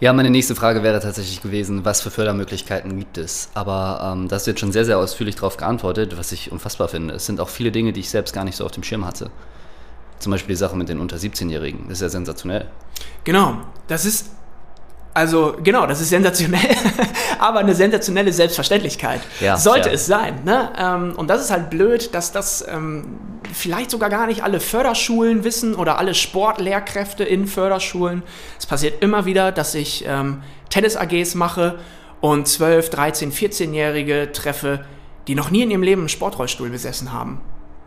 Ja, 0.00 0.12
meine 0.12 0.30
nächste 0.30 0.54
Frage 0.54 0.84
wäre 0.84 1.00
tatsächlich 1.00 1.42
gewesen, 1.42 1.84
was 1.84 2.00
für 2.00 2.12
Fördermöglichkeiten 2.12 2.96
gibt 2.96 3.18
es? 3.18 3.50
Aber 3.54 4.12
ähm, 4.12 4.28
da 4.28 4.36
hast 4.36 4.46
du 4.46 4.52
jetzt 4.52 4.60
schon 4.60 4.70
sehr, 4.70 4.84
sehr 4.84 4.96
ausführlich 4.96 5.34
darauf 5.34 5.56
geantwortet, 5.56 6.16
was 6.16 6.30
ich 6.30 6.52
unfassbar 6.52 6.86
finde. 6.86 7.14
Es 7.14 7.26
sind 7.26 7.40
auch 7.40 7.48
viele 7.48 7.72
Dinge, 7.72 7.92
die 7.92 8.00
ich 8.00 8.10
selbst 8.10 8.32
gar 8.32 8.44
nicht 8.44 8.54
so 8.54 8.64
auf 8.64 8.70
dem 8.70 8.84
Schirm 8.84 9.04
hatte. 9.04 9.30
Zum 10.20 10.30
Beispiel 10.30 10.54
die 10.54 10.58
Sache 10.58 10.76
mit 10.76 10.88
den 10.88 11.00
unter 11.00 11.16
17-Jährigen. 11.16 11.88
Das 11.88 11.98
ist 11.98 12.02
ja 12.02 12.08
sensationell. 12.10 12.66
Genau, 13.24 13.58
das 13.88 14.04
ist 14.04 14.30
also 15.18 15.56
genau, 15.60 15.84
das 15.84 16.00
ist 16.00 16.10
sensationell, 16.10 16.60
aber 17.40 17.58
eine 17.58 17.74
sensationelle 17.74 18.32
Selbstverständlichkeit 18.32 19.20
ja, 19.40 19.56
sollte 19.56 19.88
ja. 19.88 19.94
es 19.96 20.06
sein. 20.06 20.44
Ne? 20.44 20.70
Ähm, 20.78 21.14
und 21.16 21.26
das 21.26 21.40
ist 21.40 21.50
halt 21.50 21.70
blöd, 21.70 22.14
dass 22.14 22.30
das 22.30 22.64
ähm, 22.68 23.18
vielleicht 23.52 23.90
sogar 23.90 24.10
gar 24.10 24.28
nicht 24.28 24.44
alle 24.44 24.60
Förderschulen 24.60 25.42
wissen 25.42 25.74
oder 25.74 25.98
alle 25.98 26.14
Sportlehrkräfte 26.14 27.24
in 27.24 27.48
Förderschulen. 27.48 28.22
Es 28.60 28.66
passiert 28.66 29.02
immer 29.02 29.24
wieder, 29.24 29.50
dass 29.50 29.74
ich 29.74 30.04
ähm, 30.06 30.42
Tennis-AGs 30.70 31.34
mache 31.34 31.80
und 32.20 32.46
12, 32.46 32.88
13, 32.90 33.32
14-Jährige 33.32 34.30
treffe, 34.30 34.84
die 35.26 35.34
noch 35.34 35.50
nie 35.50 35.62
in 35.62 35.72
ihrem 35.72 35.82
Leben 35.82 36.02
einen 36.02 36.08
Sportrollstuhl 36.08 36.70
besessen 36.70 37.12
haben. 37.12 37.40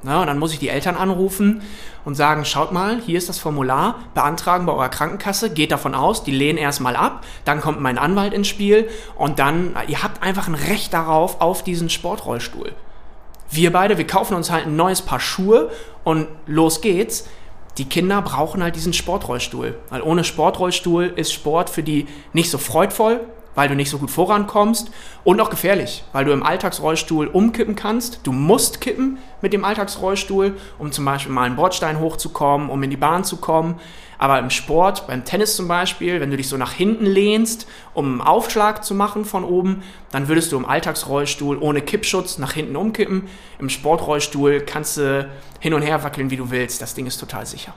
Na, 0.04 0.22
und 0.22 0.28
dann 0.28 0.40
muss 0.40 0.52
ich 0.52 0.60
die 0.60 0.70
Eltern 0.70 0.96
anrufen 0.96 1.62
und 2.06 2.16
sagen, 2.16 2.44
schaut 2.44 2.72
mal, 2.72 3.00
hier 3.06 3.20
ist 3.20 3.30
das 3.30 3.38
Formular, 3.38 4.00
beantragen 4.16 4.66
bei 4.66 4.74
eurer 4.74 4.90
Krankenkasse, 4.90 5.52
geht 5.52 5.72
davon 5.72 5.94
aus, 5.94 6.24
die 6.24 6.32
lehnen 6.32 6.58
erstmal 6.58 6.96
ab, 6.96 7.24
dann 7.46 7.62
kommt 7.62 7.82
mein 7.82 8.00
Anwalt 8.00 8.34
ins 8.34 8.48
Spiel 8.48 8.90
und 9.16 9.38
dann, 9.38 9.76
ihr 9.88 10.02
habt 10.02 10.24
einfach 10.24 10.48
ein 10.48 10.56
Recht 10.56 10.94
darauf, 10.94 11.40
auf 11.40 11.64
diesen 11.64 11.92
Sportrollstuhl. 11.92 12.72
Wir 13.52 13.72
beide, 13.72 13.98
wir 14.00 14.08
kaufen 14.08 14.36
uns 14.36 14.50
halt 14.50 14.66
ein 14.66 14.76
neues 14.76 15.04
Paar 15.04 15.20
Schuhe 15.20 15.70
und 16.04 16.28
los 16.48 16.82
geht's. 16.82 17.28
Die 17.78 17.86
Kinder 17.86 18.22
brauchen 18.22 18.64
halt 18.64 18.76
diesen 18.76 18.94
Sportrollstuhl, 18.94 19.78
weil 19.90 20.02
ohne 20.02 20.24
Sportrollstuhl 20.24 21.14
ist 21.16 21.32
Sport 21.32 21.70
für 21.70 21.84
die 21.84 22.08
nicht 22.34 22.50
so 22.50 22.58
freudvoll, 22.58 23.22
weil 23.56 23.68
du 23.70 23.76
nicht 23.76 23.90
so 23.90 23.98
gut 23.98 24.12
vorankommst 24.12 24.92
und 25.24 25.40
auch 25.42 25.50
gefährlich, 25.50 26.04
weil 26.14 26.26
du 26.26 26.32
im 26.32 26.44
Alltagsrollstuhl 26.44 27.28
umkippen 27.28 27.76
kannst. 27.76 28.22
Du 28.24 28.32
musst 28.32 28.82
kippen 28.82 29.18
mit 29.42 29.54
dem 29.54 29.66
Alltagsrollstuhl, 29.66 30.56
um 30.80 30.92
zum 30.92 31.06
Beispiel 31.06 31.32
mal 31.32 31.44
einen 31.44 31.56
Bordstein 31.56 32.00
hochzukommen, 32.00 32.70
um 32.70 32.82
in 32.84 32.90
die 32.90 32.98
Bahn 32.98 33.24
zu 33.24 33.38
kommen. 33.38 33.80
Aber 34.18 34.38
im 34.38 34.52
Sport, 34.52 35.08
beim 35.08 35.26
Tennis 35.26 35.56
zum 35.56 35.68
Beispiel, 35.68 36.22
wenn 36.22 36.30
du 36.30 36.38
dich 36.38 36.48
so 36.48 36.56
nach 36.56 36.74
hinten 36.74 37.08
lehnst, 37.08 37.68
um 37.96 38.06
einen 38.06 38.22
Aufschlag 38.22 38.84
zu 38.84 38.94
machen 38.94 39.26
von 39.26 39.44
oben, 39.44 39.82
dann 40.12 40.28
würdest 40.28 40.52
du 40.52 40.58
im 40.58 40.66
Alltagsrollstuhl 40.66 41.58
ohne 41.58 41.82
Kippschutz 41.82 42.38
nach 42.38 42.54
hinten 42.54 42.76
umkippen. 42.76 43.28
Im 43.58 43.70
Sportrollstuhl 43.70 44.62
kannst 44.62 44.98
du 44.98 45.28
hin 45.60 45.74
und 45.74 45.82
her 45.82 46.04
wackeln, 46.04 46.30
wie 46.30 46.38
du 46.38 46.52
willst. 46.52 46.84
Das 46.84 46.94
Ding 46.94 47.08
ist 47.08 47.18
total 47.18 47.48
sicher. 47.48 47.74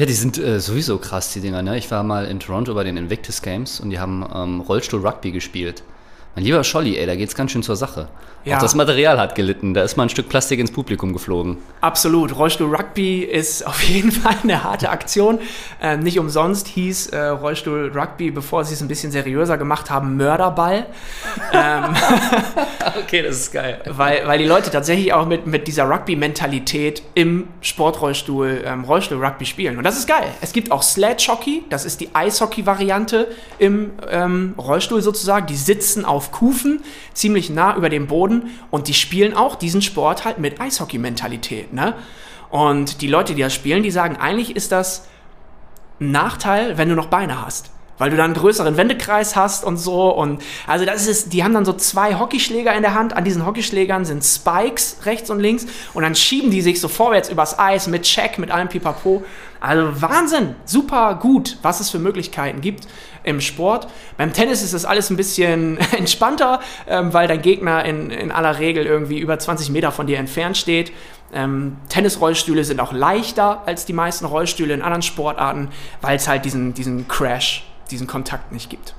Ja, 0.00 0.06
die 0.06 0.14
sind 0.14 0.38
äh, 0.38 0.60
sowieso 0.60 0.96
krass, 0.96 1.30
die 1.34 1.42
Dinger. 1.42 1.60
Ne? 1.60 1.76
Ich 1.76 1.90
war 1.90 2.02
mal 2.02 2.24
in 2.24 2.40
Toronto 2.40 2.72
bei 2.72 2.84
den 2.84 2.96
Invictus 2.96 3.42
Games 3.42 3.80
und 3.80 3.90
die 3.90 3.98
haben 3.98 4.26
ähm, 4.34 4.60
Rollstuhl-Rugby 4.62 5.30
gespielt. 5.30 5.82
Mein 6.34 6.44
lieber 6.44 6.62
Scholli, 6.62 6.96
ey, 6.96 7.06
da 7.06 7.16
geht's 7.16 7.34
ganz 7.34 7.50
schön 7.50 7.62
zur 7.62 7.76
Sache. 7.76 8.08
Ja. 8.44 8.56
Auch 8.56 8.62
das 8.62 8.74
Material 8.74 9.18
hat 9.20 9.34
gelitten. 9.34 9.74
Da 9.74 9.82
ist 9.82 9.96
mal 9.96 10.04
ein 10.04 10.08
Stück 10.08 10.28
Plastik 10.28 10.60
ins 10.60 10.70
Publikum 10.70 11.12
geflogen. 11.12 11.58
Absolut. 11.82 12.34
Rollstuhl 12.36 12.74
Rugby 12.74 13.22
ist 13.22 13.66
auf 13.66 13.82
jeden 13.82 14.12
Fall 14.12 14.36
eine 14.42 14.64
harte 14.64 14.88
Aktion. 14.88 15.40
Ähm, 15.82 16.00
nicht 16.00 16.18
umsonst 16.18 16.68
hieß 16.68 17.08
äh, 17.08 17.26
Rollstuhl 17.26 17.92
Rugby, 17.94 18.30
bevor 18.30 18.64
sie 18.64 18.74
es 18.74 18.80
ein 18.80 18.88
bisschen 18.88 19.12
seriöser 19.12 19.58
gemacht 19.58 19.90
haben, 19.90 20.16
Mörderball. 20.16 20.86
ähm, 21.52 21.84
okay, 23.02 23.22
das 23.22 23.36
ist 23.36 23.52
geil. 23.52 23.82
Weil, 23.86 24.26
weil 24.26 24.38
die 24.38 24.46
Leute 24.46 24.70
tatsächlich 24.70 25.12
auch 25.12 25.26
mit, 25.26 25.46
mit 25.46 25.68
dieser 25.68 25.84
Rugby-Mentalität 25.84 27.02
im 27.14 27.48
Sportrollstuhl 27.60 28.62
ähm, 28.64 28.84
Rollstuhl 28.84 29.22
Rugby 29.22 29.44
spielen. 29.44 29.76
Und 29.76 29.84
das 29.84 29.98
ist 29.98 30.06
geil. 30.06 30.28
Es 30.40 30.52
gibt 30.52 30.72
auch 30.72 30.82
Sledge 30.82 31.26
Hockey. 31.28 31.64
Das 31.68 31.84
ist 31.84 32.00
die 32.00 32.14
Eishockey-Variante 32.14 33.28
im 33.58 33.90
ähm, 34.08 34.54
Rollstuhl 34.56 35.02
sozusagen. 35.02 35.46
Die 35.46 35.56
sitzen 35.56 36.06
auf 36.06 36.19
auf 36.20 36.32
Kufen, 36.32 36.82
ziemlich 37.14 37.48
nah 37.48 37.74
über 37.76 37.88
dem 37.88 38.06
Boden 38.06 38.50
und 38.70 38.88
die 38.88 38.94
spielen 38.94 39.32
auch 39.32 39.56
diesen 39.56 39.80
Sport 39.80 40.26
halt 40.26 40.38
mit 40.38 40.60
Eishockey-Mentalität. 40.60 41.72
Ne? 41.72 41.94
Und 42.50 43.00
die 43.00 43.08
Leute, 43.08 43.34
die 43.34 43.40
das 43.40 43.54
spielen, 43.54 43.82
die 43.82 43.90
sagen, 43.90 44.16
eigentlich 44.16 44.54
ist 44.54 44.70
das 44.70 45.08
ein 45.98 46.10
Nachteil, 46.10 46.76
wenn 46.76 46.90
du 46.90 46.94
noch 46.94 47.06
Beine 47.06 47.42
hast 47.42 47.70
weil 48.00 48.08
du 48.10 48.16
dann 48.16 48.32
einen 48.32 48.34
größeren 48.34 48.78
Wendekreis 48.78 49.36
hast 49.36 49.62
und 49.62 49.76
so. 49.76 50.08
Und 50.08 50.42
also 50.66 50.86
das 50.86 51.06
ist, 51.06 51.34
die 51.34 51.44
haben 51.44 51.52
dann 51.52 51.66
so 51.66 51.74
zwei 51.74 52.18
Hockeyschläger 52.18 52.74
in 52.74 52.80
der 52.80 52.94
Hand. 52.94 53.14
An 53.14 53.24
diesen 53.24 53.44
Hockeyschlägern 53.44 54.06
sind 54.06 54.24
Spikes 54.24 54.96
rechts 55.04 55.28
und 55.28 55.38
links 55.38 55.66
und 55.92 56.02
dann 56.02 56.14
schieben 56.14 56.50
die 56.50 56.62
sich 56.62 56.80
so 56.80 56.88
vorwärts 56.88 57.28
übers 57.28 57.58
Eis 57.58 57.88
mit 57.88 58.02
Check, 58.02 58.38
mit 58.38 58.50
allem 58.50 58.68
Pipapo. 58.68 59.22
Also 59.60 60.00
Wahnsinn, 60.00 60.54
super 60.64 61.14
gut, 61.20 61.58
was 61.60 61.80
es 61.80 61.90
für 61.90 61.98
Möglichkeiten 61.98 62.62
gibt 62.62 62.88
im 63.22 63.42
Sport. 63.42 63.86
Beim 64.16 64.32
Tennis 64.32 64.62
ist 64.62 64.72
das 64.72 64.86
alles 64.86 65.10
ein 65.10 65.18
bisschen 65.18 65.76
entspannter, 65.98 66.60
ähm, 66.88 67.12
weil 67.12 67.28
dein 67.28 67.42
Gegner 67.42 67.84
in, 67.84 68.10
in 68.10 68.32
aller 68.32 68.58
Regel 68.58 68.86
irgendwie 68.86 69.18
über 69.18 69.38
20 69.38 69.68
Meter 69.68 69.92
von 69.92 70.06
dir 70.06 70.18
entfernt 70.18 70.56
steht. 70.56 70.90
Ähm, 71.34 71.76
Tennisrollstühle 71.90 72.64
sind 72.64 72.80
auch 72.80 72.92
leichter 72.92 73.62
als 73.66 73.84
die 73.84 73.92
meisten 73.92 74.24
Rollstühle 74.24 74.72
in 74.72 74.80
anderen 74.80 75.02
Sportarten, 75.02 75.68
weil 76.00 76.16
es 76.16 76.26
halt 76.26 76.46
diesen, 76.46 76.72
diesen 76.72 77.06
Crash 77.06 77.69
diesen 77.90 78.06
Kontakt 78.06 78.52
nicht 78.52 78.70
gibt. 78.70 78.94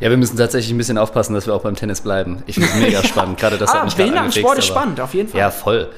Ja, 0.00 0.10
wir 0.10 0.16
müssen 0.16 0.36
tatsächlich 0.36 0.72
ein 0.72 0.78
bisschen 0.78 0.98
aufpassen, 0.98 1.34
dass 1.34 1.46
wir 1.46 1.54
auch 1.54 1.62
beim 1.62 1.74
Tennis 1.74 2.00
bleiben. 2.00 2.42
Ich 2.46 2.54
finde 2.56 2.70
es 2.70 2.76
mega 2.76 3.02
spannend. 3.04 3.38
Gerade 3.38 3.58
das 3.58 3.70
ah, 3.70 3.78
hat 3.78 3.84
mich 3.84 3.96
Behindertensport 3.96 4.58
ist 4.58 4.66
spannend, 4.66 5.00
auf 5.00 5.14
jeden 5.14 5.28
Fall. 5.28 5.40
Ja, 5.40 5.50
voll. 5.50 5.90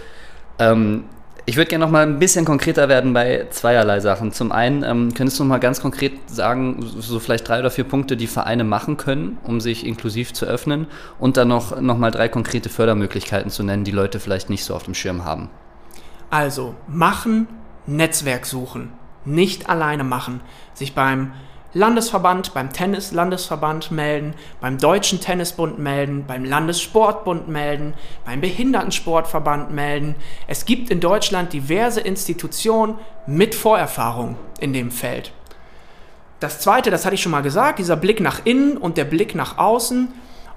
Ähm, 0.59 1.05
ich 1.49 1.57
würde 1.57 1.68
gerne 1.68 1.85
noch 1.85 1.93
mal 1.93 2.03
ein 2.03 2.18
bisschen 2.18 2.45
konkreter 2.45 2.89
werden 2.89 3.12
bei 3.12 3.47
zweierlei 3.51 4.01
Sachen. 4.01 4.33
Zum 4.33 4.51
einen, 4.51 4.83
ähm, 4.83 5.14
könntest 5.14 5.39
du 5.39 5.45
noch 5.45 5.51
mal 5.51 5.59
ganz 5.59 5.81
konkret 5.81 6.14
sagen, 6.27 6.79
so 6.83 7.20
vielleicht 7.20 7.47
drei 7.49 7.61
oder 7.61 7.70
vier 7.70 7.85
Punkte, 7.85 8.16
die 8.16 8.27
Vereine 8.27 8.64
machen 8.64 8.97
können, 8.97 9.39
um 9.45 9.61
sich 9.61 9.87
inklusiv 9.87 10.33
zu 10.33 10.45
öffnen 10.45 10.89
und 11.20 11.37
dann 11.37 11.47
noch, 11.47 11.81
noch 11.81 11.99
mal 11.99 12.11
drei 12.11 12.29
konkrete 12.29 12.68
Fördermöglichkeiten 12.68 13.51
zu 13.51 13.62
nennen, 13.62 13.85
die 13.85 13.93
Leute 13.93 14.18
vielleicht 14.18 14.51
nicht 14.51 14.64
so 14.64 14.74
auf 14.74 14.83
dem 14.83 14.95
Schirm 14.95 15.24
haben. 15.24 15.49
Also, 16.31 16.74
machen, 16.89 17.47
Netzwerk 17.87 18.45
suchen. 18.45 18.93
Nicht 19.24 19.68
alleine 19.68 20.03
machen. 20.03 20.41
Sich 20.74 20.95
beim 20.95 21.33
Landesverband, 21.77 22.55
beim 22.55 22.72
Tennis-Landesverband 22.72 23.91
melden, 23.91 24.33
beim 24.62 24.79
Deutschen 24.79 25.20
Tennisbund 25.20 25.79
melden, 25.79 26.24
beim 26.27 26.43
Landessportbund 26.43 27.49
melden, 27.49 27.93
beim 28.24 28.41
Behindertensportverband 28.41 29.72
melden. 29.72 30.14
Es 30.47 30.64
gibt 30.64 30.89
in 30.89 31.01
Deutschland 31.01 31.53
diverse 31.53 32.01
Institutionen 32.01 32.95
mit 33.27 33.55
Vorerfahrung 33.55 34.37
in 34.59 34.72
dem 34.72 34.91
Feld. 34.91 35.33
Das 36.41 36.61
zweite, 36.61 36.91
das 36.91 37.05
hatte 37.05 37.14
ich 37.14 37.22
schon 37.22 37.33
mal 37.33 37.43
gesagt, 37.43 37.79
dieser 37.79 37.97
Blick 37.97 38.20
nach 38.20 38.41
innen 38.45 38.79
und 38.79 38.97
der 38.97 39.05
Blick 39.05 39.35
nach 39.35 39.59
außen. 39.59 40.09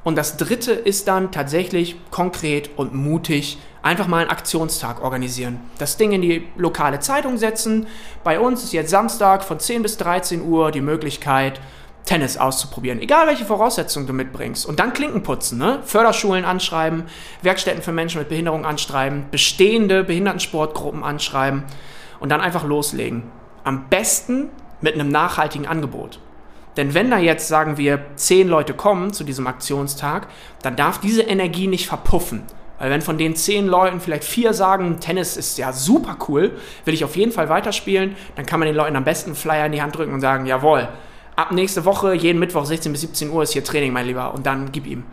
Und 0.05 0.17
das 0.17 0.37
dritte 0.37 0.71
ist 0.71 1.09
dann 1.09 1.33
tatsächlich 1.33 1.97
konkret 2.11 2.69
und 2.77 2.93
mutig 2.93 3.57
einfach 3.81 4.07
mal 4.07 4.21
einen 4.21 4.29
Aktionstag 4.29 5.01
organisieren. 5.01 5.59
Das 5.77 5.97
Ding 5.97 6.11
in 6.11 6.21
die 6.21 6.47
lokale 6.57 6.99
Zeitung 6.99 7.37
setzen. 7.37 7.87
Bei 8.23 8.39
uns 8.39 8.63
ist 8.63 8.73
jetzt 8.73 8.89
Samstag 8.89 9.43
von 9.43 9.59
10 9.59 9.81
bis 9.81 9.97
13 9.97 10.41
Uhr 10.41 10.71
die 10.71 10.81
Möglichkeit, 10.81 11.59
Tennis 12.05 12.37
auszuprobieren. 12.37 13.01
Egal 13.01 13.27
welche 13.27 13.45
Voraussetzungen 13.45 14.07
du 14.07 14.13
mitbringst. 14.13 14.65
Und 14.65 14.79
dann 14.79 14.93
Klinken 14.93 15.21
putzen, 15.21 15.59
ne? 15.59 15.79
Förderschulen 15.83 16.45
anschreiben, 16.45 17.03
Werkstätten 17.41 17.83
für 17.83 17.91
Menschen 17.91 18.19
mit 18.19 18.29
Behinderung 18.29 18.65
anschreiben, 18.65 19.25
bestehende 19.29 20.03
Behindertensportgruppen 20.03 21.03
anschreiben 21.03 21.65
und 22.19 22.29
dann 22.29 22.41
einfach 22.41 22.63
loslegen. 22.63 23.23
Am 23.63 23.89
besten 23.89 24.49
mit 24.81 24.95
einem 24.95 25.09
nachhaltigen 25.09 25.67
Angebot. 25.67 26.19
Denn 26.77 26.93
wenn 26.93 27.11
da 27.11 27.17
jetzt, 27.17 27.47
sagen 27.47 27.77
wir, 27.77 28.05
zehn 28.15 28.47
Leute 28.47 28.73
kommen 28.73 29.11
zu 29.11 29.23
diesem 29.23 29.47
Aktionstag, 29.47 30.27
dann 30.61 30.75
darf 30.75 30.99
diese 30.99 31.23
Energie 31.23 31.67
nicht 31.67 31.87
verpuffen. 31.87 32.43
Weil 32.79 32.89
wenn 32.89 33.01
von 33.01 33.17
den 33.17 33.35
zehn 33.35 33.67
Leuten 33.67 33.99
vielleicht 33.99 34.23
vier 34.23 34.53
sagen, 34.53 34.99
Tennis 34.99 35.37
ist 35.37 35.57
ja 35.57 35.73
super 35.73 36.17
cool, 36.27 36.57
will 36.85 36.93
ich 36.93 37.03
auf 37.03 37.15
jeden 37.15 37.31
Fall 37.31 37.49
weiterspielen, 37.49 38.15
dann 38.35 38.45
kann 38.45 38.59
man 38.59 38.67
den 38.67 38.75
Leuten 38.75 38.95
am 38.95 39.03
besten 39.03 39.35
Flyer 39.35 39.65
in 39.65 39.73
die 39.73 39.81
Hand 39.81 39.97
drücken 39.97 40.13
und 40.13 40.21
sagen, 40.21 40.45
jawohl, 40.45 40.87
ab 41.35 41.51
nächste 41.51 41.85
Woche, 41.85 42.13
jeden 42.13 42.39
Mittwoch 42.39 42.65
16 42.65 42.91
bis 42.91 43.01
17 43.01 43.29
Uhr 43.31 43.43
ist 43.43 43.53
hier 43.53 43.63
Training, 43.63 43.93
mein 43.93 44.07
Lieber, 44.07 44.33
und 44.33 44.45
dann 44.45 44.71
gib 44.71 44.87
ihm. 44.87 45.03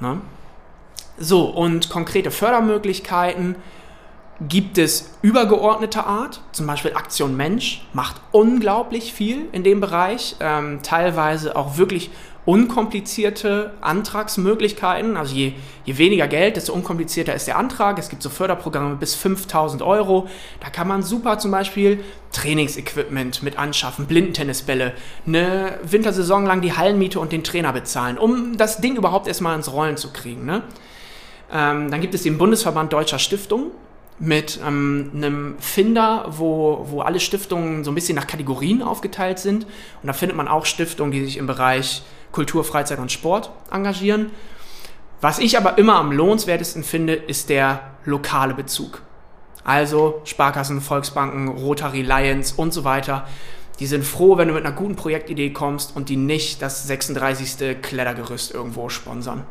Ne? 0.00 0.20
So, 1.18 1.44
und 1.44 1.90
konkrete 1.90 2.30
Fördermöglichkeiten. 2.30 3.56
gibt 4.40 4.78
es 4.78 5.16
übergeordnete 5.22 6.04
Art, 6.04 6.40
zum 6.50 6.66
Beispiel 6.66 6.94
Aktion 6.94 7.36
Mensch, 7.36 7.86
macht 7.92 8.20
unglaublich 8.32 9.12
viel 9.12 9.46
in 9.52 9.62
dem 9.62 9.80
Bereich, 9.80 10.34
ähm, 10.40 10.80
teilweise 10.82 11.54
auch 11.54 11.76
wirklich 11.76 12.10
unkomplizierte 12.46 13.72
Antragsmöglichkeiten. 13.80 15.16
Also 15.16 15.34
je, 15.34 15.54
je 15.84 15.98
weniger 15.98 16.28
Geld, 16.28 16.56
desto 16.56 16.72
unkomplizierter 16.72 17.34
ist 17.34 17.46
der 17.46 17.56
Antrag. 17.56 17.98
Es 17.98 18.08
gibt 18.08 18.22
so 18.22 18.28
Förderprogramme 18.28 18.96
bis 18.96 19.14
5000 19.14 19.82
Euro. 19.82 20.28
Da 20.60 20.68
kann 20.68 20.86
man 20.86 21.02
super 21.02 21.38
zum 21.38 21.50
Beispiel 21.50 22.04
Trainingsequipment 22.32 23.42
mit 23.42 23.58
anschaffen, 23.58 24.06
Blindentennisbälle, 24.06 24.92
eine 25.26 25.78
Wintersaison 25.82 26.44
lang 26.44 26.60
die 26.60 26.76
Hallenmiete 26.76 27.18
und 27.20 27.32
den 27.32 27.44
Trainer 27.44 27.72
bezahlen, 27.72 28.18
um 28.18 28.56
das 28.56 28.80
Ding 28.80 28.96
überhaupt 28.96 29.26
erstmal 29.26 29.56
ins 29.56 29.72
Rollen 29.72 29.96
zu 29.96 30.12
kriegen. 30.12 30.44
Ne? 30.44 30.62
Ähm, 31.52 31.90
dann 31.90 32.00
gibt 32.00 32.14
es 32.14 32.22
den 32.22 32.36
Bundesverband 32.36 32.92
Deutscher 32.92 33.18
Stiftungen 33.18 33.70
mit 34.18 34.60
ähm, 34.64 35.10
einem 35.14 35.56
Finder, 35.58 36.26
wo, 36.28 36.86
wo 36.88 37.00
alle 37.00 37.20
Stiftungen 37.20 37.84
so 37.84 37.90
ein 37.90 37.94
bisschen 37.94 38.16
nach 38.16 38.26
Kategorien 38.26 38.82
aufgeteilt 38.82 39.38
sind. 39.38 39.64
Und 39.64 40.06
da 40.06 40.12
findet 40.12 40.36
man 40.36 40.46
auch 40.46 40.66
Stiftungen, 40.66 41.12
die 41.12 41.24
sich 41.24 41.36
im 41.36 41.46
Bereich 41.46 42.02
Kultur, 42.34 42.64
Freizeit 42.64 42.98
und 42.98 43.12
Sport 43.12 43.50
engagieren. 43.70 44.32
Was 45.20 45.38
ich 45.38 45.56
aber 45.56 45.78
immer 45.78 45.94
am 45.94 46.12
lohnenswertesten 46.12 46.82
finde, 46.82 47.14
ist 47.14 47.48
der 47.48 47.80
lokale 48.04 48.54
Bezug. 48.54 49.02
Also 49.62 50.20
Sparkassen, 50.24 50.82
Volksbanken, 50.82 51.48
Rotary, 51.48 52.02
Lions 52.02 52.52
und 52.52 52.74
so 52.74 52.84
weiter. 52.84 53.26
Die 53.80 53.86
sind 53.86 54.04
froh, 54.04 54.36
wenn 54.36 54.48
du 54.48 54.54
mit 54.54 54.66
einer 54.66 54.74
guten 54.74 54.96
Projektidee 54.96 55.50
kommst 55.50 55.96
und 55.96 56.08
die 56.08 56.16
nicht 56.16 56.60
das 56.60 56.86
36. 56.86 57.80
Klettergerüst 57.80 58.52
irgendwo 58.52 58.88
sponsern. 58.88 59.44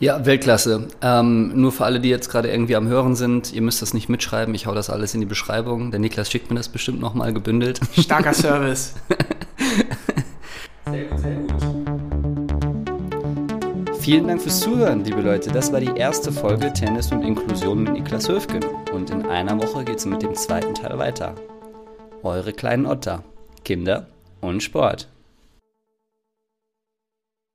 Ja, 0.00 0.24
Weltklasse. 0.24 0.88
Ähm, 1.02 1.60
nur 1.60 1.72
für 1.72 1.84
alle, 1.84 2.00
die 2.00 2.08
jetzt 2.08 2.30
gerade 2.30 2.50
irgendwie 2.50 2.74
am 2.74 2.88
Hören 2.88 3.14
sind, 3.16 3.52
ihr 3.52 3.60
müsst 3.60 3.82
das 3.82 3.92
nicht 3.92 4.08
mitschreiben. 4.08 4.54
Ich 4.54 4.66
hau 4.66 4.74
das 4.74 4.88
alles 4.88 5.12
in 5.12 5.20
die 5.20 5.26
Beschreibung. 5.26 5.90
Der 5.90 6.00
Niklas 6.00 6.30
schickt 6.30 6.50
mir 6.50 6.56
das 6.56 6.70
bestimmt 6.70 7.00
nochmal 7.00 7.34
gebündelt. 7.34 7.80
Starker 7.98 8.32
Service. 8.34 8.94
Vielen 14.10 14.26
Dank 14.26 14.42
fürs 14.42 14.58
Zuhören, 14.58 15.04
liebe 15.04 15.20
Leute. 15.20 15.52
Das 15.52 15.72
war 15.72 15.78
die 15.78 15.96
erste 15.96 16.32
Folge 16.32 16.72
Tennis 16.72 17.12
und 17.12 17.22
Inklusion 17.22 17.84
mit 17.84 17.92
Niklas 17.92 18.28
Höfgen. 18.28 18.64
Und 18.92 19.08
in 19.10 19.24
einer 19.24 19.56
Woche 19.62 19.84
geht 19.84 19.98
es 19.98 20.04
mit 20.04 20.20
dem 20.20 20.34
zweiten 20.34 20.74
Teil 20.74 20.98
weiter. 20.98 21.36
Eure 22.24 22.52
kleinen 22.52 22.86
Otter. 22.86 23.22
Kinder 23.64 24.08
und 24.40 24.64
Sport. 24.64 25.06